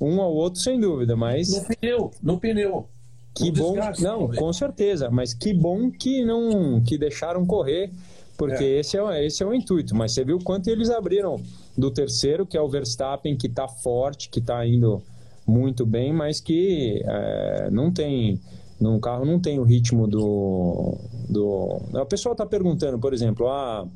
Um 0.00 0.20
ao 0.20 0.34
outro, 0.34 0.60
sem 0.60 0.80
dúvida, 0.80 1.16
mas. 1.16 1.50
No 1.50 1.64
pneu, 1.64 2.10
no 2.22 2.38
pneu. 2.38 2.88
Que 3.34 3.50
bom, 3.50 3.72
desgaste, 3.72 4.02
não, 4.02 4.28
com 4.28 4.52
certeza, 4.52 5.10
mas 5.10 5.32
que 5.32 5.54
bom 5.54 5.90
que 5.90 6.22
não 6.22 6.82
que 6.82 6.98
deixaram 6.98 7.46
correr, 7.46 7.90
porque 8.36 8.62
é. 8.62 8.80
esse 8.80 8.98
é 8.98 9.24
esse 9.24 9.42
é 9.42 9.46
o 9.46 9.54
intuito. 9.54 9.94
Mas 9.94 10.12
você 10.12 10.24
viu 10.24 10.38
quanto 10.38 10.68
eles 10.68 10.90
abriram 10.90 11.40
do 11.76 11.90
terceiro, 11.90 12.44
que 12.44 12.56
é 12.56 12.60
o 12.60 12.68
Verstappen, 12.68 13.36
que 13.36 13.46
está 13.46 13.66
forte, 13.66 14.28
que 14.28 14.38
está 14.38 14.66
indo 14.66 15.02
muito 15.46 15.86
bem, 15.86 16.12
mas 16.12 16.40
que 16.40 17.02
é, 17.04 17.70
não 17.70 17.90
tem. 17.90 18.40
No 18.80 18.98
carro 18.98 19.24
não 19.24 19.38
tem 19.38 19.58
o 19.58 19.62
ritmo 19.62 20.06
do. 20.06 20.98
do... 21.28 21.80
O 21.94 22.06
pessoal 22.06 22.32
está 22.32 22.44
perguntando, 22.44 22.98
por 22.98 23.14
exemplo, 23.14 23.48
a, 23.48 23.86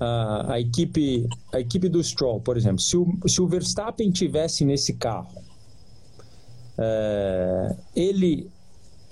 a, 0.00 0.58
equipe, 0.58 1.28
a 1.52 1.60
equipe 1.60 1.88
do 1.88 2.02
Stroll, 2.02 2.40
por 2.40 2.56
exemplo, 2.56 2.80
se 2.80 2.96
o, 2.96 3.06
se 3.26 3.40
o 3.42 3.46
Verstappen 3.46 4.10
tivesse 4.10 4.64
nesse 4.64 4.94
carro, 4.94 5.42
é, 6.78 7.76
ele 7.94 8.50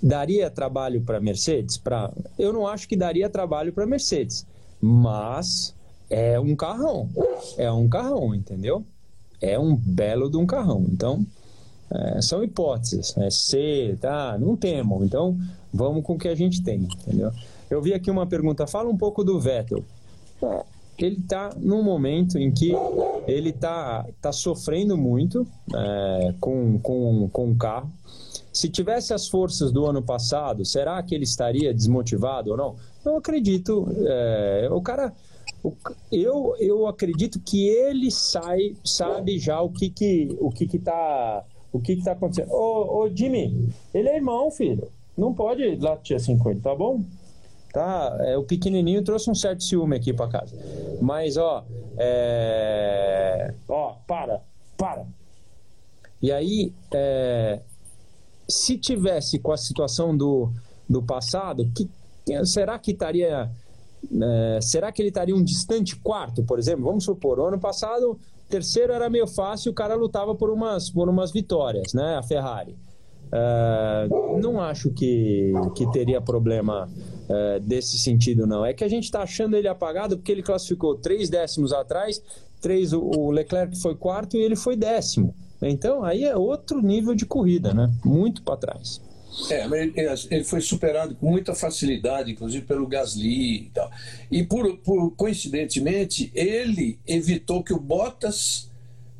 daria 0.01 0.49
trabalho 0.49 1.01
para 1.01 1.19
Mercedes? 1.19 1.77
Pra, 1.77 2.11
eu 2.37 2.51
não 2.51 2.65
acho 2.65 2.87
que 2.87 2.95
daria 2.95 3.29
trabalho 3.29 3.71
para 3.71 3.85
Mercedes, 3.85 4.45
mas 4.81 5.75
é 6.09 6.39
um 6.39 6.55
carrão. 6.55 7.07
É 7.57 7.71
um 7.71 7.87
carrão, 7.87 8.33
entendeu? 8.33 8.83
É 9.39 9.59
um 9.59 9.75
belo 9.75 10.29
de 10.29 10.37
um 10.37 10.45
carrão. 10.45 10.85
Então, 10.89 11.23
é, 11.91 12.21
são 12.21 12.43
hipóteses. 12.43 13.15
É 13.17 13.29
C, 13.29 13.95
tá? 14.01 14.37
Não 14.39 14.55
temo. 14.55 15.03
Então, 15.03 15.37
vamos 15.71 16.03
com 16.03 16.13
o 16.13 16.17
que 16.17 16.27
a 16.27 16.35
gente 16.35 16.63
tem, 16.63 16.79
entendeu? 16.79 17.31
Eu 17.69 17.81
vi 17.81 17.93
aqui 17.93 18.09
uma 18.09 18.25
pergunta. 18.25 18.65
Fala 18.65 18.89
um 18.89 18.97
pouco 18.97 19.23
do 19.23 19.39
Vettel. 19.39 19.83
Ele 21.05 21.17
está 21.17 21.51
num 21.57 21.83
momento 21.83 22.37
em 22.37 22.51
que 22.51 22.73
ele 23.27 23.49
está 23.49 24.05
tá 24.21 24.31
sofrendo 24.31 24.97
muito 24.97 25.47
é, 25.73 26.33
com, 26.39 26.79
com, 26.79 27.29
com 27.31 27.51
o 27.51 27.55
carro. 27.55 27.91
Se 28.51 28.67
tivesse 28.67 29.13
as 29.13 29.27
forças 29.27 29.71
do 29.71 29.85
ano 29.85 30.01
passado, 30.01 30.65
será 30.65 31.01
que 31.03 31.15
ele 31.15 31.23
estaria 31.23 31.73
desmotivado 31.73 32.51
ou 32.51 32.57
não? 32.57 32.75
Eu 33.05 33.17
acredito. 33.17 33.87
É, 34.05 34.67
o 34.71 34.81
cara 34.81 35.13
eu, 36.11 36.55
eu 36.59 36.87
acredito 36.87 37.39
que 37.39 37.67
ele 37.67 38.09
sai, 38.11 38.75
sabe 38.83 39.37
já 39.37 39.61
o 39.61 39.69
que 39.69 39.89
que, 39.89 40.37
o 40.39 40.49
que, 40.49 40.67
que 40.67 40.79
tá 40.79 41.43
o 41.71 41.79
que, 41.79 41.97
que 41.97 42.03
tá 42.03 42.13
acontecendo. 42.13 42.51
Ô, 42.51 43.03
ô, 43.03 43.09
Jimmy, 43.09 43.69
ele 43.93 44.09
é 44.09 44.15
irmão, 44.15 44.49
filho. 44.49 44.87
Não 45.17 45.33
pode 45.33 45.75
latir 45.75 46.15
assim 46.15 46.37
com 46.37 46.49
ele, 46.49 46.61
tá 46.61 46.73
bom? 46.73 47.03
Tá, 47.71 48.17
é, 48.21 48.37
o 48.37 48.43
pequenininho 48.43 49.03
trouxe 49.03 49.29
um 49.29 49.35
certo 49.35 49.63
ciúme 49.63 49.95
aqui 49.95 50.11
para 50.11 50.27
casa. 50.27 50.55
Mas, 51.01 51.37
ó, 51.37 51.63
é... 51.97 53.53
ó, 53.67 53.95
para, 54.07 54.41
para. 54.75 55.05
E 56.21 56.31
aí, 56.31 56.73
é... 56.91 57.61
se 58.47 58.77
tivesse 58.77 59.37
com 59.37 59.51
a 59.51 59.57
situação 59.57 60.17
do, 60.17 60.51
do 60.89 61.03
passado, 61.03 61.71
que, 61.75 61.87
será 62.45 62.79
que 62.79 62.91
estaria 62.91 63.51
é, 64.21 64.59
será 64.61 64.91
que 64.91 65.01
ele 65.01 65.09
estaria 65.09 65.35
um 65.35 65.43
distante 65.43 65.95
quarto, 65.95 66.43
por 66.43 66.57
exemplo? 66.57 66.85
Vamos 66.85 67.03
supor, 67.03 67.39
o 67.39 67.45
ano 67.45 67.59
passado, 67.59 68.17
terceiro 68.47 68.93
era 68.93 69.09
meio 69.09 69.27
fácil, 69.27 69.71
o 69.71 69.75
cara 69.75 69.95
lutava 69.95 70.33
por 70.33 70.49
umas, 70.49 70.89
por 70.89 71.09
umas 71.09 71.31
vitórias, 71.31 71.93
né? 71.93 72.15
A 72.15 72.23
Ferrari. 72.23 72.75
É, 73.31 74.07
não 74.41 74.59
acho 74.59 74.89
que, 74.91 75.51
que 75.75 75.89
teria 75.91 76.19
problema 76.19 76.89
é, 77.29 77.59
desse 77.59 77.99
sentido, 77.99 78.47
não. 78.47 78.65
É 78.65 78.73
que 78.73 78.83
a 78.83 78.87
gente 78.87 79.03
está 79.03 79.21
achando 79.21 79.55
ele 79.55 79.67
apagado 79.67 80.17
porque 80.17 80.31
ele 80.31 80.41
classificou 80.41 80.95
três 80.95 81.29
décimos 81.29 81.71
atrás, 81.71 82.21
três, 82.59 82.91
o, 82.91 83.29
Leclerc 83.29 83.79
foi 83.79 83.95
quarto 83.95 84.35
e 84.35 84.41
ele 84.41 84.55
foi 84.55 84.75
décimo. 84.75 85.35
Então 85.61 86.03
aí 86.03 86.23
é 86.23 86.35
outro 86.35 86.81
nível 86.81 87.13
de 87.13 87.25
corrida, 87.25 87.73
né? 87.73 87.91
Muito 88.03 88.41
para 88.41 88.57
trás. 88.57 89.01
É, 89.51 89.65
ele 90.31 90.43
foi 90.43 90.59
superado 90.59 91.15
com 91.15 91.29
muita 91.29 91.53
facilidade, 91.53 92.31
inclusive 92.31 92.65
pelo 92.65 92.87
Gasly 92.87 93.67
e 93.67 93.71
tal. 93.73 93.89
E 94.31 94.43
por, 94.43 94.77
por 94.77 95.11
coincidentemente, 95.11 96.31
ele 96.33 96.99
evitou 97.05 97.63
que 97.63 97.71
o 97.71 97.79
Bottas, 97.79 98.69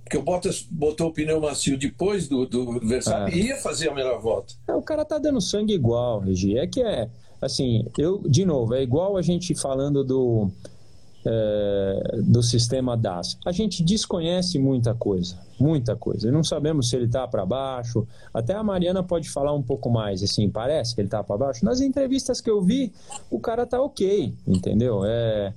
que 0.09 0.17
o 0.17 0.21
Bottas 0.21 0.65
botou 0.69 1.09
o 1.09 1.13
pneu 1.13 1.39
macio 1.39 1.77
depois 1.77 2.27
do, 2.27 2.45
do 2.45 2.79
Verstappen, 2.79 3.33
é. 3.33 3.45
ia 3.45 3.57
fazer 3.57 3.89
a 3.89 3.93
melhor 3.93 4.19
volta. 4.19 4.55
É, 4.67 4.73
o 4.73 4.81
cara 4.81 5.05
tá 5.05 5.19
dando 5.19 5.39
sangue 5.39 5.73
igual, 5.73 6.19
Regi. 6.19 6.57
É 6.57 6.65
que 6.65 6.81
é, 6.81 7.07
assim, 7.41 7.85
eu, 7.97 8.21
de 8.25 8.45
novo, 8.45 8.73
é 8.73 8.83
igual 8.83 9.17
a 9.17 9.21
gente 9.21 9.55
falando 9.55 10.03
do, 10.03 10.49
é, 11.25 12.21
do 12.23 12.41
sistema 12.41 12.95
DAS. 12.95 13.37
A 13.45 13.51
gente 13.51 13.83
desconhece 13.83 14.57
muita 14.57 14.93
coisa, 14.93 15.37
muita 15.59 15.95
coisa. 15.95 16.31
Não 16.31 16.43
sabemos 16.43 16.89
se 16.89 16.95
ele 16.95 17.05
está 17.05 17.27
para 17.27 17.45
baixo. 17.45 18.07
Até 18.33 18.53
a 18.53 18.63
Mariana 18.63 19.03
pode 19.03 19.29
falar 19.29 19.53
um 19.53 19.63
pouco 19.63 19.89
mais, 19.89 20.23
assim, 20.23 20.49
parece 20.49 20.95
que 20.95 21.01
ele 21.01 21.07
está 21.07 21.23
para 21.23 21.37
baixo. 21.37 21.65
Nas 21.65 21.81
entrevistas 21.81 22.41
que 22.41 22.49
eu 22.49 22.61
vi, 22.61 22.91
o 23.29 23.39
cara 23.39 23.65
tá 23.65 23.81
ok, 23.81 24.33
entendeu? 24.47 25.03
É, 25.05 25.53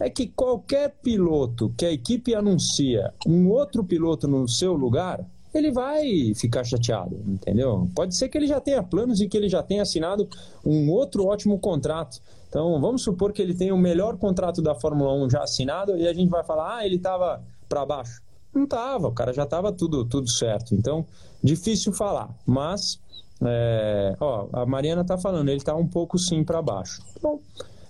é 0.00 0.10
que 0.10 0.26
qualquer 0.26 0.94
piloto 1.02 1.72
que 1.76 1.84
a 1.84 1.92
equipe 1.92 2.34
anuncia 2.34 3.12
um 3.26 3.48
outro 3.48 3.84
piloto 3.84 4.28
no 4.28 4.48
seu 4.48 4.74
lugar, 4.74 5.24
ele 5.56 5.70
vai 5.70 6.34
ficar 6.34 6.64
chateado, 6.64 7.20
entendeu? 7.26 7.88
Pode 7.94 8.14
ser 8.14 8.28
que 8.28 8.36
ele 8.36 8.46
já 8.46 8.60
tenha 8.60 8.82
planos 8.82 9.20
e 9.20 9.28
que 9.28 9.36
ele 9.36 9.48
já 9.48 9.62
tenha 9.62 9.82
assinado 9.82 10.28
um 10.64 10.90
outro 10.90 11.26
ótimo 11.26 11.58
contrato. 11.58 12.20
Então, 12.48 12.80
vamos 12.80 13.02
supor 13.02 13.32
que 13.32 13.42
ele 13.42 13.54
tenha 13.54 13.74
o 13.74 13.78
melhor 13.78 14.16
contrato 14.16 14.62
da 14.62 14.74
Fórmula 14.74 15.12
1 15.12 15.30
já 15.30 15.42
assinado 15.42 15.96
e 15.96 16.06
a 16.06 16.12
gente 16.12 16.30
vai 16.30 16.44
falar, 16.44 16.76
ah, 16.76 16.86
ele 16.86 16.96
estava 16.96 17.42
para 17.68 17.84
baixo. 17.84 18.22
Não 18.54 18.64
estava, 18.64 19.08
o 19.08 19.12
cara 19.12 19.32
já 19.32 19.42
estava 19.42 19.70
tudo, 19.72 20.04
tudo 20.04 20.30
certo. 20.30 20.74
Então, 20.74 21.04
difícil 21.42 21.92
falar, 21.92 22.30
mas, 22.46 22.98
é, 23.42 24.16
ó, 24.18 24.48
a 24.52 24.64
Mariana 24.64 25.02
está 25.02 25.18
falando, 25.18 25.48
ele 25.48 25.58
está 25.58 25.74
um 25.76 25.86
pouco 25.86 26.18
sim 26.18 26.42
para 26.42 26.62
baixo. 26.62 27.02
Bom, 27.20 27.40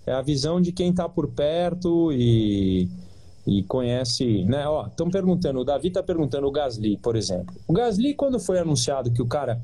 é 0.05 0.13
a 0.13 0.23
visão 0.23 0.61
de 0.61 0.73
quem 0.73 0.91
está 0.91 1.09
por 1.09 1.29
perto 1.29 2.13
e, 2.13 2.89
e 3.47 3.63
conhece, 3.63 4.45
né? 4.45 4.67
Ó, 4.67 4.87
estão 4.87 5.09
perguntando, 5.09 5.61
o 5.61 5.65
Davi 5.65 5.89
está 5.89 6.03
perguntando 6.03 6.47
o 6.47 6.51
Gasly, 6.51 6.97
por 6.97 7.15
exemplo. 7.15 7.55
O 7.69 7.73
Gasly, 7.73 8.15
quando 8.15 8.41
foi 8.41 8.59
anunciado 8.59 9.13
que 9.13 9.23
o 9.23 9.27
cara 9.27 9.61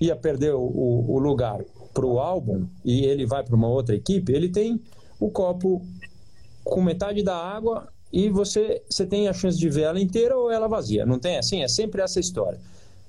ia 0.00 0.14
perder 0.14 0.54
o, 0.54 0.60
o, 0.60 1.18
lugar 1.18 1.58
para 1.94 2.04
o 2.04 2.18
álbum 2.18 2.66
e 2.84 3.04
ele 3.04 3.26
vai 3.26 3.42
para 3.42 3.56
uma 3.56 3.68
outra 3.68 3.94
equipe, 3.96 4.32
ele 4.32 4.48
tem 4.48 4.80
o 5.18 5.30
copo 5.30 5.82
com 6.62 6.82
metade 6.82 7.22
da 7.22 7.36
água 7.36 7.88
e 8.12 8.28
você, 8.28 8.82
você 8.88 9.06
tem 9.06 9.26
a 9.26 9.32
chance 9.32 9.58
de 9.58 9.68
ver 9.68 9.82
ela 9.82 10.00
inteira 10.00 10.36
ou 10.36 10.50
ela 10.50 10.68
vazia. 10.68 11.06
Não 11.06 11.18
tem 11.18 11.38
assim? 11.38 11.62
É 11.62 11.68
sempre 11.68 12.02
essa 12.02 12.20
história. 12.20 12.60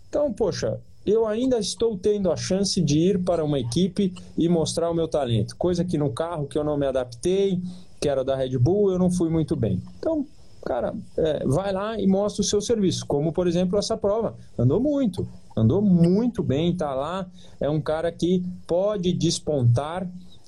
Então, 0.08 0.32
poxa, 0.34 0.80
eu 1.06 1.28
ainda 1.28 1.60
estou 1.60 1.97
tendo 1.97 2.32
a 2.32 2.38
chance 2.38 2.82
de 2.82 3.00
ir 3.00 3.20
para 3.20 3.43
uma 3.43 3.60
equipe 3.60 4.14
e 4.38 4.50
mostrar 4.50 4.89
o 4.89 4.93
meu 4.93 5.08
talento. 5.08 5.56
Coisa 5.58 5.84
que 5.84 5.97
no 5.97 6.12
carro 6.12 6.47
que 6.47 6.58
eu 6.58 6.64
não 6.64 6.78
me 6.78 6.88
adaptei, 6.88 7.62
que 8.00 8.10
era 8.10 8.24
da 8.24 8.36
Red 8.36 8.58
Bull, 8.58 8.91
eu 8.91 9.00
não 9.00 9.12
fui 9.12 9.30
muito 9.30 9.56
bem. 9.56 9.82
Então, 9.97 10.26
cara, 10.66 10.93
é, 11.18 11.45
vai 11.45 11.72
lá 11.74 12.00
e 12.00 12.08
mostra 12.08 12.41
o 12.41 12.45
seu 12.45 12.62
serviço. 12.62 13.06
Como, 13.06 13.32
por 13.32 13.47
exemplo, 13.47 13.78
essa 13.78 13.97
prova. 13.97 14.36
Andou 14.58 14.80
muito 14.80 15.28
andou 15.60 15.82
muito 15.82 16.41
bem, 16.41 16.72
está 16.72 16.93
lá. 16.93 17.28
É 17.60 17.70
um 17.70 17.82
cara 17.82 18.12
que 18.12 18.43
pode 18.66 19.12
despontar 19.14 20.08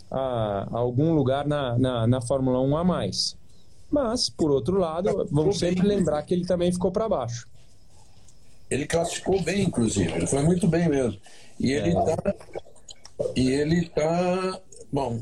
a, 0.10 0.68
a 0.72 0.78
algum 0.78 1.14
lugar 1.14 1.45
na, 1.45 1.78
na, 1.78 2.08
na, 2.08 2.22
Fórmula 2.22 2.60
1 2.62 2.78
a 2.78 2.84
mais. 2.84 3.38
Mas, 3.89 4.30
por 4.30 4.52
outro 4.52 4.78
lado, 4.78 5.28
vamos 5.32 5.60
sempre 5.60 5.86
lembrar 5.86 6.24
que 6.24 6.34
ele 6.34 6.45
também 6.45 6.72
ficou 6.72 6.91
para 6.91 7.10
baixo. 7.10 7.47
Ele 8.70 8.86
classificou 8.86 9.41
bem, 9.41 9.64
inclusive. 9.64 10.12
Ele 10.14 10.28
foi 10.28 10.41
muito 10.43 10.68
bem 10.68 10.88
mesmo. 10.88 11.20
E 11.60 11.72
ele 11.72 11.89
está. 11.89 12.18
É. 12.26 12.36
E 13.36 13.52
ele 13.52 13.80
está. 13.82 14.60
Bom, 14.91 15.20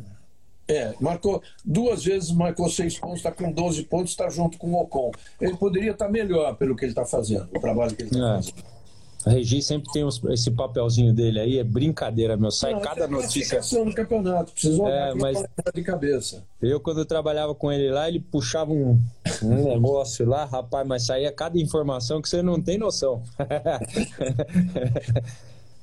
é, 0.69 0.93
marcou 1.01 1.41
duas 1.65 2.03
vezes, 2.05 2.31
marcou 2.31 2.69
seis 2.69 2.97
pontos, 2.97 3.17
está 3.17 3.31
com 3.31 3.51
12 3.51 3.83
pontos, 3.83 4.11
está 4.11 4.29
junto 4.29 4.57
com 4.57 4.71
o 4.71 4.81
Ocon. 4.81 5.11
Ele 5.41 5.57
poderia 5.57 5.91
estar 5.91 6.05
tá 6.05 6.11
melhor 6.11 6.55
pelo 6.55 6.75
que 6.75 6.85
ele 6.85 6.91
está 6.91 7.05
fazendo, 7.05 7.49
o 7.55 7.59
trabalho 7.59 7.95
que 7.95 8.03
ele 8.03 8.11
está 8.11 8.29
é. 8.29 8.35
fazendo. 8.35 8.79
A 9.25 9.31
Regi 9.31 9.61
sempre 9.61 9.91
tem 9.91 10.07
esse 10.29 10.49
papelzinho 10.49 11.11
dele 11.11 11.41
aí, 11.41 11.59
é 11.59 11.63
brincadeira, 11.63 12.37
meu. 12.37 12.49
Sai 12.51 12.71
não, 12.71 12.79
cada 12.79 13.03
é 13.03 13.07
notícia. 13.07 13.59
no 13.83 13.93
campeonato, 13.93 14.53
precisa 14.53 14.81
é, 14.83 15.13
mas 15.13 15.43
de 15.73 15.83
cabeça. 15.83 16.45
Eu, 16.61 16.79
quando 16.79 16.99
eu 16.99 17.05
trabalhava 17.05 17.53
com 17.53 17.69
ele 17.69 17.91
lá, 17.91 18.07
ele 18.07 18.21
puxava 18.21 18.71
um, 18.71 18.97
um 19.43 19.63
negócio 19.75 20.25
lá, 20.25 20.45
rapaz, 20.45 20.87
mas 20.87 21.05
saía 21.05 21.33
cada 21.33 21.59
informação 21.59 22.21
que 22.21 22.29
você 22.29 22.41
não 22.41 22.61
tem 22.61 22.77
noção. 22.77 23.21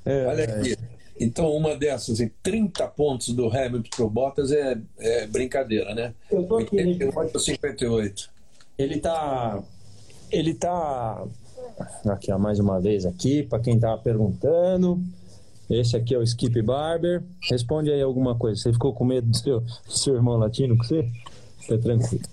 é, 0.06 0.26
Olha 0.30 0.44
aqui. 0.44 0.76
Então, 1.18 1.50
uma 1.50 1.74
dessas, 1.74 2.18
30 2.42 2.86
pontos 2.88 3.30
do 3.30 3.46
Hamilton 3.46 3.88
pro 3.94 4.10
Bottas 4.10 4.52
é, 4.52 4.78
é 4.98 5.26
brincadeira, 5.26 5.94
né? 5.94 6.14
Eu 6.30 6.44
tô 6.44 6.56
aqui. 6.58 6.76
88 6.76 7.38
58. 7.40 8.30
Ele 8.78 8.98
tá. 8.98 9.62
Ele 10.30 10.54
tá 10.54 11.26
aqui 12.06 12.32
ó, 12.32 12.38
mais 12.38 12.58
uma 12.58 12.80
vez 12.80 13.06
aqui, 13.06 13.42
para 13.42 13.60
quem 13.60 13.76
estava 13.76 14.00
perguntando. 14.00 15.02
Esse 15.68 15.96
aqui 15.96 16.14
é 16.14 16.18
o 16.18 16.22
Skip 16.22 16.60
Barber. 16.62 17.22
Responde 17.50 17.90
aí 17.90 18.00
alguma 18.00 18.36
coisa. 18.36 18.60
Você 18.60 18.72
ficou 18.72 18.92
com 18.92 19.04
medo 19.04 19.28
do 19.28 19.36
seu, 19.36 19.60
do 19.60 19.98
seu 19.98 20.14
irmão 20.14 20.36
latino 20.36 20.76
com 20.76 20.84
você? 20.84 21.08
Fica 21.58 21.78
tranquilo. 21.78 22.24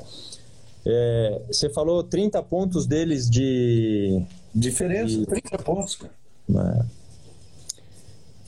É, 0.85 1.41
você 1.47 1.69
falou 1.69 2.03
30 2.03 2.43
pontos 2.43 2.85
deles 2.85 3.29
de. 3.29 4.21
Diferença, 4.53 5.17
de... 5.17 5.25
30 5.25 5.57
pontos, 5.59 5.95
cara. 5.95 6.13
É. 6.49 7.02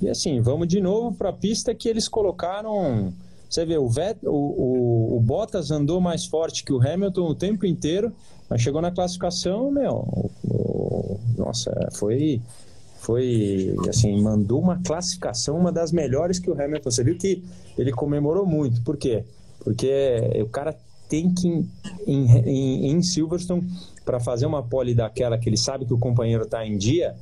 E 0.02 0.10
assim, 0.10 0.41
vamos 0.41 0.68
de 0.68 0.82
novo 0.82 1.16
para 1.16 1.30
a 1.30 1.34
pista 1.34 1.74
que 1.74 1.88
eles 1.88 2.08
colocaram. 2.08 3.14
Você 3.50 3.66
vê, 3.66 3.78
o, 3.78 3.88
Vet, 3.88 4.18
o, 4.24 4.30
o, 4.30 5.18
o 5.18 5.20
Bottas 5.22 5.72
andou 5.72 6.02
mais 6.02 6.26
forte 6.26 6.64
que 6.64 6.74
o 6.74 6.82
Hamilton 6.82 7.28
o 7.28 7.36
tempo 7.36 7.66
inteiro, 7.66 8.12
mas 8.50 8.62
chegou 8.62 8.82
na 8.82 8.91
classificação, 8.91 9.72
meu, 9.72 10.30
nossa, 11.38 11.72
foi 11.93 12.41
foi 13.06 13.76
assim, 13.88 14.20
mandou 14.20 14.60
uma 14.60 14.82
classificação, 14.82 15.60
uma 15.60 15.72
das 15.72 15.91
melhores 15.91 16.39
que 16.39 16.50
o 16.50 16.60
Hamilton. 16.60 16.89
Você 16.89 17.04
viu 17.04 17.16
que 17.16 17.43
ele 17.78 17.91
comemorou 17.91 18.48
muito. 18.48 18.82
Por 18.82 18.98
quê? 18.98 19.24
Porque 19.60 20.18
o 20.41 20.48
cara 20.48 20.76
tem 21.08 21.32
que, 21.32 21.48
em, 22.08 22.26
em, 22.48 22.91
em 22.91 23.02
Silverstone, 23.04 23.64
para 24.04 24.20
fazer 24.20 24.48
uma 24.48 24.64
pole 24.64 24.96
daquela 24.96 25.38
que 25.38 25.48
ele 25.48 25.58
sabe 25.58 25.86
que 25.86 25.93
o 25.93 26.00
companheiro 26.00 26.43
está 26.43 26.66
em 26.66 26.78
dia, 26.78 27.16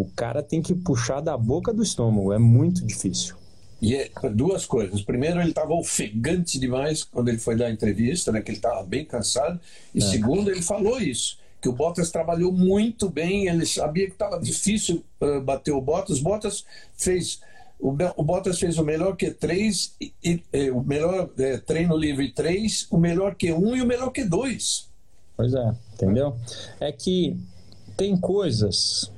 o 0.00 0.10
cara 0.16 0.42
tem 0.42 0.62
que 0.62 0.74
puxar 0.74 1.20
da 1.20 1.36
boca 1.36 1.72
do 1.72 1.82
estômago. 1.82 2.32
É 2.32 2.38
muito 2.38 2.84
difícil. 2.84 3.36
E 3.80 3.94
é, 3.94 4.10
duas 4.32 4.66
coisas. 4.66 5.00
Primeiro, 5.02 5.40
ele 5.40 5.50
estava 5.50 5.72
ofegante 5.72 6.58
demais 6.58 7.02
quando 7.02 7.28
ele 7.28 7.38
foi 7.38 7.56
dar 7.56 7.66
a 7.66 7.70
entrevista, 7.70 8.30
né, 8.30 8.42
que 8.42 8.50
ele 8.50 8.58
estava 8.58 8.82
bem 8.82 9.04
cansado. 9.04 9.58
E 9.94 9.98
é. 9.98 10.02
segundo, 10.02 10.50
ele 10.50 10.62
falou 10.62 11.00
isso 11.00 11.38
que 11.60 11.68
o 11.68 11.72
Bottas 11.74 12.10
trabalhou 12.10 12.50
muito 12.50 13.10
bem, 13.10 13.46
ele 13.46 13.66
sabia 13.66 14.06
que 14.06 14.12
estava 14.12 14.40
difícil 14.40 15.04
uh, 15.20 15.42
bater 15.42 15.72
o 15.72 15.80
Bottas. 15.80 16.18
Bottas 16.18 16.64
fez 16.96 17.40
o, 17.78 17.96
o 18.16 18.22
Bottas 18.22 18.58
fez 18.58 18.78
o 18.78 18.84
melhor 18.84 19.16
Q3, 19.16 19.92
e, 20.00 20.12
e, 20.22 20.42
e 20.52 20.70
o 20.70 20.82
melhor 20.82 21.30
é, 21.38 21.56
treino 21.58 21.96
livre 21.96 22.30
3, 22.32 22.86
o 22.90 22.98
melhor 22.98 23.34
Q1 23.34 23.76
e 23.76 23.82
o 23.82 23.86
melhor 23.86 24.12
Q2. 24.12 24.86
Pois 25.36 25.54
é, 25.54 25.72
entendeu? 25.94 26.36
É 26.78 26.92
que 26.92 27.36
tem 27.96 28.16
coisas 28.16 29.10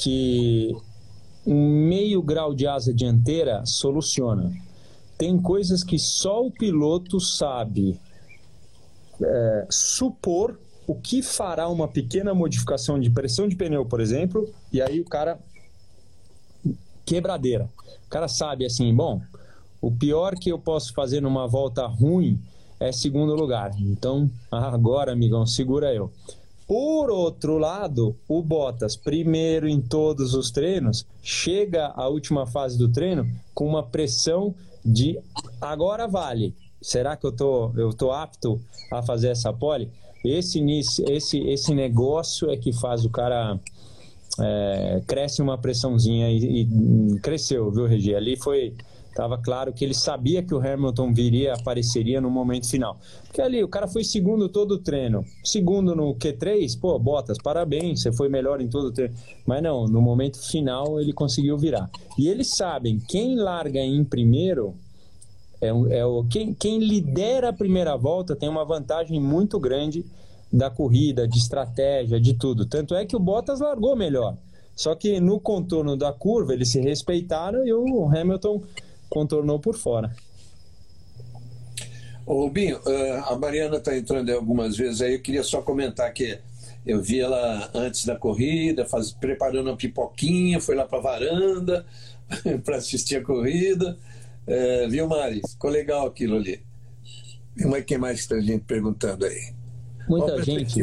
que 0.00 0.74
um 1.46 1.86
meio 1.86 2.22
grau 2.22 2.54
de 2.54 2.66
asa 2.66 2.92
dianteira 2.92 3.64
soluciona. 3.66 4.50
tem 5.18 5.38
coisas 5.38 5.84
que 5.84 5.98
só 5.98 6.46
o 6.46 6.50
piloto 6.50 7.20
sabe 7.20 8.00
é, 9.22 9.66
supor 9.68 10.58
o 10.86 10.94
que 10.94 11.22
fará 11.22 11.68
uma 11.68 11.86
pequena 11.86 12.32
modificação 12.32 12.98
de 12.98 13.10
pressão 13.10 13.46
de 13.46 13.54
pneu, 13.54 13.84
por 13.84 14.00
exemplo, 14.00 14.50
e 14.72 14.80
aí 14.80 14.98
o 14.98 15.04
cara 15.04 15.38
quebradeira. 17.04 17.68
O 18.06 18.08
cara 18.08 18.26
sabe 18.28 18.64
assim, 18.64 18.94
bom, 18.94 19.20
o 19.80 19.90
pior 19.90 20.34
que 20.36 20.50
eu 20.50 20.58
posso 20.58 20.94
fazer 20.94 21.20
numa 21.20 21.46
volta 21.46 21.86
ruim 21.86 22.40
é 22.80 22.90
segundo 22.90 23.34
lugar. 23.34 23.72
Então, 23.78 24.30
agora, 24.50 25.12
amigão, 25.12 25.44
segura 25.44 25.94
eu. 25.94 26.10
Por 26.70 27.10
outro 27.10 27.58
lado, 27.58 28.14
o 28.28 28.40
Bottas, 28.40 28.94
primeiro 28.94 29.66
em 29.66 29.80
todos 29.80 30.34
os 30.34 30.52
treinos, 30.52 31.04
chega 31.20 31.88
à 31.96 32.06
última 32.06 32.46
fase 32.46 32.78
do 32.78 32.88
treino 32.88 33.26
com 33.52 33.66
uma 33.66 33.82
pressão 33.82 34.54
de 34.84 35.18
agora 35.60 36.06
vale. 36.06 36.54
Será 36.80 37.16
que 37.16 37.26
eu 37.26 37.32
tô, 37.32 37.72
eu 37.76 37.92
tô 37.92 38.12
apto 38.12 38.60
a 38.92 39.02
fazer 39.02 39.30
essa 39.30 39.52
pole? 39.52 39.90
Esse, 40.24 40.60
esse, 41.08 41.40
esse 41.40 41.74
negócio 41.74 42.48
é 42.48 42.56
que 42.56 42.72
faz 42.72 43.04
o 43.04 43.10
cara 43.10 43.58
é, 44.40 45.02
cresce 45.08 45.42
uma 45.42 45.58
pressãozinha 45.58 46.30
e, 46.30 46.62
e, 46.62 47.18
cresceu, 47.18 47.68
viu, 47.72 47.86
Regi? 47.86 48.14
Ali 48.14 48.36
foi 48.36 48.74
Tava 49.14 49.36
claro 49.38 49.72
que 49.72 49.84
ele 49.84 49.94
sabia 49.94 50.42
que 50.42 50.54
o 50.54 50.58
Hamilton 50.58 51.12
viria, 51.12 51.54
apareceria 51.54 52.20
no 52.20 52.30
momento 52.30 52.68
final. 52.68 52.98
Porque 53.24 53.42
ali 53.42 53.62
o 53.62 53.68
cara 53.68 53.88
foi 53.88 54.04
segundo 54.04 54.48
todo 54.48 54.72
o 54.72 54.78
treino. 54.78 55.24
Segundo 55.44 55.94
no 55.94 56.14
Q3, 56.14 56.78
pô, 56.80 56.98
Bottas, 56.98 57.38
parabéns, 57.42 58.02
você 58.02 58.12
foi 58.12 58.28
melhor 58.28 58.60
em 58.60 58.68
todo 58.68 58.86
o 58.86 58.92
treino. 58.92 59.14
Mas 59.44 59.62
não, 59.62 59.86
no 59.86 60.00
momento 60.00 60.38
final 60.38 61.00
ele 61.00 61.12
conseguiu 61.12 61.58
virar. 61.58 61.90
E 62.18 62.28
eles 62.28 62.56
sabem, 62.56 62.98
quem 62.98 63.36
larga 63.36 63.80
em 63.80 64.04
primeiro 64.04 64.74
é, 65.60 65.68
é 65.68 66.04
o 66.04 66.24
quem, 66.24 66.54
quem 66.54 66.78
lidera 66.78 67.50
a 67.50 67.52
primeira 67.52 67.96
volta 67.96 68.34
tem 68.34 68.48
uma 68.48 68.64
vantagem 68.64 69.20
muito 69.20 69.58
grande 69.58 70.04
da 70.52 70.70
corrida, 70.70 71.28
de 71.28 71.38
estratégia, 71.38 72.20
de 72.20 72.34
tudo. 72.34 72.64
Tanto 72.66 72.94
é 72.94 73.04
que 73.04 73.14
o 73.14 73.20
Bottas 73.20 73.60
largou 73.60 73.94
melhor. 73.94 74.36
Só 74.74 74.94
que 74.94 75.20
no 75.20 75.38
contorno 75.38 75.96
da 75.96 76.12
curva 76.12 76.54
eles 76.54 76.70
se 76.70 76.80
respeitaram 76.80 77.66
e 77.66 77.72
o 77.72 78.06
Hamilton 78.06 78.62
contornou 79.10 79.58
por 79.58 79.76
fora. 79.76 80.14
Ô, 82.24 82.48
Binho, 82.48 82.80
eh, 82.86 83.22
a 83.26 83.36
Mariana 83.36 83.78
está 83.78 83.96
entrando 83.96 84.30
algumas 84.30 84.76
vezes 84.76 85.02
aí. 85.02 85.14
Eu 85.14 85.20
queria 85.20 85.42
só 85.42 85.60
comentar 85.60 86.12
que 86.14 86.38
eu 86.86 87.02
vi 87.02 87.20
ela 87.20 87.68
antes 87.74 88.04
da 88.04 88.16
corrida, 88.16 88.86
faz, 88.86 89.10
preparando 89.12 89.68
uma 89.68 89.76
pipoquinha, 89.76 90.60
foi 90.60 90.74
lá 90.74 90.86
para 90.86 90.98
a 90.98 91.02
varanda 91.02 91.84
para 92.64 92.76
assistir 92.76 93.16
a 93.16 93.24
corrida. 93.24 93.98
É, 94.46 94.86
viu, 94.86 95.08
Mari? 95.08 95.42
Ficou 95.46 95.70
legal 95.70 96.06
aquilo 96.06 96.36
ali. 96.36 96.62
Mas 97.66 97.84
quem 97.84 97.98
mais 97.98 98.20
está 98.20 98.40
gente 98.40 98.64
perguntando 98.64 99.26
aí? 99.26 99.52
Muita 100.08 100.42
gente. 100.42 100.82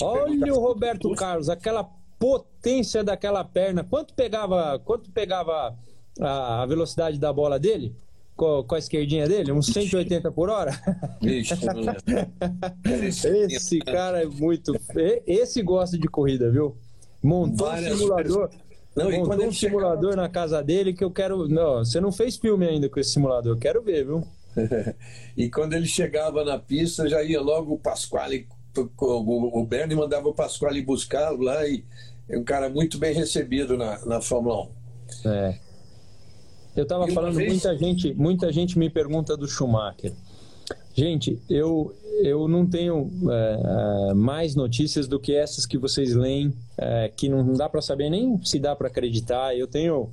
Olha 0.00 0.54
o 0.54 0.60
Roberto 0.60 1.12
Carlos, 1.14 1.48
aquela 1.48 1.84
potência 2.18 3.02
daquela 3.02 3.44
perna. 3.44 3.82
Quanto 3.84 4.14
pegava, 4.14 4.78
quanto 4.84 5.10
pegava 5.10 5.76
a, 6.30 6.66
velocidade 6.66 7.18
da 7.18 7.32
bola 7.32 7.58
dele? 7.58 7.94
Com, 8.36 8.64
com, 8.64 8.74
a 8.74 8.78
esquerdinha 8.78 9.28
dele, 9.28 9.52
uns 9.52 9.66
180 9.66 10.32
por 10.32 10.48
hora. 10.48 10.72
Vixe, 11.20 11.54
esse 13.50 13.78
cara 13.80 14.22
é 14.22 14.26
muito. 14.26 14.72
Esse 15.26 15.62
gosta 15.62 15.98
de 15.98 16.08
corrida, 16.08 16.50
viu? 16.50 16.76
Montou 17.22 17.66
Várias 17.66 17.94
um 17.94 17.98
simulador. 17.98 18.50
Não, 18.96 19.10
montou 19.10 19.46
um 19.46 19.52
simulador 19.52 20.16
na 20.16 20.28
casa 20.28 20.62
dele 20.62 20.92
que 20.92 21.04
eu 21.04 21.10
quero. 21.10 21.46
Não, 21.46 21.84
você 21.84 22.00
não 22.00 22.10
fez 22.10 22.36
filme 22.36 22.66
ainda 22.66 22.88
com 22.88 22.98
esse 22.98 23.10
simulador, 23.10 23.52
eu 23.52 23.58
quero 23.58 23.82
ver, 23.82 24.04
viu? 24.04 24.26
e 25.36 25.50
quando 25.50 25.74
ele 25.74 25.86
chegava 25.86 26.44
na 26.44 26.58
pista, 26.58 27.08
já 27.08 27.22
ia 27.22 27.40
logo 27.40 27.74
o 27.74 27.78
Pasquale, 27.78 28.46
o 28.98 29.64
Bernie 29.64 29.96
mandava 29.96 30.28
o 30.28 30.34
Pasquale 30.34 30.82
buscá-lo 30.82 31.42
lá 31.42 31.66
e 31.66 31.84
é 32.28 32.38
um 32.38 32.44
cara 32.44 32.68
muito 32.68 32.98
bem 32.98 33.14
recebido 33.14 33.76
na, 33.76 34.04
na 34.04 34.20
Fórmula 34.20 34.68
1. 35.24 35.28
É. 35.28 35.58
Eu 36.74 36.84
estava 36.84 37.06
falando, 37.08 37.34
vez... 37.34 37.48
muita 37.50 37.76
gente, 37.76 38.14
muita 38.14 38.52
gente 38.52 38.78
me 38.78 38.88
pergunta 38.88 39.36
do 39.36 39.46
Schumacher. 39.46 40.12
Gente, 40.94 41.40
eu, 41.48 41.94
eu 42.22 42.46
não 42.48 42.66
tenho 42.66 43.10
é, 43.30 44.10
é, 44.10 44.14
mais 44.14 44.54
notícias 44.54 45.06
do 45.06 45.18
que 45.18 45.34
essas 45.34 45.64
que 45.66 45.78
vocês 45.78 46.14
leem, 46.14 46.52
é, 46.76 47.10
que 47.14 47.28
não 47.28 47.54
dá 47.54 47.68
para 47.68 47.80
saber 47.80 48.10
nem 48.10 48.42
se 48.44 48.58
dá 48.58 48.76
para 48.76 48.88
acreditar. 48.88 49.56
Eu 49.56 49.66
tenho, 49.66 50.10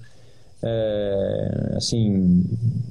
é, 0.62 1.74
assim, 1.76 2.46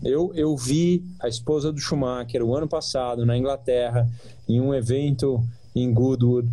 eu, 0.05 0.33
eu 0.35 0.57
vi 0.57 1.05
a 1.21 1.29
esposa 1.29 1.73
do 1.73 1.81
Schumacher 1.81 2.43
o 2.43 2.55
ano 2.55 2.69
passado 2.69 3.25
na 3.25 3.37
Inglaterra, 3.37 4.09
em 4.49 4.61
um 4.61 4.75
evento 4.75 5.43
em 5.75 5.93
Goodwood. 5.93 6.49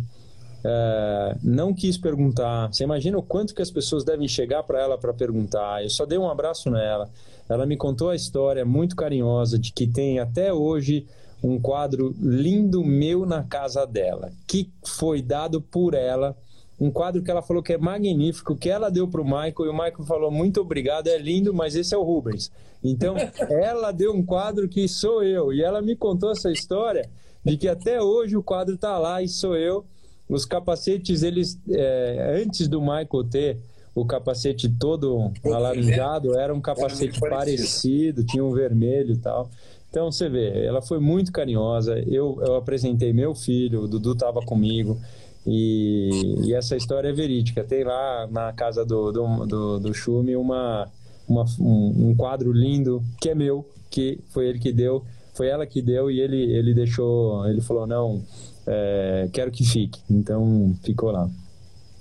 É, 0.68 1.36
não 1.44 1.72
quis 1.72 1.96
perguntar. 1.96 2.66
Você 2.72 2.82
imagina 2.82 3.16
o 3.16 3.22
quanto 3.22 3.54
que 3.54 3.62
as 3.62 3.70
pessoas 3.70 4.02
devem 4.02 4.26
chegar 4.26 4.64
para 4.64 4.80
ela 4.80 4.98
para 4.98 5.14
perguntar. 5.14 5.84
Eu 5.84 5.90
só 5.90 6.04
dei 6.04 6.18
um 6.18 6.28
abraço 6.28 6.68
nela. 6.68 7.08
Ela 7.48 7.64
me 7.64 7.76
contou 7.76 8.10
a 8.10 8.16
história 8.16 8.64
muito 8.64 8.96
carinhosa 8.96 9.56
de 9.56 9.72
que 9.72 9.86
tem 9.86 10.18
até 10.18 10.52
hoje 10.52 11.06
um 11.40 11.60
quadro 11.60 12.16
lindo 12.20 12.82
meu 12.82 13.24
na 13.24 13.44
casa 13.44 13.86
dela, 13.86 14.32
que 14.44 14.68
foi 14.84 15.22
dado 15.22 15.60
por 15.60 15.94
ela. 15.94 16.36
Um 16.80 16.90
quadro 16.90 17.22
que 17.22 17.30
ela 17.30 17.42
falou 17.42 17.62
que 17.62 17.72
é 17.72 17.78
magnífico, 17.78 18.56
que 18.56 18.68
ela 18.68 18.90
deu 18.90 19.06
para 19.06 19.20
o 19.20 19.24
Michael 19.24 19.54
e 19.66 19.68
o 19.68 19.72
Michael 19.72 20.04
falou 20.04 20.32
muito 20.32 20.60
obrigado, 20.60 21.06
é 21.06 21.16
lindo, 21.16 21.54
mas 21.54 21.76
esse 21.76 21.94
é 21.94 21.96
o 21.96 22.02
Rubens. 22.02 22.50
Então, 22.82 23.14
ela 23.48 23.92
deu 23.92 24.12
um 24.12 24.24
quadro 24.24 24.68
que 24.68 24.88
sou 24.88 25.22
eu 25.22 25.52
e 25.52 25.62
ela 25.62 25.80
me 25.80 25.94
contou 25.94 26.32
essa 26.32 26.50
história 26.50 27.08
de 27.44 27.56
que 27.56 27.68
até 27.68 28.02
hoje 28.02 28.36
o 28.36 28.42
quadro 28.42 28.74
está 28.74 28.98
lá 28.98 29.22
e 29.22 29.28
sou 29.28 29.56
eu 29.56 29.86
os 30.28 30.44
capacetes, 30.44 31.22
eles, 31.22 31.58
é, 31.70 32.40
antes 32.42 32.68
do 32.68 32.80
Michael 32.80 33.24
ter 33.30 33.58
o 33.94 34.04
capacete 34.04 34.68
todo 34.68 35.32
alaranjado, 35.44 36.36
era 36.36 36.54
um 36.54 36.60
capacete 36.60 37.18
era 37.22 37.36
parecido, 37.36 38.24
tinha 38.24 38.44
um 38.44 38.52
vermelho 38.52 39.14
e 39.14 39.16
tal. 39.18 39.48
Então 39.88 40.12
você 40.12 40.28
vê, 40.28 40.66
ela 40.66 40.82
foi 40.82 40.98
muito 40.98 41.32
carinhosa. 41.32 41.98
Eu, 42.00 42.38
eu 42.44 42.56
apresentei 42.56 43.12
meu 43.12 43.34
filho, 43.34 43.82
o 43.82 43.88
Dudu 43.88 44.12
estava 44.12 44.42
comigo. 44.42 45.00
E, 45.46 46.10
e, 46.44 46.52
essa 46.52 46.76
história 46.76 47.08
é 47.08 47.12
verídica. 47.12 47.62
Tem 47.64 47.84
lá 47.84 48.28
na 48.30 48.52
casa 48.52 48.84
do, 48.84 49.12
do, 49.12 49.46
do, 49.46 49.78
do 49.78 49.94
Schumi 49.94 50.36
uma, 50.36 50.88
uma, 51.26 51.44
um, 51.58 52.08
um, 52.08 52.14
quadro 52.16 52.52
lindo 52.52 53.02
que 53.20 53.30
é 53.30 53.34
meu, 53.34 53.64
que 53.88 54.18
foi 54.28 54.48
ele 54.48 54.58
que 54.58 54.72
deu, 54.72 55.04
foi 55.34 55.46
ela 55.46 55.64
que 55.64 55.80
deu 55.80 56.10
e 56.10 56.20
ele, 56.20 56.42
ele 56.52 56.74
deixou, 56.74 57.46
ele 57.48 57.60
falou, 57.60 57.86
não, 57.86 58.22
é, 58.66 59.28
quero 59.32 59.50
que 59.50 59.64
fique. 59.64 60.00
Então, 60.10 60.74
ficou 60.82 61.10
lá. 61.10 61.28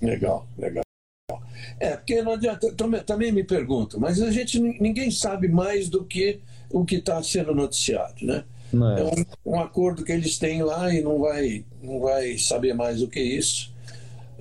Legal, 0.02 0.48
legal. 0.58 0.84
É, 1.80 1.98
porque 1.98 2.22
não 2.22 2.34
adianta, 2.34 2.74
também 3.06 3.32
me 3.32 3.44
pergunto, 3.44 4.00
mas 4.00 4.22
a 4.22 4.32
gente, 4.32 4.60
ninguém 4.60 5.12
sabe 5.12 5.48
mais 5.48 5.90
do 5.90 6.04
que 6.04 6.40
o 6.70 6.86
que 6.86 6.96
está 6.96 7.22
sendo 7.22 7.54
noticiado, 7.54 8.26
né? 8.26 8.44
É. 8.74 9.02
é 9.02 9.04
um, 9.04 9.54
um, 9.54 9.60
acordo 9.60 10.04
que 10.04 10.12
eles 10.12 10.38
têm 10.38 10.64
lá 10.64 10.94
e 10.94 11.02
não 11.02 11.20
vai, 11.20 11.64
não 11.82 12.00
vai 12.00 12.38
saber 12.38 12.74
mais 12.74 13.00
do 13.00 13.08
que 13.08 13.20
isso. 13.20 13.74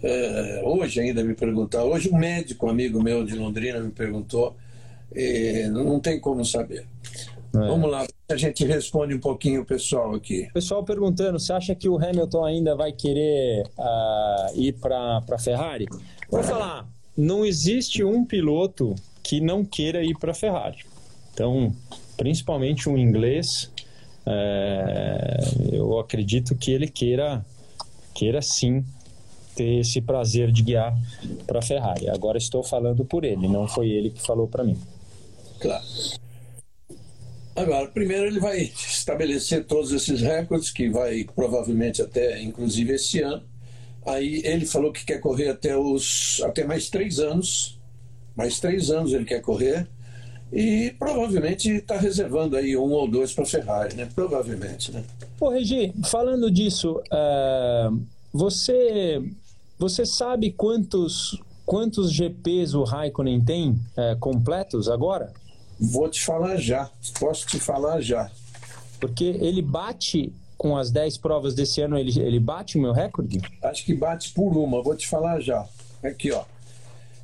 É, 0.03 0.63
hoje 0.65 1.01
ainda 1.01 1.25
me 1.25 1.35
perguntar, 1.35 1.83
hoje 1.83 2.11
um 2.11 2.19
médico 2.19 2.69
amigo 2.69 3.03
meu 3.03 3.25
de 3.25 3.35
Londrina 3.35 3.81
me 3.81 3.91
perguntou, 3.91 4.57
não 5.73 6.01
tem 6.01 6.21
como 6.21 6.45
saber. 6.45 6.87
É. 7.55 7.69
Vamos 7.69 7.89
lá, 7.89 8.05
a 8.29 8.37
gente 8.37 8.65
responde 8.65 9.15
um 9.15 9.21
pouquinho 9.21 9.63
o 9.63 9.65
pessoal 9.65 10.15
aqui. 10.15 10.49
Pessoal 10.53 10.83
perguntando, 10.83 11.39
você 11.39 11.53
acha 11.53 11.75
que 11.75 11.89
o 11.89 11.97
Hamilton 11.97 12.45
ainda 12.45 12.75
vai 12.75 12.93
querer 12.93 13.63
uh, 13.79 14.59
ir 14.61 14.73
para 14.73 15.23
a 15.31 15.39
Ferrari? 15.39 15.87
Vou 16.29 16.43
falar, 16.43 16.89
não 17.17 17.45
existe 17.45 18.03
um 18.03 18.25
piloto 18.25 18.95
que 19.23 19.41
não 19.41 19.65
queira 19.65 20.03
ir 20.03 20.19
para 20.19 20.33
a 20.33 20.35
Ferrari. 20.35 20.79
Então, 21.33 21.73
principalmente 22.17 22.89
um 22.89 22.99
inglês, 22.99 23.71
é, 24.27 25.39
eu 25.73 25.99
acredito 25.99 26.55
que 26.57 26.73
ele 26.73 26.89
queira, 26.89 27.45
queira 28.13 28.43
sim 28.43 28.85
ter 29.55 29.81
esse 29.81 30.01
prazer 30.01 30.51
de 30.51 30.63
guiar 30.63 30.97
para 31.47 31.61
a 31.61 31.63
Ferrari. 31.63 32.09
Agora 32.09 32.37
estou 32.37 32.65
falando 32.65 33.05
por 33.05 33.25
ele, 33.25 33.47
não 33.47 33.69
foi 33.69 33.91
ele 33.91 34.11
que 34.11 34.21
falou 34.21 34.49
para 34.49 34.65
mim. 34.65 34.77
Claro. 35.61 35.85
Agora, 37.57 37.87
primeiro 37.87 38.27
ele 38.27 38.41
vai 38.41 38.63
estabelecer 38.63 39.65
todos 39.65 39.93
esses 39.93 40.21
recordes, 40.21 40.71
que 40.71 40.89
vai 40.89 41.25
provavelmente 41.35 42.03
até, 42.03 42.43
inclusive, 42.43 42.95
esse 42.95 43.21
ano. 43.21 43.43
Aí 44.05 44.43
ele 44.45 44.67
falou 44.67 44.93
que 44.93 45.05
quer 45.05 45.19
correr 45.19 45.49
até, 45.49 45.77
os, 45.77 46.43
até 46.45 46.65
mais 46.65 46.91
três 46.91 47.21
anos. 47.21 47.79
Mais 48.37 48.59
três 48.59 48.91
anos 48.91 49.13
ele 49.13 49.25
quer 49.25 49.41
correr. 49.41 49.87
E 50.53 50.95
provavelmente 50.99 51.71
está 51.71 51.97
reservando 51.97 52.57
aí 52.57 52.77
um 52.77 52.93
ou 52.93 53.09
dois 53.09 53.33
para 53.33 53.47
Ferrari, 53.47 53.95
né? 53.95 54.09
Provavelmente, 54.15 54.93
né? 54.93 55.03
Pô, 55.39 55.49
Regi, 55.51 55.93
falando 56.05 56.51
disso, 56.51 57.01
uh, 57.11 58.01
você, 58.33 59.23
você 59.79 60.05
sabe 60.05 60.53
quantos, 60.53 61.41
quantos 61.65 62.13
GPs 62.13 62.75
o 62.75 62.85
Raikkonen 62.85 63.41
tem 63.41 63.71
uh, 63.71 64.19
completos 64.21 64.89
agora? 64.89 65.33
Vou 65.79 66.09
te 66.09 66.25
falar 66.25 66.57
já. 66.57 66.91
Posso 67.19 67.47
te 67.47 67.59
falar 67.59 68.01
já. 68.01 68.31
Porque 69.01 69.25
ele 69.25 69.61
bate 69.61 70.33
com 70.57 70.77
as 70.77 70.91
10 70.91 71.19
provas 71.19 71.55
desse 71.55 71.81
ano, 71.81 71.99
ele, 71.99 72.19
ele 72.21 72.41
bate 72.41 72.79
o 72.79 72.81
meu 72.81 72.93
recorde? 72.93 73.41
Acho 73.63 73.85
que 73.85 73.95
bate 73.95 74.33
por 74.33 74.57
uma, 74.57 74.83
vou 74.83 74.97
te 74.97 75.07
falar 75.07 75.41
já. 75.41 75.67
Aqui, 76.03 76.33
ó. 76.33 76.45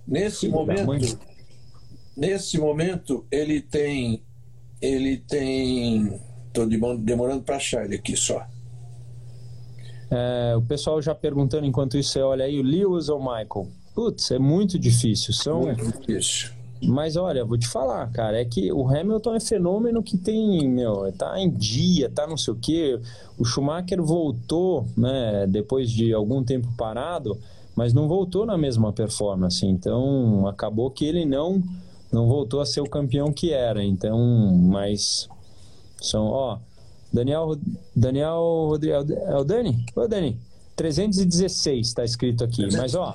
Nesse 0.07 0.40
Sim, 0.40 0.48
momento, 0.48 1.18
nesse 2.16 2.59
momento, 2.59 3.24
ele 3.30 3.61
tem. 3.61 4.22
Ele 4.80 5.18
tem. 5.18 6.20
Estou 6.48 6.66
demorando 6.98 7.42
para 7.42 7.57
achar 7.57 7.84
ele 7.84 7.94
aqui 7.94 8.16
só. 8.16 8.44
É, 10.11 10.57
o 10.57 10.62
pessoal 10.62 11.01
já 11.01 11.14
perguntando 11.14 11.64
enquanto 11.64 11.96
isso, 11.96 12.11
você 12.11 12.20
olha 12.20 12.44
aí, 12.44 12.59
o 12.59 12.62
Lewis 12.62 13.09
ou 13.09 13.20
Michael? 13.20 13.68
Putz, 13.94 14.30
é 14.32 14.38
muito 14.38 14.78
difícil. 14.78 15.32
São... 15.32 15.62
Muito 15.62 16.01
difícil. 16.01 16.51
Mas 16.83 17.16
olha, 17.16 17.45
vou 17.45 17.59
te 17.59 17.68
falar, 17.68 18.11
cara, 18.11 18.41
é 18.41 18.45
que 18.45 18.72
o 18.72 18.89
Hamilton 18.89 19.35
é 19.35 19.41
fenômeno 19.41 20.03
que 20.03 20.16
tem, 20.16 20.68
meu, 20.68 21.12
tá 21.12 21.39
em 21.39 21.51
dia, 21.51 22.09
tá 22.09 22.26
não 22.26 22.37
sei 22.37 22.55
o 22.55 22.57
quê. 22.57 22.99
O 23.39 23.45
Schumacher 23.45 24.03
voltou, 24.03 24.87
né, 24.97 25.47
depois 25.47 25.91
de 25.91 26.12
algum 26.14 26.43
tempo 26.43 26.68
parado, 26.78 27.39
mas 27.76 27.93
não 27.93 28.09
voltou 28.09 28.47
na 28.47 28.57
mesma 28.57 28.93
performance. 28.93 29.64
Então, 29.64 30.47
acabou 30.49 30.91
que 30.91 31.05
ele 31.05 31.24
não 31.24 31.62
não 32.11 32.26
voltou 32.26 32.61
a 32.61 32.66
ser 32.66 32.81
o 32.81 32.89
campeão 32.89 33.33
que 33.33 33.53
era. 33.53 33.85
Então, 33.85 34.18
mas 34.62 35.28
são, 36.01 36.26
ó, 36.26 36.59
Daniel 37.12 37.57
Daniel 37.95 38.66
Rodrigues, 38.68 39.11
é 39.11 39.37
o 39.37 39.45
Dani? 39.45 39.85
Ô, 39.95 40.09
Dani, 40.09 40.37
316 40.76 41.87
está 41.87 42.05
escrito 42.05 42.43
aqui, 42.43 42.66
mas 42.76 42.95
ó. 42.95 43.14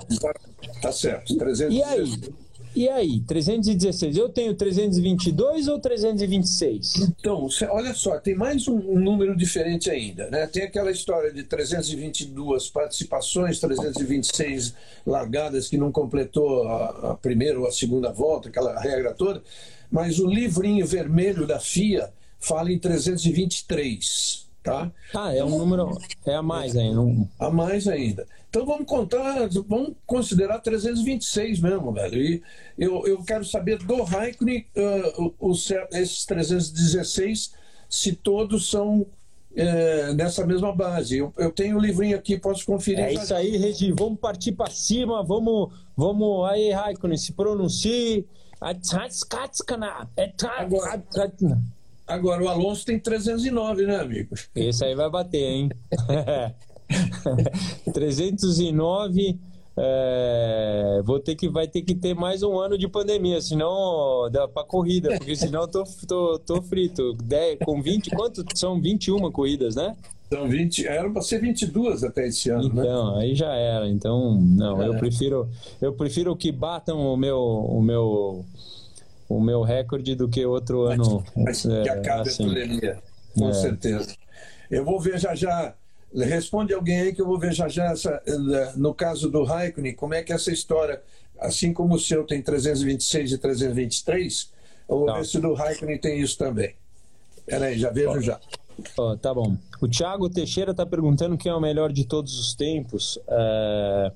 Tá 0.80 0.92
certo, 0.92 1.36
316. 1.36 1.74
E 1.74 1.82
aí? 1.82 2.45
E 2.76 2.90
aí, 2.90 3.20
316, 3.20 4.18
eu 4.18 4.28
tenho 4.28 4.54
322 4.54 5.66
ou 5.66 5.80
326? 5.80 6.96
Então, 6.96 7.48
olha 7.70 7.94
só, 7.94 8.18
tem 8.20 8.34
mais 8.34 8.68
um, 8.68 8.76
um, 8.76 9.00
número 9.00 9.34
diferente 9.34 9.90
ainda. 9.90 10.28
Né? 10.28 10.46
Tem 10.46 10.64
aquela 10.64 10.90
história 10.90 11.32
de 11.32 11.42
322 11.42 12.68
participações, 12.68 13.58
326 13.60 14.74
largadas 15.06 15.68
que 15.70 15.78
não 15.78 15.90
completou 15.90 16.68
a, 16.68 17.12
a 17.12 17.14
primeira 17.14 17.58
ou 17.58 17.66
a 17.66 17.72
segunda 17.72 18.12
volta, 18.12 18.50
aquela 18.50 18.78
regra 18.78 19.14
toda. 19.14 19.42
Mas 19.90 20.18
o 20.18 20.26
livrinho 20.26 20.86
vermelho 20.86 21.46
da 21.46 21.58
FIA 21.58 22.12
fala 22.38 22.70
em 22.70 22.78
323. 22.78 24.44
Tá? 24.62 24.92
Ah, 25.14 25.32
é 25.32 25.42
um 25.42 25.58
número. 25.58 25.96
É 26.26 26.34
a 26.34 26.42
mais 26.42 26.76
ainda. 26.76 27.00
Um... 27.00 27.26
A 27.38 27.48
mais 27.48 27.88
ainda. 27.88 28.26
Então 28.56 28.64
vamos 28.64 28.86
contar, 28.86 29.50
vamos 29.68 29.92
considerar 30.06 30.58
326 30.60 31.60
mesmo, 31.60 31.92
velho. 31.92 32.18
E 32.18 32.42
eu, 32.78 33.06
eu 33.06 33.22
quero 33.22 33.44
saber 33.44 33.76
do 33.76 34.02
Raikkonen, 34.02 34.64
uh, 34.74 35.34
os, 35.38 35.70
esses 35.92 36.24
316, 36.24 37.52
se 37.86 38.12
todos 38.14 38.70
são 38.70 39.06
é, 39.54 40.14
nessa 40.14 40.46
mesma 40.46 40.74
base. 40.74 41.18
Eu, 41.18 41.34
eu, 41.36 41.52
tenho 41.52 41.76
o 41.76 41.78
um 41.78 41.82
livrinho 41.82 42.16
aqui, 42.16 42.38
posso 42.38 42.64
conferir. 42.64 43.04
É 43.04 43.12
isso 43.12 43.34
aí, 43.34 43.58
Regi. 43.58 43.92
Vamos 43.92 44.18
partir 44.18 44.52
para 44.52 44.70
cima. 44.70 45.22
Vamos, 45.22 45.74
vamos 45.94 46.48
aí, 46.48 46.70
Raikkonen, 46.70 47.18
se 47.18 47.34
pronuncie. 47.34 48.26
Agora, 50.62 51.02
Agora, 52.06 52.42
o 52.42 52.48
Alonso 52.48 52.86
tem 52.86 52.98
309, 52.98 53.84
né, 53.84 53.96
amigo? 53.96 54.34
Esse 54.54 54.82
aí 54.82 54.94
vai 54.94 55.10
bater, 55.10 55.42
hein? 55.42 55.68
309. 57.92 59.38
É, 59.78 61.02
vou 61.04 61.20
ter 61.20 61.34
que 61.34 61.50
vai 61.50 61.68
ter 61.68 61.82
que 61.82 61.94
ter 61.94 62.14
mais 62.14 62.42
um 62.42 62.58
ano 62.58 62.78
de 62.78 62.88
pandemia, 62.88 63.42
senão 63.42 64.26
dá 64.32 64.48
para 64.48 64.64
corrida, 64.64 65.10
porque 65.18 65.36
senão 65.36 65.62
eu 65.62 65.68
tô, 65.68 65.84
tô, 66.08 66.38
tô 66.38 66.62
frito. 66.62 67.12
10, 67.22 67.58
com 67.62 67.82
20, 67.82 68.10
quanto 68.10 68.42
são 68.54 68.80
21 68.80 69.30
corridas, 69.30 69.76
né? 69.76 69.94
São 70.32 70.48
20, 70.48 70.86
era 70.86 71.08
para 71.10 71.22
ser 71.22 71.40
22 71.40 72.02
até 72.02 72.26
esse 72.26 72.50
ano, 72.50 72.72
né? 72.72 72.82
Então, 72.82 73.16
né? 73.16 73.22
aí 73.22 73.34
já 73.34 73.54
era. 73.54 73.88
Então, 73.88 74.40
não, 74.40 74.82
é. 74.82 74.88
eu 74.88 74.96
prefiro 74.96 75.48
eu 75.80 75.92
prefiro 75.92 76.34
que 76.34 76.50
batam 76.50 76.98
o 76.98 77.16
meu 77.16 77.38
o 77.38 77.82
meu 77.82 78.44
o 79.28 79.40
meu 79.40 79.62
recorde 79.62 80.14
do 80.14 80.28
que 80.28 80.44
outro 80.44 80.82
ano. 80.84 81.22
Mas, 81.36 81.64
é, 81.66 81.82
que 81.82 81.88
acabe 81.88 82.28
assim. 82.28 82.44
a 82.44 82.48
pandemia, 82.48 82.98
com 83.36 83.48
é. 83.48 83.52
certeza. 83.52 84.14
Eu 84.70 84.84
vou 84.84 84.98
ver 84.98 85.18
já 85.18 85.34
já. 85.34 85.74
Responde 86.14 86.72
alguém 86.72 87.00
aí 87.00 87.14
que 87.14 87.20
eu 87.20 87.26
vou 87.26 87.38
ver 87.38 87.52
já 87.52 87.68
já 87.68 87.86
essa, 87.86 88.22
no 88.76 88.94
caso 88.94 89.28
do 89.28 89.44
Raikkonen, 89.44 89.94
como 89.94 90.14
é 90.14 90.22
que 90.22 90.32
essa 90.32 90.50
história, 90.50 91.02
assim 91.38 91.72
como 91.72 91.94
o 91.94 91.98
seu 91.98 92.24
tem 92.24 92.40
326 92.40 93.32
e 93.32 93.38
323, 93.38 94.52
eu 94.88 94.98
vou 94.98 95.06
tá. 95.06 95.14
ver 95.18 95.26
se 95.26 95.38
do 95.38 95.52
Raikkonen 95.52 95.98
tem 95.98 96.20
isso 96.20 96.38
também. 96.38 96.74
Peraí, 97.44 97.78
já 97.78 97.90
vejo 97.90 98.20
já. 98.20 98.40
Oh, 98.96 99.16
tá 99.16 99.32
bom. 99.32 99.56
O 99.80 99.88
Thiago 99.88 100.28
Teixeira 100.28 100.72
está 100.72 100.84
perguntando 100.84 101.36
quem 101.36 101.50
é 101.50 101.54
o 101.54 101.60
melhor 101.60 101.92
de 101.92 102.04
todos 102.04 102.38
os 102.38 102.54
tempos. 102.54 103.18
É... 103.28 104.12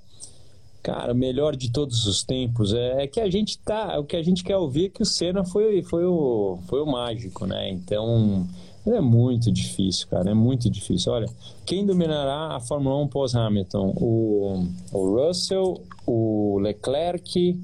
Cara, 0.82 1.12
melhor 1.12 1.56
de 1.56 1.70
todos 1.70 2.06
os 2.06 2.22
tempos. 2.22 2.72
É, 2.72 3.04
é, 3.04 3.06
que 3.06 3.20
a 3.20 3.30
gente 3.30 3.58
tá. 3.58 3.98
O 3.98 4.04
que 4.04 4.16
a 4.16 4.22
gente 4.22 4.42
quer 4.42 4.56
ouvir 4.56 4.86
é 4.86 4.88
que 4.88 5.02
o 5.02 5.06
Senna 5.06 5.44
foi, 5.44 5.82
foi, 5.82 6.04
o, 6.04 6.58
foi 6.66 6.80
o 6.80 6.86
mágico, 6.86 7.46
né? 7.46 7.68
Então. 7.68 8.48
É 8.86 9.00
muito 9.00 9.52
difícil, 9.52 10.08
cara. 10.08 10.30
É 10.30 10.34
muito 10.34 10.70
difícil. 10.70 11.12
Olha, 11.12 11.28
quem 11.66 11.84
dominará 11.84 12.56
a 12.56 12.60
Fórmula 12.60 12.96
1 13.02 13.08
pós-Hamilton? 13.08 13.94
O, 13.96 14.66
o 14.92 15.16
Russell, 15.16 15.82
o 16.06 16.58
Leclerc, 16.58 17.60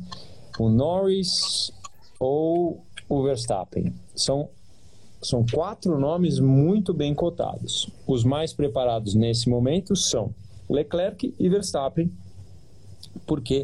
o 0.59 0.69
Norris 0.69 1.73
ou 2.21 2.85
o 3.09 3.23
Verstappen? 3.23 3.95
São, 4.14 4.49
são 5.23 5.45
quatro 5.51 5.99
nomes 5.99 6.39
muito 6.39 6.93
bem 6.93 7.14
cotados. 7.14 7.89
Os 8.07 8.23
mais 8.23 8.53
preparados 8.53 9.14
nesse 9.14 9.49
momento 9.49 9.97
são 9.97 10.35
Leclerc 10.69 11.35
e 11.39 11.49
Verstappen 11.49 12.11
porque 13.27 13.62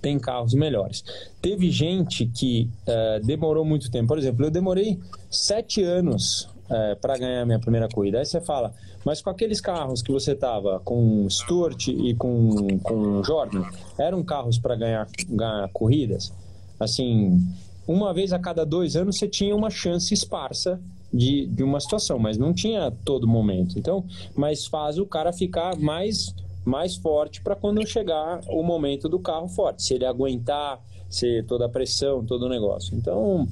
tem 0.00 0.18
carros 0.18 0.54
melhores. 0.54 1.04
Teve 1.42 1.70
gente 1.70 2.24
que 2.26 2.70
uh, 2.88 3.24
demorou 3.24 3.64
muito 3.64 3.90
tempo. 3.90 4.08
Por 4.08 4.18
exemplo, 4.18 4.46
eu 4.46 4.50
demorei 4.50 4.98
sete 5.30 5.82
anos 5.82 6.48
eh, 6.70 6.94
para 6.94 7.18
ganhar 7.18 7.44
minha 7.44 7.58
primeira 7.58 7.88
corrida. 7.88 8.18
Aí 8.18 8.24
você 8.24 8.40
fala, 8.40 8.72
mas 9.04 9.20
com 9.20 9.30
aqueles 9.30 9.60
carros 9.60 10.00
que 10.02 10.10
você 10.10 10.34
tava 10.34 10.80
com 10.80 11.28
Stuart 11.28 11.88
e 11.88 12.14
com, 12.14 12.78
com 12.78 13.22
Jordan, 13.22 13.64
eram 13.98 14.22
carros 14.22 14.58
para 14.58 14.74
ganhar, 14.74 15.06
ganhar 15.28 15.68
corridas? 15.72 16.32
Assim, 16.80 17.40
uma 17.86 18.14
vez 18.14 18.32
a 18.32 18.38
cada 18.38 18.64
dois 18.64 18.96
anos 18.96 19.18
você 19.18 19.28
tinha 19.28 19.54
uma 19.54 19.68
chance 19.70 20.12
esparsa 20.14 20.80
de, 21.12 21.46
de 21.46 21.62
uma 21.62 21.78
situação, 21.80 22.18
mas 22.18 22.38
não 22.38 22.52
tinha 22.52 22.90
todo 23.04 23.26
momento. 23.26 23.78
Então, 23.78 24.04
mas 24.34 24.66
faz 24.66 24.98
o 24.98 25.06
cara 25.06 25.32
ficar 25.32 25.76
mais 25.76 26.34
mais 26.64 26.96
forte 26.96 27.42
para 27.42 27.54
quando 27.54 27.86
chegar 27.86 28.40
o 28.48 28.62
momento 28.62 29.06
do 29.06 29.18
carro 29.18 29.48
forte, 29.48 29.82
se 29.82 29.92
ele 29.92 30.06
aguentar, 30.06 30.80
se 31.10 31.42
toda 31.42 31.66
a 31.66 31.68
pressão, 31.68 32.24
todo 32.24 32.46
o 32.46 32.48
negócio. 32.48 32.96
Então, 32.96 33.46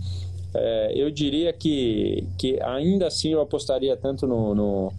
é, 0.54 0.92
eu 0.94 1.10
diria 1.10 1.52
que, 1.52 2.26
que 2.38 2.60
ainda 2.62 3.06
assim 3.06 3.32
eu 3.32 3.40
apostaria 3.40 3.96
tanto 3.96 4.26
no, 4.26 4.54
no, 4.54 4.92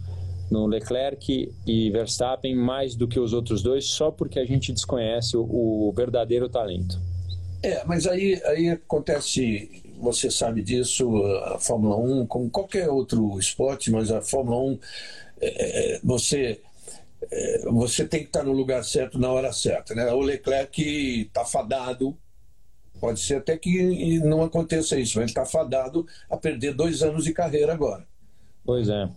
no, 0.50 0.66
Leclerc 0.66 1.52
e 1.66 1.90
Verstappen 1.90 2.54
mais 2.54 2.94
do 2.96 3.06
que 3.06 3.20
os 3.20 3.32
outros 3.32 3.62
dois, 3.62 3.84
só 3.84 4.10
porque 4.10 4.38
a 4.38 4.44
gente 4.44 4.72
desconhece 4.72 5.36
o, 5.36 5.42
o 5.42 5.92
verdadeiro 5.92 6.48
talento. 6.48 6.98
É, 7.62 7.82
mas 7.84 8.06
aí, 8.06 8.40
aí 8.44 8.68
acontece, 8.68 9.82
você 9.98 10.30
sabe 10.30 10.62
disso, 10.62 11.24
a 11.44 11.58
Fórmula 11.58 11.96
1, 11.96 12.26
como 12.26 12.50
qualquer 12.50 12.90
outro 12.90 13.38
esporte, 13.38 13.90
mas 13.90 14.10
a 14.10 14.20
Fórmula 14.20 14.60
1, 14.60 14.78
é, 15.40 15.94
é 15.94 16.00
você 16.02 16.60
é, 17.30 17.58
você 17.70 18.06
tem 18.06 18.20
que 18.20 18.26
estar 18.26 18.42
no 18.42 18.52
lugar 18.52 18.84
certo 18.84 19.18
na 19.18 19.30
hora 19.30 19.52
certa. 19.52 19.94
Né? 19.94 20.10
O 20.12 20.20
Leclerc 20.20 21.22
está 21.22 21.44
fadado, 21.44 22.16
pode 23.04 23.20
ser 23.20 23.34
até 23.34 23.54
que 23.58 24.18
não 24.20 24.42
aconteça 24.42 24.98
isso, 24.98 25.18
ele 25.18 25.26
está 25.26 25.44
fadado 25.44 26.06
a 26.30 26.38
perder 26.38 26.72
dois 26.72 27.02
anos 27.02 27.24
de 27.24 27.34
carreira 27.34 27.74
agora. 27.74 28.06
Pois 28.64 28.88
é. 28.88 29.10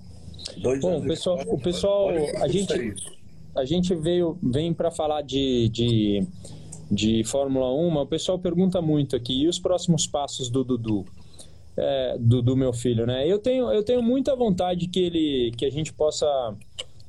Dois 0.58 0.82
Bom, 0.82 0.98
o 0.98 1.04
pessoal, 1.08 1.40
o 1.48 1.58
pessoal 1.58 2.10
a 2.42 2.50
gente, 2.50 2.94
a 3.56 3.64
gente 3.64 3.96
veio, 3.96 4.38
vem 4.44 4.74
para 4.74 4.92
falar 4.92 5.22
de, 5.22 5.70
de, 5.70 6.28
de 6.92 7.24
Fórmula 7.24 7.74
1, 7.74 7.90
mas 7.92 8.04
o 8.04 8.08
pessoal 8.08 8.38
pergunta 8.38 8.82
muito 8.82 9.16
aqui, 9.16 9.44
e 9.44 9.48
os 9.48 9.58
próximos 9.58 10.06
passos 10.06 10.50
do 10.50 10.66
Dudu? 10.66 11.06
É, 11.78 12.18
do, 12.20 12.42
do 12.42 12.58
meu 12.58 12.74
filho, 12.74 13.06
né? 13.06 13.26
Eu 13.26 13.40
tenho, 13.40 13.72
eu 13.72 13.84
tenho 13.84 14.04
muita 14.04 14.36
vontade 14.36 14.88
que 14.90 15.00
ele, 15.00 15.54
que 15.56 15.64
a 15.64 15.70
gente 15.70 15.94
possa 15.94 16.28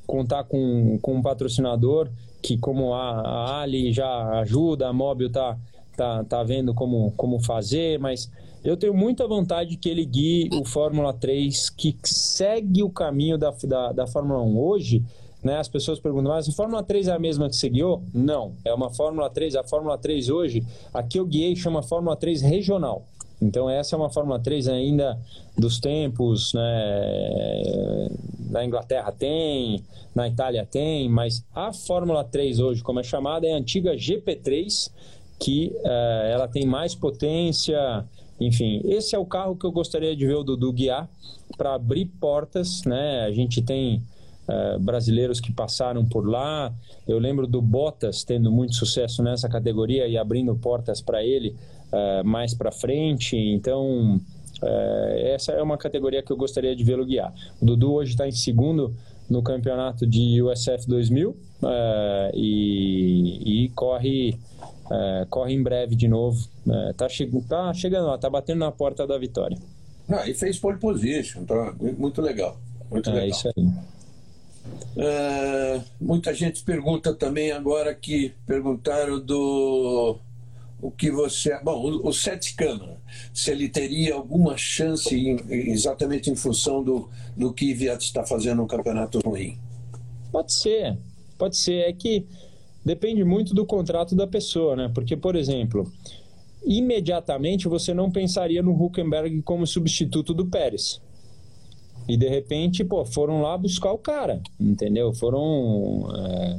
contar 0.07 0.45
com, 0.45 0.97
com 1.03 1.17
um 1.17 1.23
patrocinador 1.23 2.09
que, 2.41 2.57
como 2.57 2.95
a, 2.95 3.21
a 3.21 3.63
Ali 3.63 3.93
já 3.93 4.41
ajuda, 4.41 4.87
a 4.87 4.93
Móvel 4.93 5.33
tá, 5.33 5.59
tá, 5.99 6.23
tá 6.23 6.45
vendo 6.45 6.73
como, 6.73 7.13
como 7.17 7.41
fazer, 7.41 7.99
mas 7.99 8.31
eu 8.65 8.77
tenho 8.77 8.95
muita 8.95 9.27
vontade 9.27 9.77
que 9.77 9.89
ele 9.89 10.05
guie 10.05 10.49
o 10.53 10.65
Fórmula 10.65 11.13
3, 11.13 11.71
que 11.71 11.97
segue 12.05 12.85
o 12.85 12.89
caminho 12.89 13.37
da, 13.37 13.53
da, 13.65 13.93
da 13.93 14.07
Fórmula 14.07 14.41
1. 14.41 14.59
Hoje, 14.59 15.05
né, 15.43 15.57
as 15.59 15.69
pessoas 15.69 15.99
perguntam, 15.99 16.31
mas 16.33 16.49
a 16.49 16.53
Fórmula 16.53 16.85
3 16.85 17.09
é 17.09 17.13
a 17.13 17.19
mesma 17.19 17.49
que 17.49 17.57
você 17.57 17.69
guiou? 17.69 18.03
Não, 18.15 18.53
é 18.65 18.73
uma 18.73 18.91
Fórmula 18.91 19.29
3. 19.29 19.57
A 19.57 19.65
Fórmula 19.65 19.99
3 19.99 20.29
hoje, 20.29 20.65
aqui 20.95 21.19
eu 21.19 21.27
guiei, 21.27 21.57
chama 21.57 21.83
Fórmula 21.83 22.15
3 22.15 22.43
regional. 22.43 23.05
Então 23.41 23.69
essa 23.69 23.95
é 23.95 23.99
uma 23.99 24.11
Fórmula 24.11 24.39
3 24.39 24.69
ainda 24.69 25.19
dos 25.57 25.81
tempos, 25.81 26.53
né? 26.55 28.09
Na 28.51 28.65
Inglaterra 28.65 29.13
tem, 29.13 29.85
na 30.15 30.29
Itália 30.29 30.67
tem, 30.67 31.09
mas 31.09 31.45
a 31.55 31.73
Fórmula 31.73 32.25
3 32.25 32.59
hoje, 32.59 32.83
como 32.83 32.99
é 32.99 33.03
chamada, 33.03 33.47
é 33.47 33.53
a 33.53 33.57
antiga 33.57 33.95
GP3, 33.95 34.91
que 35.39 35.73
uh, 35.85 36.27
ela 36.31 36.49
tem 36.49 36.67
mais 36.67 36.95
potência, 36.95 38.05
enfim, 38.41 38.83
esse 38.85 39.15
é 39.15 39.19
o 39.19 39.25
carro 39.25 39.57
que 39.57 39.65
eu 39.65 39.73
gostaria 39.73 40.15
de 40.15 40.27
ver 40.27 40.35
o 40.35 40.43
Dudu 40.43 40.73
guiar 40.73 41.09
para 41.57 41.75
abrir 41.75 42.07
portas, 42.21 42.83
né? 42.85 43.25
A 43.25 43.31
gente 43.31 43.63
tem 43.63 44.03
uh, 44.49 44.79
brasileiros 44.81 45.41
que 45.41 45.53
passaram 45.53 46.05
por 46.05 46.29
lá. 46.29 46.73
Eu 47.07 47.19
lembro 47.19 47.47
do 47.47 47.63
Bottas 47.63 48.25
tendo 48.25 48.51
muito 48.51 48.75
sucesso 48.75 49.23
nessa 49.23 49.49
categoria 49.49 50.07
e 50.09 50.19
abrindo 50.19 50.55
portas 50.57 51.01
para 51.01 51.23
ele 51.23 51.55
uh, 51.93 52.25
mais 52.25 52.53
para 52.53 52.73
frente. 52.73 53.37
Então, 53.37 54.21
essa 55.23 55.53
é 55.53 55.63
uma 55.63 55.79
categoria 55.79 56.21
que 56.21 56.33
eu 56.33 56.37
gostaria 56.37 56.75
de 56.75 56.83
vê-lo 56.83 57.07
guiar. 57.07 57.33
O 57.63 57.65
Dudu 57.65 57.93
hoje 57.93 58.11
está 58.11 58.27
em 58.27 58.33
segundo 58.33 58.93
no 59.31 59.41
campeonato 59.41 60.05
de 60.05 60.43
USF 60.43 60.85
2000 60.89 61.37
e, 62.35 63.67
e 63.67 63.69
corre 63.69 64.37
é, 64.91 65.27
corre 65.29 65.55
em 65.55 65.63
breve 65.63 65.95
de 65.95 66.09
novo. 66.09 66.49
É, 66.69 66.93
tá, 66.93 67.09
che 67.09 67.27
tá 67.49 67.73
chegando 67.75 68.07
lá, 68.07 68.19
tá 68.19 68.29
batendo 68.29 68.61
na 68.61 68.73
porta 68.73 69.07
da 69.07 69.19
vitória. 69.19 69.59
Ah, 70.09 70.29
e 70.29 70.35
fez 70.35 70.59
pole 70.59 70.79
position, 70.79 71.45
tá 71.45 71.75
muito 71.99 72.23
legal. 72.23 72.59
Muito 72.91 73.11
é 73.11 73.13
legal. 73.13 73.29
isso 73.29 73.49
aí. 73.49 73.69
É, 74.97 75.81
muita 76.01 76.35
gente 76.35 76.63
pergunta 76.63 77.15
também 77.15 77.53
agora 77.53 77.95
que 77.95 78.35
perguntaram 78.47 79.21
do 79.21 80.19
o 80.81 80.91
que 80.91 81.11
você. 81.11 81.59
Bom, 81.63 81.91
o, 81.91 82.09
o 82.09 82.13
Sete 82.13 82.55
Câmara, 82.55 82.97
se 83.33 83.51
ele 83.51 83.69
teria 83.69 84.15
alguma 84.15 84.57
chance 84.57 85.15
em, 85.15 85.39
exatamente 85.51 86.31
em 86.31 86.37
função 86.37 86.83
do, 86.83 87.09
do 87.37 87.53
que 87.53 87.75
Viat 87.75 88.05
está 88.05 88.25
fazendo 88.25 88.59
no 88.59 88.67
campeonato 88.67 89.21
ruim? 89.21 89.59
Pode 90.31 90.53
ser, 90.53 90.97
pode 91.37 91.57
ser. 91.57 91.89
É 91.89 91.93
que 91.93 92.27
depende 92.89 93.23
muito 93.23 93.55
do 93.55 93.67
contrato 93.67 94.17
da 94.17 94.27
pessoa, 94.27 94.75
né? 94.75 94.91
Porque, 94.95 95.15
por 95.15 95.37
exemplo, 95.37 95.93
imediatamente 96.65 97.69
você 97.69 97.93
não 97.93 98.11
pensaria 98.11 98.63
no 98.63 98.73
Huckenberg 98.73 99.43
como 99.43 99.67
substituto 99.67 100.33
do 100.33 100.47
Pérez. 100.47 100.99
E 102.09 102.17
de 102.17 102.27
repente, 102.27 102.83
pô, 102.83 103.05
foram 103.05 103.43
lá 103.43 103.59
buscar 103.59 103.93
o 103.93 103.99
cara, 103.99 104.41
entendeu? 104.59 105.13
Foram. 105.13 106.09
É, 106.17 106.59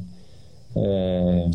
é, 0.75 1.49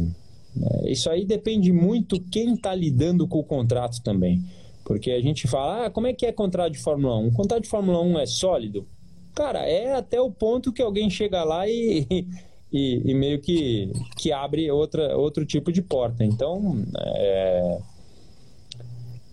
é, 0.61 0.91
isso 0.91 1.09
aí 1.09 1.25
depende 1.25 1.73
muito 1.73 2.21
quem 2.21 2.55
está 2.55 2.75
lidando 2.75 3.29
com 3.29 3.39
o 3.39 3.45
contrato 3.45 4.03
também. 4.03 4.43
Porque 4.85 5.13
a 5.13 5.21
gente 5.21 5.47
fala, 5.47 5.87
ah, 5.87 5.91
como 5.91 6.09
é 6.09 6.13
que 6.13 6.27
é 6.27 6.33
contrato 6.33 6.73
de 6.73 6.81
Fórmula 6.81 7.17
1? 7.19 7.29
O 7.29 7.33
contrato 7.33 7.63
de 7.63 7.69
Fórmula 7.69 8.03
1 8.03 8.19
é 8.19 8.27
sólido? 8.27 8.89
Cara, 9.37 9.61
é 9.61 9.95
até 9.95 10.21
o 10.21 10.33
ponto 10.33 10.73
que 10.73 10.83
alguém 10.83 11.09
chega 11.09 11.45
lá 11.45 11.69
e, 11.69 12.27
e, 12.75 13.01
e, 13.05 13.15
meio 13.15 13.41
que, 13.41 13.93
que 14.17 14.33
abre 14.33 14.69
outra, 14.69 15.17
outro 15.17 15.47
tipo 15.47 15.71
de 15.71 15.81
porta. 15.81 16.25
Então, 16.25 16.85
é, 16.99 17.79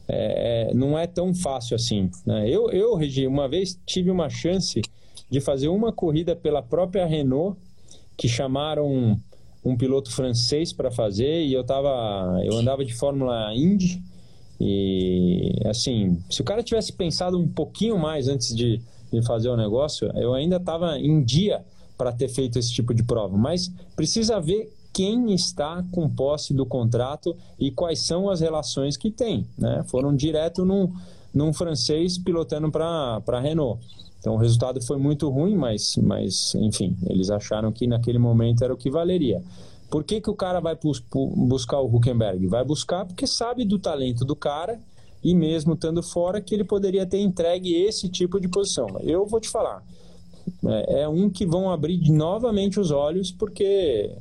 é, 0.08 0.74
não 0.76 0.98
é 0.98 1.08
tão 1.08 1.34
fácil 1.34 1.76
assim. 1.76 2.12
Né? 2.24 2.48
Eu, 2.48 2.70
eu, 2.70 2.94
Regi, 2.94 3.26
uma 3.26 3.50
vez 3.50 3.80
tive 3.84 4.12
uma 4.12 4.30
chance 4.30 4.80
de 5.28 5.42
fazer 5.42 5.70
uma 5.70 5.92
corrida 5.92 6.36
pela 6.36 6.62
própria 6.62 7.04
Renault, 7.08 7.58
que 8.16 8.28
chamaram 8.28 9.20
um, 9.66 9.76
piloto 9.76 10.12
francês 10.12 10.72
para 10.72 10.92
fazer, 10.92 11.44
e 11.44 11.52
eu, 11.52 11.64
tava, 11.64 12.40
eu 12.44 12.56
andava 12.56 12.86
de 12.86 12.94
Fórmula 12.94 13.52
Indy, 13.56 14.04
e 14.60 15.52
assim, 15.66 16.22
se 16.30 16.42
o 16.42 16.44
cara 16.44 16.62
tivesse 16.62 16.94
pensado 16.94 17.40
um 17.40 17.48
pouquinho 17.48 17.98
mais 17.98 18.28
antes 18.28 18.56
de, 18.56 18.80
de 19.12 19.26
fazer 19.26 19.50
o 19.50 19.58
negócio, 19.58 20.12
eu 20.16 20.36
ainda 20.36 20.58
estava 20.58 21.00
em 21.00 21.24
dia 21.24 21.66
para 22.02 22.12
ter 22.12 22.30
feito 22.30 22.58
esse 22.58 22.74
tipo 22.74 22.96
de 22.96 23.04
prova, 23.04 23.38
mas 23.38 23.72
precisa 23.96 24.42
ver 24.42 24.74
quem 24.92 25.36
está 25.36 25.86
com 25.92 26.10
posse 26.10 26.52
do 26.52 26.66
contrato 26.66 27.38
e 27.60 27.70
quais 27.70 28.00
são 28.00 28.28
as 28.28 28.42
relações 28.42 28.98
que 28.98 29.12
tem. 29.12 29.46
Né? 29.56 29.84
Foram 29.86 30.16
direto 30.16 30.66
num, 30.66 30.92
num 31.32 31.54
francês 31.54 32.18
pilotando 32.18 32.72
para 32.72 33.22
a 33.24 33.40
Renault. 33.40 33.80
Então 34.20 34.34
o 34.34 34.38
resultado 34.38 34.82
foi 34.84 34.98
muito 34.98 35.30
ruim, 35.30 35.56
mas, 35.56 35.96
mas 35.98 36.56
enfim, 36.56 36.98
eles 37.08 37.30
acharam 37.30 37.72
que 37.72 37.86
naquele 37.86 38.18
momento 38.18 38.64
era 38.64 38.74
o 38.74 38.78
que 38.78 38.90
valeria. 38.90 39.40
Por 39.88 40.04
que, 40.04 40.20
que 40.20 40.30
o 40.32 40.36
cara 40.36 40.60
vai 40.60 40.76
bus 40.76 41.04
buscar 41.36 41.80
o 41.82 41.96
Huckenberg? 41.96 42.48
Vai 42.48 42.66
buscar 42.66 43.06
porque 43.06 43.28
sabe 43.28 43.64
do 43.64 43.78
talento 43.78 44.26
do 44.26 44.36
cara 44.36 44.80
e 45.24 45.36
mesmo 45.36 45.74
estando 45.74 46.02
fora 46.02 46.42
que 46.42 46.56
ele 46.56 46.64
poderia 46.64 47.06
ter 47.06 47.20
entregue 47.20 47.76
esse 47.76 48.10
tipo 48.10 48.40
de 48.40 48.48
posição. 48.48 48.88
Eu 49.02 49.28
vou 49.28 49.40
te 49.40 49.50
falar, 49.50 49.84
é, 50.66 51.02
é 51.02 51.08
um 51.08 51.30
que 51.30 51.46
vão 51.46 51.72
abrir 51.72 52.10
novamente 52.12 52.80
os 52.80 52.92
olhos, 52.92 53.32
porque 53.32 54.12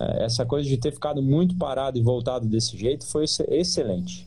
é, 0.00 0.24
essa 0.24 0.44
coisa 0.44 0.68
de 0.68 0.76
ter 0.76 0.92
ficado 0.92 1.22
muito 1.22 1.56
parado 1.56 1.98
e 1.98 2.02
voltado 2.02 2.46
desse 2.46 2.76
jeito 2.76 3.06
foi 3.06 3.24
excelente. 3.48 4.26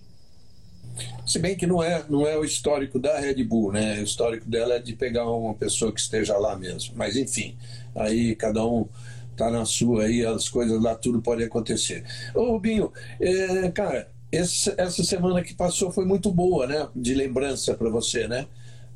Se 1.26 1.40
bem 1.40 1.56
que 1.56 1.68
não 1.68 1.84
é, 1.84 2.04
não 2.10 2.26
é 2.26 2.38
o 2.38 2.44
histórico 2.44 3.00
da 3.00 3.20
Red 3.20 3.44
Bull, 3.44 3.72
né? 3.72 4.00
O 4.00 4.04
histórico 4.04 4.50
dela 4.50 4.76
é 4.76 4.80
de 4.80 4.94
pegar 4.94 5.30
uma 5.30 5.54
pessoa 5.54 5.92
que 5.92 6.00
esteja 6.00 6.38
lá 6.38 6.56
mesmo. 6.56 6.94
Mas 6.96 7.16
enfim, 7.16 7.56
aí 7.96 8.36
cada 8.36 8.66
um 8.66 8.88
tá 9.36 9.52
na 9.52 9.66
sua 9.66 10.06
aí, 10.06 10.26
as 10.26 10.50
coisas 10.50 10.82
lá, 10.82 10.96
tudo 10.96 11.22
pode 11.22 11.44
acontecer. 11.44 12.04
Ô 12.34 12.54
Rubinho, 12.54 12.92
é, 13.20 13.70
cara, 13.70 14.10
esse, 14.32 14.74
essa 14.78 15.04
semana 15.04 15.44
que 15.44 15.54
passou 15.54 15.92
foi 15.92 16.06
muito 16.06 16.32
boa, 16.32 16.66
né? 16.66 16.88
De 16.96 17.14
lembrança 17.14 17.74
para 17.76 17.90
você, 17.90 18.28
né? 18.28 18.48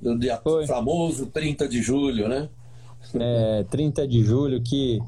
Do 0.02 0.18
dia 0.18 0.38
Foi. 0.38 0.66
famoso 0.66 1.28
30 1.28 1.68
de 1.68 1.82
julho, 1.82 2.28
né? 2.28 2.49
É, 3.16 3.64
30 3.70 4.08
de 4.08 4.24
julho, 4.24 4.62
que, 4.62 4.99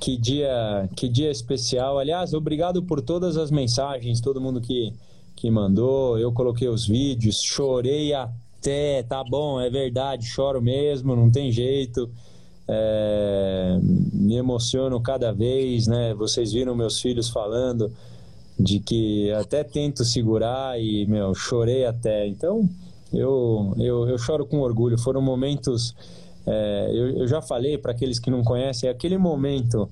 que, 0.00 0.16
dia, 0.16 0.88
que 0.96 1.08
dia 1.08 1.30
especial. 1.30 1.98
Aliás, 1.98 2.34
obrigado 2.34 2.82
por 2.82 3.00
todas 3.00 3.36
as 3.36 3.50
mensagens, 3.50 4.20
todo 4.20 4.40
mundo 4.40 4.60
que, 4.60 4.92
que 5.36 5.50
mandou. 5.50 6.18
Eu 6.18 6.32
coloquei 6.32 6.68
os 6.68 6.86
vídeos, 6.86 7.42
chorei 7.42 8.12
até, 8.12 9.02
tá 9.02 9.22
bom, 9.22 9.60
é 9.60 9.70
verdade, 9.70 10.26
choro 10.26 10.60
mesmo, 10.60 11.14
não 11.14 11.30
tem 11.30 11.50
jeito. 11.52 12.10
É, 12.68 13.78
me 13.82 14.36
emociono 14.36 15.00
cada 15.00 15.32
vez, 15.32 15.86
né? 15.86 16.14
Vocês 16.14 16.52
viram 16.52 16.74
meus 16.74 17.00
filhos 17.00 17.28
falando 17.28 17.92
de 18.58 18.78
que 18.78 19.32
até 19.32 19.64
tento 19.64 20.04
segurar 20.04 20.80
e, 20.80 21.06
meu, 21.06 21.34
chorei 21.34 21.84
até. 21.84 22.26
Então, 22.26 22.68
eu, 23.12 23.74
eu, 23.78 24.08
eu 24.08 24.18
choro 24.18 24.46
com 24.46 24.60
orgulho. 24.60 24.98
Foram 24.98 25.20
momentos. 25.20 25.94
É, 26.46 26.90
eu, 26.92 27.18
eu 27.18 27.26
já 27.26 27.42
falei 27.42 27.76
para 27.76 27.92
aqueles 27.92 28.18
que 28.18 28.30
não 28.30 28.42
conhecem, 28.42 28.88
é 28.88 28.92
aquele 28.92 29.18
momento. 29.18 29.88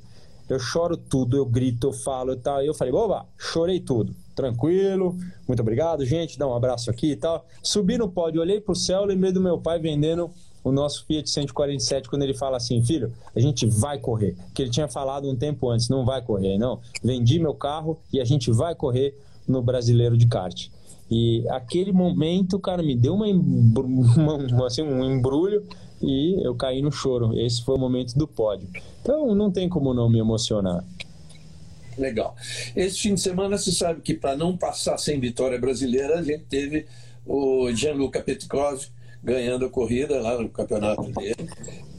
Eu 0.49 0.59
choro 0.59 0.97
tudo, 0.97 1.37
eu 1.37 1.45
grito, 1.45 1.89
eu 1.89 1.93
falo 1.93 2.33
e 2.33 2.37
tal. 2.37 2.63
E 2.63 2.67
eu 2.67 2.75
falei, 2.75 2.93
oba, 2.93 3.27
chorei 3.37 3.81
tudo. 3.81 4.15
Tranquilo, 4.35 5.17
muito 5.47 5.61
obrigado, 5.61 6.05
gente. 6.07 6.39
Dá 6.39 6.47
um 6.47 6.55
abraço 6.55 6.91
aqui 6.91 7.13
e 7.13 7.17
tal. 7.17 7.45
Subi 7.63 7.99
no 7.99 8.09
pódio, 8.09 8.41
olhei 8.41 8.61
pro 8.61 8.75
céu, 8.75 9.05
lembrei 9.05 9.33
do 9.33 9.41
meu 9.41 9.59
pai 9.59 9.79
vendendo 9.79 10.31
o 10.65 10.73
nosso 10.73 11.05
Fiat 11.07 11.29
147 11.29 12.09
quando 12.09 12.23
ele 12.23 12.35
fala 12.35 12.57
assim, 12.57 12.83
filho, 12.83 13.13
a 13.35 13.41
gente 13.41 13.67
vai 13.67 13.99
correr. 13.99 14.37
Que 14.55 14.63
ele 14.63 14.71
tinha 14.71 14.89
falado 14.89 15.29
um 15.29 15.37
tempo 15.37 15.69
antes, 15.69 15.89
não 15.89 16.05
vai 16.05 16.23
correr, 16.23 16.57
não. 16.57 16.81
Vendi 17.03 17.39
meu 17.39 17.55
carro 17.55 17.99
e 18.13 18.21
a 18.21 18.25
gente 18.25 18.51
vai 18.51 18.75
correr 18.75 19.15
no 19.47 19.63
brasileiro 19.63 20.17
de 20.17 20.27
kart. 20.27 20.69
E 21.11 21.45
aquele 21.49 21.93
momento, 21.93 22.59
cara, 22.59 22.83
me 22.83 22.95
deu 22.95 23.15
uma, 23.15 23.27
uma, 23.27 24.67
assim, 24.67 24.83
um 24.83 25.05
embrulho 25.05 25.65
e 26.03 26.39
eu 26.45 26.55
caí 26.55 26.83
no 26.83 26.93
choro. 26.93 27.39
Esse 27.39 27.65
foi 27.65 27.77
o 27.77 27.79
momento 27.79 28.17
do 28.17 28.29
pódio. 28.29 28.69
Então 29.01 29.35
não 29.35 29.51
tem 29.51 29.69
como 29.69 29.95
não 29.95 30.09
me 30.09 30.19
emocionar. 30.19 30.85
Legal. 31.97 32.37
Esse 32.77 33.01
fim 33.01 33.15
de 33.15 33.21
semana, 33.21 33.59
você 33.59 33.73
sabe 33.73 34.01
que 34.01 34.15
para 34.15 34.37
não 34.37 34.57
passar 34.57 34.99
sem 34.99 35.19
vitória 35.19 35.59
brasileira, 35.59 36.19
a 36.19 36.23
gente 36.23 36.45
teve 36.45 36.87
o 37.27 37.71
Gianluca 37.73 38.23
Petkov 38.23 38.87
ganhando 39.23 39.67
a 39.67 39.71
corrida 39.71 40.21
lá 40.21 40.41
no 40.41 40.49
campeonato 40.49 41.11
dele. 41.13 41.51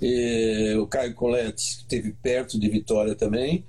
E 0.01 0.75
o 0.79 0.87
Caio 0.87 1.13
Colette 1.13 1.79
esteve 1.79 2.13
perto 2.13 2.57
de 2.59 2.69
vitória 2.69 3.13
também. 3.13 3.65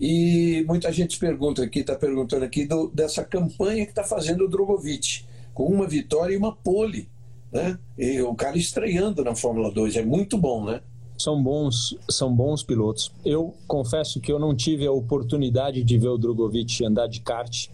E 0.00 0.64
muita 0.66 0.92
gente 0.92 1.18
pergunta 1.18 1.62
aqui, 1.62 1.80
está 1.80 1.96
perguntando 1.96 2.44
aqui 2.44 2.66
do, 2.66 2.88
dessa 2.88 3.24
campanha 3.24 3.84
que 3.84 3.90
está 3.90 4.04
fazendo 4.04 4.44
o 4.44 4.48
Drogovic, 4.48 5.24
com 5.52 5.64
uma 5.64 5.86
vitória 5.86 6.34
e 6.34 6.36
uma 6.36 6.54
pole. 6.54 7.08
Né? 7.52 7.78
E 7.96 8.20
o 8.22 8.34
cara 8.34 8.56
estreando 8.56 9.24
na 9.24 9.34
Fórmula 9.34 9.70
2, 9.70 9.96
é 9.96 10.04
muito 10.04 10.38
bom, 10.38 10.64
né? 10.64 10.80
São 11.18 11.42
bons, 11.42 11.96
são 12.08 12.32
bons 12.32 12.62
pilotos. 12.62 13.10
Eu 13.24 13.54
confesso 13.66 14.20
que 14.20 14.30
eu 14.30 14.38
não 14.38 14.54
tive 14.54 14.86
a 14.86 14.92
oportunidade 14.92 15.82
de 15.82 15.98
ver 15.98 16.08
o 16.08 16.18
Drogovic 16.18 16.84
andar 16.84 17.08
de 17.08 17.20
kart, 17.20 17.68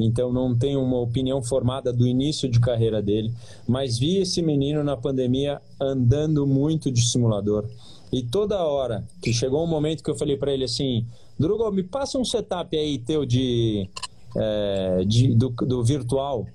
então 0.00 0.32
não 0.32 0.56
tenho 0.56 0.80
uma 0.80 0.98
opinião 0.98 1.42
formada 1.42 1.92
do 1.92 2.06
início 2.06 2.48
de 2.48 2.60
carreira 2.60 3.02
dele, 3.02 3.30
mas 3.66 3.98
vi 3.98 4.18
esse 4.18 4.40
menino 4.40 4.82
na 4.82 4.96
pandemia 4.96 5.60
andando 5.78 6.46
muito 6.46 6.90
de 6.90 7.02
simulador. 7.02 7.68
E 8.10 8.22
toda 8.22 8.64
hora 8.64 9.04
que 9.20 9.34
chegou 9.34 9.62
um 9.62 9.66
momento 9.66 10.02
que 10.02 10.10
eu 10.10 10.16
falei 10.16 10.36
para 10.36 10.54
ele 10.54 10.64
assim, 10.64 11.04
Drugo, 11.38 11.70
me 11.70 11.82
passa 11.82 12.18
um 12.18 12.24
setup 12.24 12.76
aí 12.76 12.98
teu 12.98 13.24
de, 13.24 13.88
é, 14.36 15.04
de 15.06 15.34
do, 15.34 15.50
do, 15.50 15.84
virtual. 15.84 16.46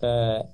É, 0.00 0.46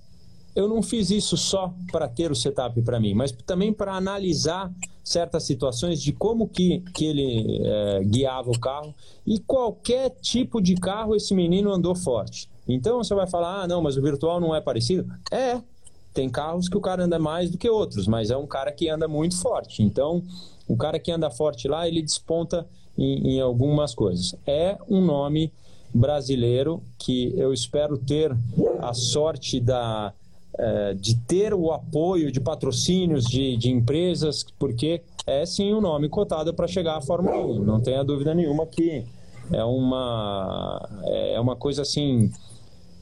eu 0.54 0.68
não 0.68 0.82
fiz 0.82 1.10
isso 1.10 1.36
só 1.36 1.74
para 1.90 2.08
ter 2.08 2.30
o 2.30 2.34
setup 2.34 2.80
para 2.82 3.00
mim, 3.00 3.14
mas 3.14 3.32
também 3.32 3.72
para 3.72 3.94
analisar 3.94 4.72
certas 5.02 5.42
situações 5.42 6.00
de 6.00 6.12
como 6.12 6.48
que, 6.48 6.80
que 6.94 7.04
ele 7.04 7.60
é, 7.62 8.04
guiava 8.04 8.50
o 8.50 8.58
carro 8.58 8.94
e 9.26 9.38
qualquer 9.40 10.10
tipo 10.20 10.62
de 10.62 10.76
carro 10.76 11.14
esse 11.16 11.34
menino 11.34 11.72
andou 11.72 11.94
forte. 11.94 12.48
Então 12.66 12.98
você 12.98 13.14
vai 13.14 13.26
falar, 13.26 13.62
ah, 13.62 13.68
não, 13.68 13.82
mas 13.82 13.96
o 13.96 14.02
virtual 14.02 14.40
não 14.40 14.54
é 14.54 14.60
parecido? 14.60 15.12
É, 15.30 15.60
tem 16.14 16.30
carros 16.30 16.68
que 16.68 16.76
o 16.76 16.80
cara 16.80 17.04
anda 17.04 17.18
mais 17.18 17.50
do 17.50 17.58
que 17.58 17.68
outros, 17.68 18.06
mas 18.06 18.30
é 18.30 18.36
um 18.36 18.46
cara 18.46 18.70
que 18.70 18.88
anda 18.88 19.08
muito 19.08 19.36
forte. 19.36 19.82
Então, 19.82 20.22
o 20.66 20.76
cara 20.76 20.98
que 20.98 21.10
anda 21.10 21.28
forte 21.28 21.66
lá, 21.66 21.86
ele 21.88 22.00
desponta 22.00 22.66
em, 22.96 23.34
em 23.34 23.40
algumas 23.40 23.94
coisas. 23.94 24.34
É 24.46 24.76
um 24.88 25.00
nome 25.00 25.52
brasileiro 25.92 26.82
que 26.98 27.32
eu 27.36 27.52
espero 27.52 27.96
ter 27.96 28.36
a 28.80 28.92
sorte 28.92 29.60
da, 29.60 30.12
é, 30.58 30.94
de 30.94 31.16
ter 31.16 31.54
o 31.54 31.72
apoio 31.72 32.32
de 32.32 32.40
patrocínios 32.40 33.24
de, 33.24 33.56
de 33.56 33.70
empresas, 33.70 34.44
porque 34.58 35.02
é 35.26 35.46
sim 35.46 35.72
um 35.72 35.80
nome 35.80 36.08
cotado 36.08 36.52
para 36.52 36.66
chegar 36.66 36.96
à 36.96 37.00
Fórmula 37.00 37.36
1. 37.36 37.64
Não 37.64 37.80
tenha 37.80 38.02
dúvida 38.04 38.34
nenhuma 38.34 38.66
que 38.66 39.04
é 39.52 39.64
uma, 39.64 40.88
é 41.06 41.40
uma 41.40 41.56
coisa 41.56 41.82
assim 41.82 42.30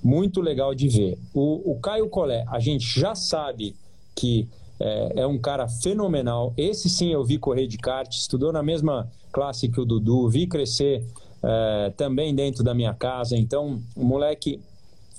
muito 0.02 0.40
legal 0.40 0.74
de 0.74 0.88
ver. 0.88 1.18
O, 1.32 1.72
o 1.72 1.80
Caio 1.80 2.08
Collet, 2.08 2.44
a 2.48 2.58
gente 2.58 2.84
já 2.98 3.14
sabe 3.14 3.74
que 4.14 4.48
é, 4.82 5.20
é, 5.20 5.26
um 5.26 5.38
cara 5.38 5.68
fenomenal. 5.68 6.52
Esse 6.56 6.90
sim 6.90 7.12
eu 7.12 7.24
vi 7.24 7.38
correr 7.38 7.66
de 7.66 7.78
kart, 7.78 8.12
estudou 8.12 8.52
na 8.52 8.62
mesma 8.62 9.08
classe 9.30 9.68
que 9.68 9.80
o 9.80 9.84
Dudu, 9.84 10.28
vi 10.28 10.46
crescer 10.46 11.06
é, 11.42 11.92
também 11.96 12.34
dentro 12.34 12.64
da 12.64 12.74
minha 12.74 12.92
casa. 12.92 13.36
Então, 13.36 13.80
o 13.94 14.04
moleque, 14.04 14.60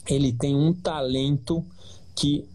ele 0.07 0.33
tem 0.33 0.55
um 0.55 0.73
talento 0.73 1.65
que 2.13 2.45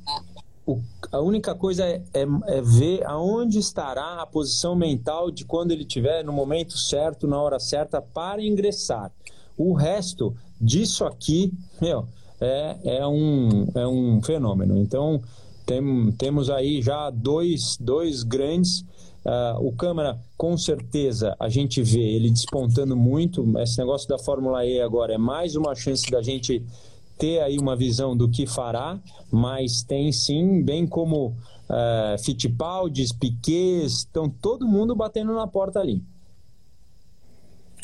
o, 0.66 0.80
a 1.10 1.20
única 1.20 1.54
coisa 1.54 1.84
é, 1.86 2.02
é, 2.12 2.26
é, 2.46 2.60
ver 2.60 3.02
aonde 3.06 3.58
estará 3.58 4.20
a 4.20 4.26
posição 4.26 4.76
mental 4.76 5.30
de 5.30 5.46
quando 5.46 5.70
ele 5.70 5.82
estiver 5.82 6.22
no 6.22 6.32
momento 6.32 6.76
certo, 6.76 7.26
na 7.26 7.40
hora 7.40 7.58
certa, 7.58 8.02
para 8.02 8.42
ingressar. 8.42 9.10
O 9.56 9.72
resto 9.72 10.36
disso 10.60 11.06
aqui, 11.06 11.52
meu, 11.80 12.06
é, 12.38 12.76
é, 12.84 13.06
um, 13.06 13.66
é 13.74 13.86
um 13.88 14.22
fenômeno. 14.22 14.76
Então, 14.76 15.22
tem, 15.68 16.10
temos 16.12 16.48
aí 16.48 16.80
já 16.80 17.10
dois, 17.10 17.76
dois 17.78 18.22
grandes. 18.22 18.80
Uh, 19.22 19.60
o 19.60 19.72
Câmara, 19.72 20.18
com 20.34 20.56
certeza, 20.56 21.36
a 21.38 21.50
gente 21.50 21.82
vê 21.82 22.00
ele 22.00 22.30
despontando 22.30 22.96
muito. 22.96 23.46
Esse 23.58 23.76
negócio 23.76 24.08
da 24.08 24.18
Fórmula 24.18 24.64
E 24.64 24.80
agora 24.80 25.12
é 25.12 25.18
mais 25.18 25.56
uma 25.56 25.74
chance 25.74 26.10
da 26.10 26.22
gente 26.22 26.64
ter 27.18 27.40
aí 27.40 27.58
uma 27.58 27.76
visão 27.76 28.16
do 28.16 28.30
que 28.30 28.46
fará, 28.46 28.98
mas 29.30 29.82
tem 29.82 30.10
sim, 30.10 30.62
bem 30.62 30.86
como 30.86 31.26
uh, 31.26 32.24
Fittipaldi, 32.24 33.06
Piquet, 33.18 33.84
estão 33.84 34.30
todo 34.30 34.66
mundo 34.66 34.96
batendo 34.96 35.34
na 35.34 35.46
porta 35.46 35.80
ali. 35.80 36.02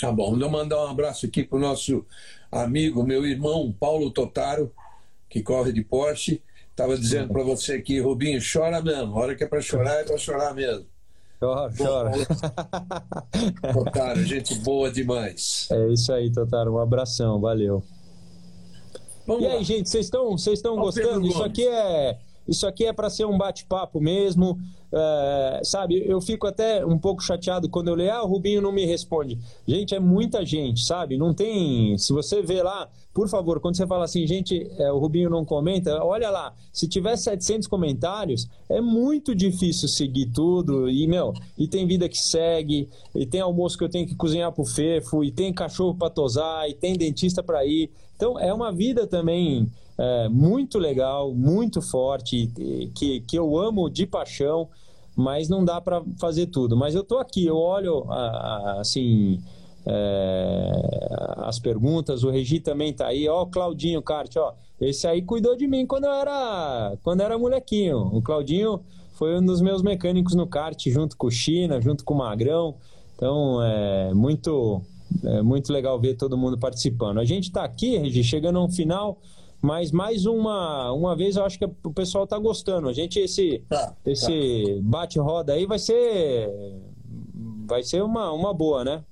Tá 0.01 0.11
bom, 0.11 0.39
vou 0.39 0.51
mandar 0.51 0.83
um 0.87 0.89
abraço 0.89 1.27
aqui 1.27 1.43
para 1.43 1.59
o 1.59 1.61
nosso 1.61 2.07
amigo, 2.51 3.05
meu 3.05 3.27
irmão 3.27 3.75
Paulo 3.79 4.11
Totaro, 4.11 4.73
que 5.29 5.43
corre 5.43 5.71
de 5.73 5.83
Porsche. 5.85 6.41
Estava 6.75 6.99
dizendo 6.99 7.33
para 7.33 7.45
você 7.45 7.75
aqui, 7.75 8.01
Rubinho, 8.01 8.41
chora 8.41 8.83
mesmo. 8.83 9.17
A 9.17 9.21
hora 9.21 9.37
que 9.37 9.45
é 9.45 9.47
para 9.47 9.61
chorar, 9.61 10.01
é 10.01 10.03
para 10.03 10.19
chorar 10.19 10.53
mesmo. 10.53 10.85
Chora, 11.39 11.73
chora. 11.79 12.11
Totaro, 13.73 14.25
gente 14.25 14.57
boa 14.57 14.91
demais. 14.91 15.69
É 15.71 15.93
isso 15.93 16.13
aí, 16.13 16.33
Totaro. 16.33 16.75
Um 16.75 16.79
abração, 16.81 17.41
valeu. 17.41 17.81
Vamos 19.25 19.45
e 19.45 19.47
lá. 19.47 19.55
aí, 19.55 19.63
gente, 19.63 19.89
vocês 19.89 20.07
estão 20.07 20.33
vocês 20.33 20.59
estão 20.59 20.75
gostando? 20.75 21.25
Isso 21.25 21.45
aqui 21.45 21.65
é 21.65 22.19
isso 22.47 22.67
aqui 22.67 22.87
é 22.87 22.93
para 22.93 23.09
ser 23.09 23.25
um 23.25 23.39
bate-papo 23.39 24.01
mesmo. 24.01 24.59
É, 24.93 25.61
sabe, 25.63 26.05
eu 26.05 26.21
fico 26.21 26.45
até 26.45 26.85
um 26.85 26.99
pouco 26.99 27.23
chateado 27.23 27.69
quando 27.69 27.87
eu 27.87 27.95
leio, 27.95 28.13
ah, 28.13 28.25
o 28.25 28.27
Rubinho 28.27 28.61
não 28.61 28.73
me 28.73 28.85
responde. 28.85 29.39
Gente, 29.65 29.95
é 29.95 30.01
muita 30.01 30.45
gente, 30.45 30.85
sabe? 30.85 31.17
Não 31.17 31.33
tem. 31.33 31.97
Se 31.99 32.13
você 32.13 32.43
vê 32.43 32.65
lá, 32.65 32.89
por 33.15 33.29
favor, 33.29 33.61
quando 33.61 33.77
você 33.77 33.87
fala 33.87 34.05
assim, 34.05 34.27
gente, 34.27 34.69
é, 34.77 34.91
o 34.91 34.99
Rubinho 34.99 35.31
não 35.31 35.45
comenta, 35.45 36.03
olha 36.03 36.29
lá, 36.31 36.53
se 36.73 36.89
tiver 36.89 37.17
700 37.17 37.69
comentários, 37.69 38.49
é 38.69 38.81
muito 38.81 39.37
difícil 39.37 39.89
seguir 39.89 40.27
tudo. 40.27 40.91
E, 40.91 41.07
meu, 41.07 41.33
e 41.57 41.69
tem 41.69 41.87
vida 41.87 42.09
que 42.09 42.19
segue, 42.19 42.89
e 43.15 43.25
tem 43.25 43.41
almoço 43.41 43.79
que 43.79 43.85
eu 43.85 43.89
tenho 43.89 44.05
que 44.05 44.17
cozinhar 44.17 44.51
pro 44.51 44.65
Fefo, 44.65 45.23
e 45.23 45.31
tem 45.31 45.53
cachorro 45.53 45.95
para 45.95 46.11
tosar, 46.11 46.69
e 46.69 46.75
tem 46.75 46.95
dentista 46.95 47.41
para 47.41 47.65
ir. 47.65 47.89
Então, 48.17 48.37
é 48.37 48.53
uma 48.53 48.73
vida 48.73 49.07
também 49.07 49.69
é, 49.97 50.29
muito 50.29 50.77
legal, 50.77 51.33
muito 51.33 51.81
forte, 51.81 52.51
que, 52.97 53.21
que 53.21 53.39
eu 53.39 53.57
amo 53.57 53.89
de 53.89 54.07
paixão, 54.07 54.69
mas 55.15 55.49
não 55.49 55.65
dá 55.65 55.81
para 55.81 56.03
fazer 56.19 56.47
tudo. 56.47 56.77
Mas 56.77 56.97
eu 56.97 57.03
estou 57.03 57.19
aqui, 57.19 57.47
eu 57.47 57.57
olho 57.57 58.05
assim 58.81 59.41
é, 59.87 61.09
as 61.39 61.59
perguntas, 61.59 62.25
o 62.25 62.31
Regi 62.31 62.61
também 62.61 62.91
está 62.91 63.09
aí, 63.09 63.29
ó, 63.29 63.45
Claudinho 63.45 64.03
Carte, 64.03 64.39
ó, 64.39 64.53
esse 64.81 65.07
aí 65.07 65.23
cuidou 65.23 65.57
de 65.57 65.67
mim 65.67 65.87
quando 65.87 66.05
eu 66.05 66.13
era, 66.13 66.97
quando 67.03 67.21
eu 67.21 67.27
era 67.27 67.39
molequinho. 67.39 67.99
O 68.13 68.21
Claudinho 68.21 68.81
foi 69.15 69.39
um 69.39 69.45
dos 69.45 69.61
meus 69.61 69.83
mecânicos 69.83 70.35
no 70.35 70.47
kart, 70.47 70.79
junto 70.89 71.17
com 71.17 71.29
o 71.29 71.31
China, 71.31 71.81
junto 71.81 72.05
com 72.05 72.15
o 72.15 72.19
Magrão. 72.19 72.75
Então 73.15 73.63
é 73.63 74.13
muito, 74.13 74.83
é 75.25 75.43
muito 75.43 75.73
legal 75.73 75.99
ver 76.01 76.15
todo 76.15 76.37
mundo 76.37 76.59
participando. 76.59 77.19
A 77.21 77.25
gente 77.25 77.45
está 77.45 77.65
aqui, 77.65 77.97
Regi, 77.97 78.25
chegando 78.25 78.59
ao 78.59 78.69
final. 78.69 79.19
Mas 79.63 79.91
mais 79.91 80.27
uma, 80.27 80.93
uma 80.93 81.17
vez 81.17 81.37
eu 81.37 81.45
acho 81.45 81.59
que 81.59 81.65
o 81.65 81.91
pessoal 81.91 82.25
está 82.25 82.39
gostando. 82.39 82.87
A 82.87 82.93
gente, 82.93 83.19
esse, 83.19 83.63
tá, 83.67 83.95
esse 84.05 84.75
tá. 84.77 84.83
bate-roda 84.83 85.55
aí 85.55 85.65
vai 85.65 85.79
ser. 85.79 86.51
Vai 87.67 87.83
ser 87.83 88.03
uma, 88.03 88.31
uma 88.31 88.53
boa, 88.53 88.85
né? 88.85 89.03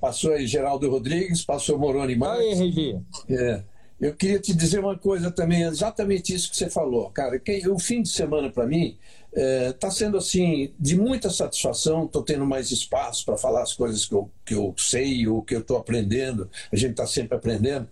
Passou 0.00 0.32
aí 0.32 0.46
Geraldo 0.46 0.90
Rodrigues, 0.90 1.44
passou 1.44 1.78
Moroni 1.78 2.16
Marques. 2.16 2.60
Aí. 2.60 2.98
É. 3.28 3.62
Eu 3.98 4.14
queria 4.14 4.38
te 4.38 4.54
dizer 4.54 4.80
uma 4.80 4.98
coisa 4.98 5.30
também, 5.30 5.62
exatamente 5.62 6.34
isso 6.34 6.50
que 6.50 6.56
você 6.56 6.68
falou, 6.68 7.10
cara. 7.10 7.38
Que 7.38 7.66
o 7.66 7.78
fim 7.78 8.02
de 8.02 8.10
semana 8.10 8.50
para 8.50 8.66
mim 8.66 8.98
está 9.34 9.40
é, 9.40 9.72
tá 9.72 9.90
sendo 9.90 10.18
assim 10.18 10.72
de 10.78 10.96
muita 10.96 11.30
satisfação. 11.30 12.04
Estou 12.04 12.22
tendo 12.22 12.44
mais 12.44 12.70
espaço 12.70 13.24
para 13.24 13.38
falar 13.38 13.62
as 13.62 13.72
coisas 13.72 14.04
que 14.04 14.14
eu, 14.14 14.30
que 14.44 14.54
eu 14.54 14.74
sei 14.76 15.26
ou 15.26 15.42
que 15.42 15.54
eu 15.54 15.60
estou 15.60 15.78
aprendendo. 15.78 16.50
A 16.70 16.76
gente 16.76 16.90
está 16.90 17.06
sempre 17.06 17.36
aprendendo. 17.36 17.88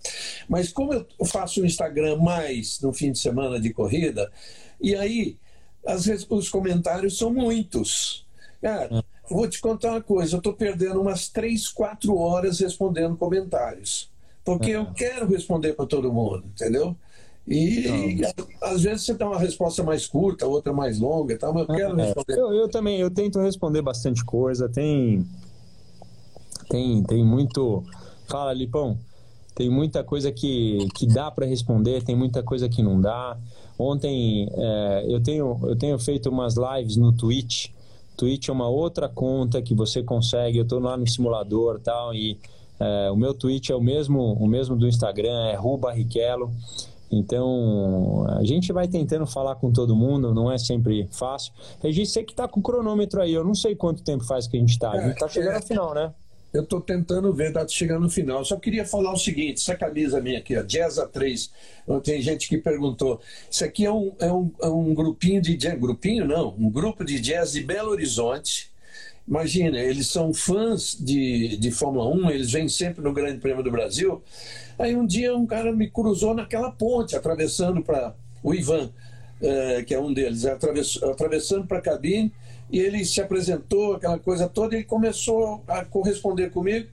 Mas 0.47 0.71
como 0.71 0.93
eu 0.93 1.07
faço 1.25 1.63
o 1.63 1.67
Instagram 1.67 2.17
mais 2.17 2.81
no 2.81 2.93
fim 2.93 3.11
de 3.11 3.19
semana 3.19 3.59
de 3.59 3.73
corrida, 3.73 4.31
e 4.81 4.95
aí 4.95 5.39
às 5.87 6.05
vezes 6.05 6.27
os 6.29 6.51
comentários 6.51 7.17
são 7.17 7.33
muitos. 7.33 8.27
Cara, 8.61 9.05
vou 9.29 9.49
te 9.49 9.61
contar 9.61 9.93
uma 9.93 10.03
coisa. 10.03 10.37
Eu 10.37 10.39
estou 10.39 10.53
perdendo 10.53 11.01
umas 11.01 11.29
três, 11.29 11.69
quatro 11.69 12.17
horas 12.17 12.61
respondendo 12.61 13.17
comentários 13.17 14.13
porque 14.45 14.71
eu 14.71 14.87
quero 14.93 15.27
responder 15.27 15.73
para 15.73 15.87
todo 15.87 16.13
mundo, 16.13 16.45
entendeu? 16.55 16.95
E, 17.47 17.87
então, 18.21 18.47
às 18.63 18.83
vezes 18.83 19.05
você 19.05 19.15
dá 19.15 19.27
uma 19.27 19.39
resposta 19.39 19.83
mais 19.83 20.07
curta, 20.07 20.47
outra 20.47 20.73
mais 20.73 20.99
longa, 20.99 21.37
tá? 21.37 21.53
mas 21.53 21.69
eu 21.69 21.75
quero 21.75 22.01
é, 22.01 22.05
responder. 22.05 22.39
Eu, 22.39 22.53
eu, 22.53 22.69
também, 22.69 23.01
eu 23.01 23.11
tento 23.11 23.41
responder 23.41 23.83
bastante 23.83 24.25
coisa, 24.25 24.69
tem 24.69 25.27
tem 26.71 27.03
tem 27.03 27.25
muito 27.25 27.83
fala 28.29 28.53
Lipão, 28.53 28.99
tem 29.55 29.69
muita 29.69 30.03
coisa 30.03 30.33
que, 30.33 30.89
que 30.95 31.07
dá 31.07 31.31
para 31.31 31.47
responder, 31.47 32.03
tem 32.03 32.17
muita 32.17 32.43
coisa 32.43 32.69
que 32.69 32.83
não 32.83 33.01
dá. 33.01 33.37
Ontem 33.79 34.49
é, 34.53 35.05
eu 35.09 35.23
tenho 35.23 35.59
eu 35.65 35.77
tenho 35.77 35.99
feito 35.99 36.31
umas 36.31 36.55
lives 36.57 36.97
no 36.97 37.13
Twitch. 37.13 37.69
Twitch 38.17 38.49
é 38.49 38.53
uma 38.53 38.69
outra 38.69 39.09
conta 39.09 39.61
que 39.63 39.75
você 39.75 40.03
consegue. 40.03 40.59
Eu 40.59 40.65
estou 40.65 40.79
lá 40.79 40.97
no 40.97 41.07
simulador 41.07 41.81
tal 41.81 42.15
e 42.15 42.39
é, 42.79 43.11
o 43.11 43.17
meu 43.17 43.35
tweet 43.35 43.71
é 43.71 43.75
o 43.75 43.81
mesmo, 43.81 44.35
o 44.35 44.47
mesmo 44.47 44.77
do 44.77 44.87
Instagram, 44.87 45.47
é 45.47 45.55
Ru 45.55 45.77
Barrichello. 45.77 46.51
Então, 47.11 48.27
a 48.29 48.45
gente 48.45 48.73
vai 48.73 48.89
tentando 48.89 49.27
falar 49.27 49.55
com 49.57 49.71
todo 49.71 49.95
mundo, 49.95 50.35
não 50.35 50.51
é 50.51 50.59
sempre 50.59 51.09
fácil. 51.13 51.53
Regi, 51.81 52.05
você 52.05 52.25
que 52.25 52.33
está 52.33 52.49
com 52.49 52.59
o 52.59 52.63
cronômetro 52.63 53.21
aí, 53.21 53.33
eu 53.33 53.45
não 53.45 53.55
sei 53.55 53.77
quanto 53.77 54.03
tempo 54.03 54.25
faz 54.25 54.47
que 54.49 54.57
a 54.57 54.61
gente 54.61 54.71
está. 54.71 54.91
A 54.91 55.01
gente 55.01 55.13
está 55.13 55.29
chegando 55.29 55.53
é, 55.53 55.57
ao 55.57 55.63
final, 55.63 55.95
né? 55.95 56.13
Eu 56.55 56.63
estou 56.63 56.81
tentando 56.81 57.35
ver, 57.35 57.49
está 57.49 57.67
chegando 57.67 58.05
no 58.05 58.11
final. 58.11 58.39
Eu 58.39 58.45
só 58.45 58.57
queria 58.57 58.87
falar 58.87 59.13
o 59.13 59.19
seguinte: 59.19 59.61
essa 59.61 59.77
camisa 59.77 60.21
minha 60.21 60.39
aqui, 60.39 60.57
a 60.57 60.63
Jazz 60.63 60.97
A3, 60.97 61.51
tem 62.03 62.23
gente 62.23 62.49
que 62.49 62.57
perguntou. 62.57 63.21
Isso 63.51 63.65
aqui 63.65 63.85
é 63.85 63.93
um, 63.93 64.15
é 64.21 64.33
um, 64.33 64.51
é 64.63 64.69
um 64.69 64.95
grupinho 64.95 65.43
de 65.43 65.57
jazz. 65.57 65.79
Grupinho 65.79 66.25
não, 66.25 66.55
um 66.57 66.71
grupo 66.71 67.05
de 67.05 67.19
jazz 67.21 67.53
de 67.53 67.61
Belo 67.61 67.91
Horizonte 67.91 68.73
Imagina, 69.27 69.79
eles 69.79 70.09
são 70.09 70.35
fãs 70.35 70.97
de, 71.01 71.57
de 71.57 71.71
Fórmula 71.71 72.07
1, 72.15 72.31
eles 72.31 72.53
vêm 72.53 72.69
sempre 72.69 73.03
no 73.03 73.13
Grande 73.13 73.39
Prêmio 73.39 73.63
do 73.65 73.71
Brasil. 73.71 74.23
Aí 74.79 74.95
um 74.95 75.07
dia 75.07 75.35
um 75.35 75.47
cara 75.47 75.73
me 75.73 75.89
cruzou 75.89 76.35
naquela 76.35 76.71
ponte, 76.71 77.17
atravessando 77.17 77.83
para. 77.83 78.15
O 78.43 78.53
Ivan, 78.53 78.91
é, 79.41 79.83
que 79.83 79.95
é 79.95 79.99
um 79.99 80.13
deles, 80.13 80.45
atravessando 80.45 81.67
para 81.67 81.79
a 81.79 81.81
cabine, 81.81 82.31
e 82.75 82.79
ele 82.81 83.05
se 83.05 83.21
apresentou, 83.21 83.95
aquela 83.95 84.19
coisa 84.19 84.49
toda, 84.49 84.75
e 84.75 84.79
ele 84.79 84.85
começou 84.85 85.63
a 85.69 85.85
corresponder 85.85 86.51
comigo 86.51 86.89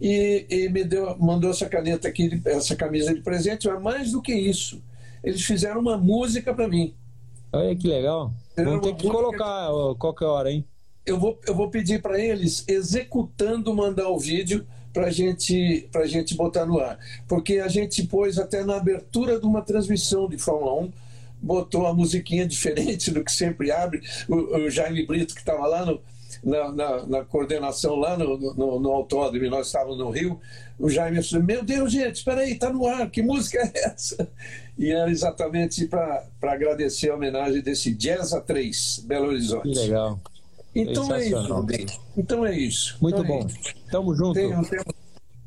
e, 0.00 0.46
e 0.48 0.68
me 0.68 0.82
deu, 0.82 1.16
mandou 1.18 1.50
essa 1.50 1.68
caneta 1.68 2.08
aqui, 2.08 2.40
essa 2.44 2.74
camisa 2.74 3.14
de 3.14 3.20
presente, 3.20 3.68
mas 3.68 3.82
mais 3.82 4.12
do 4.12 4.22
que 4.22 4.32
isso 4.32 4.82
eles 5.26 5.42
fizeram 5.42 5.80
uma 5.80 5.98
música 5.98 6.54
para 6.54 6.68
mim. 6.68 6.94
Olha 7.52 7.74
que 7.74 7.88
legal. 7.88 8.32
Vamos 8.56 8.80
ter 8.80 8.94
que 8.94 9.08
colocar 9.08 9.68
qualquer 9.98 10.26
hora, 10.26 10.52
hein? 10.52 10.64
Eu 11.04 11.18
vou, 11.18 11.38
eu 11.46 11.54
vou 11.54 11.68
pedir 11.68 12.00
para 12.00 12.18
eles, 12.18 12.64
executando, 12.68 13.74
mandar 13.74 14.08
o 14.08 14.18
vídeo 14.18 14.64
para 14.92 15.10
gente, 15.10 15.88
a 15.94 16.06
gente 16.06 16.36
botar 16.36 16.64
no 16.64 16.78
ar. 16.78 16.98
Porque 17.28 17.58
a 17.58 17.68
gente 17.68 18.06
pôs 18.06 18.38
até 18.38 18.64
na 18.64 18.76
abertura 18.76 19.38
de 19.38 19.46
uma 19.46 19.62
transmissão 19.62 20.28
de 20.28 20.38
Fórmula 20.38 20.82
1, 20.82 20.92
botou 21.40 21.82
uma 21.82 21.94
musiquinha 21.94 22.46
diferente 22.48 23.10
do 23.10 23.24
que 23.24 23.32
sempre 23.32 23.70
abre. 23.70 24.00
O, 24.28 24.66
o 24.66 24.70
Jaime 24.70 25.06
Brito, 25.06 25.34
que 25.34 25.40
estava 25.40 25.66
lá 25.66 25.84
no, 25.84 26.00
na, 26.42 26.72
na, 26.72 27.06
na, 27.06 27.24
coordenação, 27.24 27.96
lá 27.96 28.16
no, 28.16 28.38
no, 28.54 28.80
no 28.80 28.90
autódromo, 28.92 29.48
nós 29.50 29.66
estávamos 29.66 29.98
no 29.98 30.10
Rio, 30.10 30.40
o 30.78 30.88
Jaime 30.88 31.22
falou: 31.22 31.44
Meu 31.44 31.64
Deus, 31.64 31.92
gente, 31.92 32.16
espera 32.16 32.40
aí, 32.40 32.52
está 32.52 32.72
no 32.72 32.86
ar, 32.86 33.10
que 33.10 33.22
música 33.22 33.58
é 33.58 33.86
essa? 33.86 34.28
E 34.78 34.92
era 34.92 35.10
exatamente 35.10 35.86
para 35.86 36.22
agradecer 36.42 37.08
a 37.08 37.14
homenagem 37.14 37.62
desse 37.62 37.94
Jazz 37.94 38.34
a 38.34 38.42
3, 38.42 39.04
Belo 39.06 39.28
Horizonte. 39.28 39.70
Que 39.70 39.74
legal. 39.74 40.20
Então 40.74 41.14
é 41.14 41.24
isso, 41.24 41.54
Rubem. 41.54 41.86
Então 42.14 42.44
é 42.44 42.58
isso. 42.58 42.98
Muito 43.00 43.22
então 43.22 43.38
bom. 43.38 43.46
É 43.46 43.90
Tamo 43.90 44.14
junto. 44.14 44.34
Tem, 44.34 44.50
temos, 44.50 44.84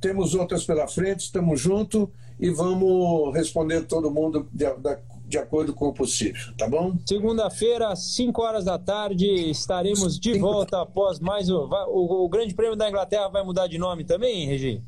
temos 0.02 0.34
outras 0.34 0.66
pela 0.66 0.88
frente, 0.88 1.20
estamos 1.20 1.62
juntos 1.62 2.08
e 2.40 2.50
vamos 2.50 3.32
responder 3.36 3.82
todo 3.84 4.10
mundo 4.10 4.48
de, 4.52 4.66
de, 4.66 4.98
de 5.30 5.38
acordo 5.38 5.74
com 5.74 5.88
o 5.88 5.94
possível, 5.94 6.42
tá 6.58 6.68
bom? 6.68 6.98
Segunda-feira, 7.06 7.96
5 7.96 8.42
horas 8.42 8.66
da 8.66 8.80
tarde, 8.80 9.26
estaremos 9.50 10.20
de 10.20 10.38
volta 10.40 10.82
após 10.82 11.20
mais 11.20 11.50
o, 11.50 11.70
o, 11.88 12.26
o 12.26 12.30
Grande 12.30 12.56
Prêmio 12.56 12.76
da 12.76 12.90
Inglaterra 12.90 13.28
vai 13.28 13.44
mudar 13.44 13.68
de 13.68 13.78
nome 13.78 14.04
também, 14.04 14.48
Regi? 14.48 14.82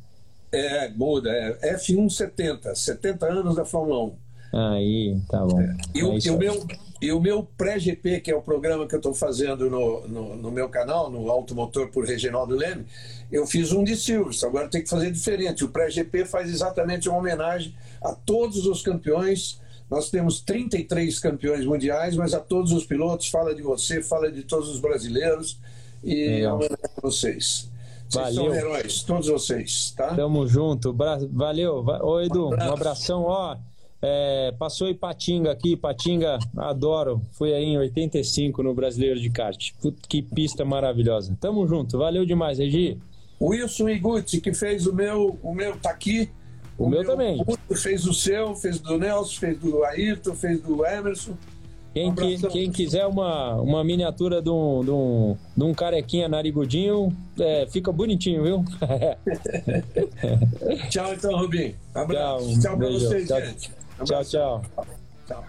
É, 0.51 0.89
muda. 0.89 1.29
É 1.29 1.75
F170, 1.75 2.75
70 2.75 3.25
anos 3.25 3.55
da 3.55 3.63
Fórmula 3.63 4.05
1. 4.05 4.13
Aí, 4.73 5.17
tá 5.29 5.45
bom. 5.45 5.61
É. 5.61 5.77
E, 5.93 6.03
o, 6.03 6.13
é 6.13 6.19
e 6.25 6.29
o 6.29 6.37
meu, 6.37 6.67
e 7.01 7.11
o 7.11 7.19
meu 7.21 7.47
pré-GP, 7.57 8.19
que 8.19 8.31
é 8.31 8.35
o 8.35 8.41
programa 8.41 8.85
que 8.85 8.93
eu 8.93 8.99
estou 8.99 9.13
fazendo 9.13 9.69
no, 9.69 10.07
no, 10.07 10.35
no, 10.35 10.51
meu 10.51 10.67
canal, 10.67 11.09
no 11.09 11.29
Automotor 11.31 11.87
por 11.89 12.05
Reginaldo 12.05 12.55
Leme, 12.55 12.85
eu 13.31 13.47
fiz 13.47 13.71
um 13.71 13.83
de 13.83 13.95
Silvio, 13.95 14.31
agora 14.45 14.67
tem 14.67 14.83
que 14.83 14.89
fazer 14.89 15.09
diferente. 15.11 15.63
O 15.63 15.69
pré-GP 15.69 16.25
faz 16.25 16.49
exatamente 16.49 17.07
uma 17.07 17.19
homenagem 17.19 17.73
a 18.03 18.13
todos 18.13 18.65
os 18.65 18.81
campeões. 18.81 19.60
Nós 19.91 20.09
temos 20.09 20.39
33 20.39 21.19
campeões 21.19 21.65
mundiais, 21.65 22.15
mas 22.15 22.33
a 22.33 22.39
todos 22.39 22.71
os 22.71 22.85
pilotos, 22.85 23.27
fala 23.27 23.53
de 23.53 23.61
você, 23.61 24.01
fala 24.01 24.31
de 24.31 24.43
todos 24.43 24.69
os 24.69 24.79
brasileiros 24.79 25.59
e 26.01 26.27
Legal. 26.27 26.55
homenagem 26.55 26.85
a 26.97 27.01
vocês. 27.01 27.69
Vocês 28.09 28.35
Valeu. 28.35 28.45
são 28.45 28.53
heróis, 28.53 29.03
todos 29.03 29.27
vocês, 29.27 29.93
tá? 29.95 30.15
Tamo 30.15 30.47
junto. 30.47 30.95
Valeu. 31.29 31.85
Ô, 32.01 32.21
Edu, 32.21 32.51
um, 32.51 32.53
abração. 32.53 33.23
Ó, 33.23 33.57
é, 34.01 34.53
passou 34.57 34.87
Ipatinga 34.87 35.51
aqui. 35.51 35.73
Ipatinga, 35.73 36.39
adoro. 36.55 37.21
Fui 37.33 37.53
aí 37.53 37.65
em 37.65 37.77
85 37.77 38.63
no 38.63 38.73
Brasileiro 38.73 39.19
de 39.19 39.29
Kart. 39.29 39.71
que 40.07 40.21
pista 40.21 40.63
maravilhosa. 40.63 41.37
Tamo 41.39 41.67
junto. 41.67 41.97
Valeu 41.97 42.25
demais, 42.25 42.59
Regi. 42.59 42.97
Wilson 43.41 43.89
Iguchi, 43.89 44.39
que 44.39 44.53
fez 44.53 44.87
o 44.87 44.93
meu, 44.93 45.37
o 45.43 45.53
meu 45.53 45.75
tá 45.77 45.89
aqui. 45.89 46.29
O, 46.77 46.85
o 46.85 46.89
meu, 46.89 47.01
meu, 47.01 47.09
também. 47.09 47.43
Fez 47.75 48.05
o 48.05 48.13
seu, 48.13 48.55
fez 48.55 48.79
do 48.79 48.97
Nelson, 48.97 49.39
fez 49.39 49.59
do 49.59 49.83
Ayrton, 49.83 50.35
fez 50.35 50.61
do 50.61 50.85
Emerson. 50.85 51.35
Quem, 51.93 52.09
um 52.09 52.15
que, 52.15 52.47
quem 52.47 52.71
quiser 52.71 53.05
uma, 53.05 53.55
uma 53.55 53.83
miniatura 53.83 54.41
de 54.41 54.49
um, 54.49 54.81
de, 54.81 54.91
um, 54.91 55.37
de 55.57 55.63
um 55.63 55.73
carequinha 55.73 56.29
narigudinho, 56.29 57.13
é, 57.37 57.67
fica 57.69 57.91
bonitinho, 57.91 58.43
viu? 58.43 58.63
tchau, 60.89 61.13
então, 61.13 61.37
Rubinho. 61.37 61.75
Abraço. 61.93 62.47
Tchau, 62.53 62.61
tchau 62.61 62.77
pra 62.77 62.87
vocês, 62.87 63.27
tchau, 63.27 63.41
gente. 63.41 63.71
Tchau, 64.05 64.23
tchau. 64.23 64.61
Tchau. 65.27 65.43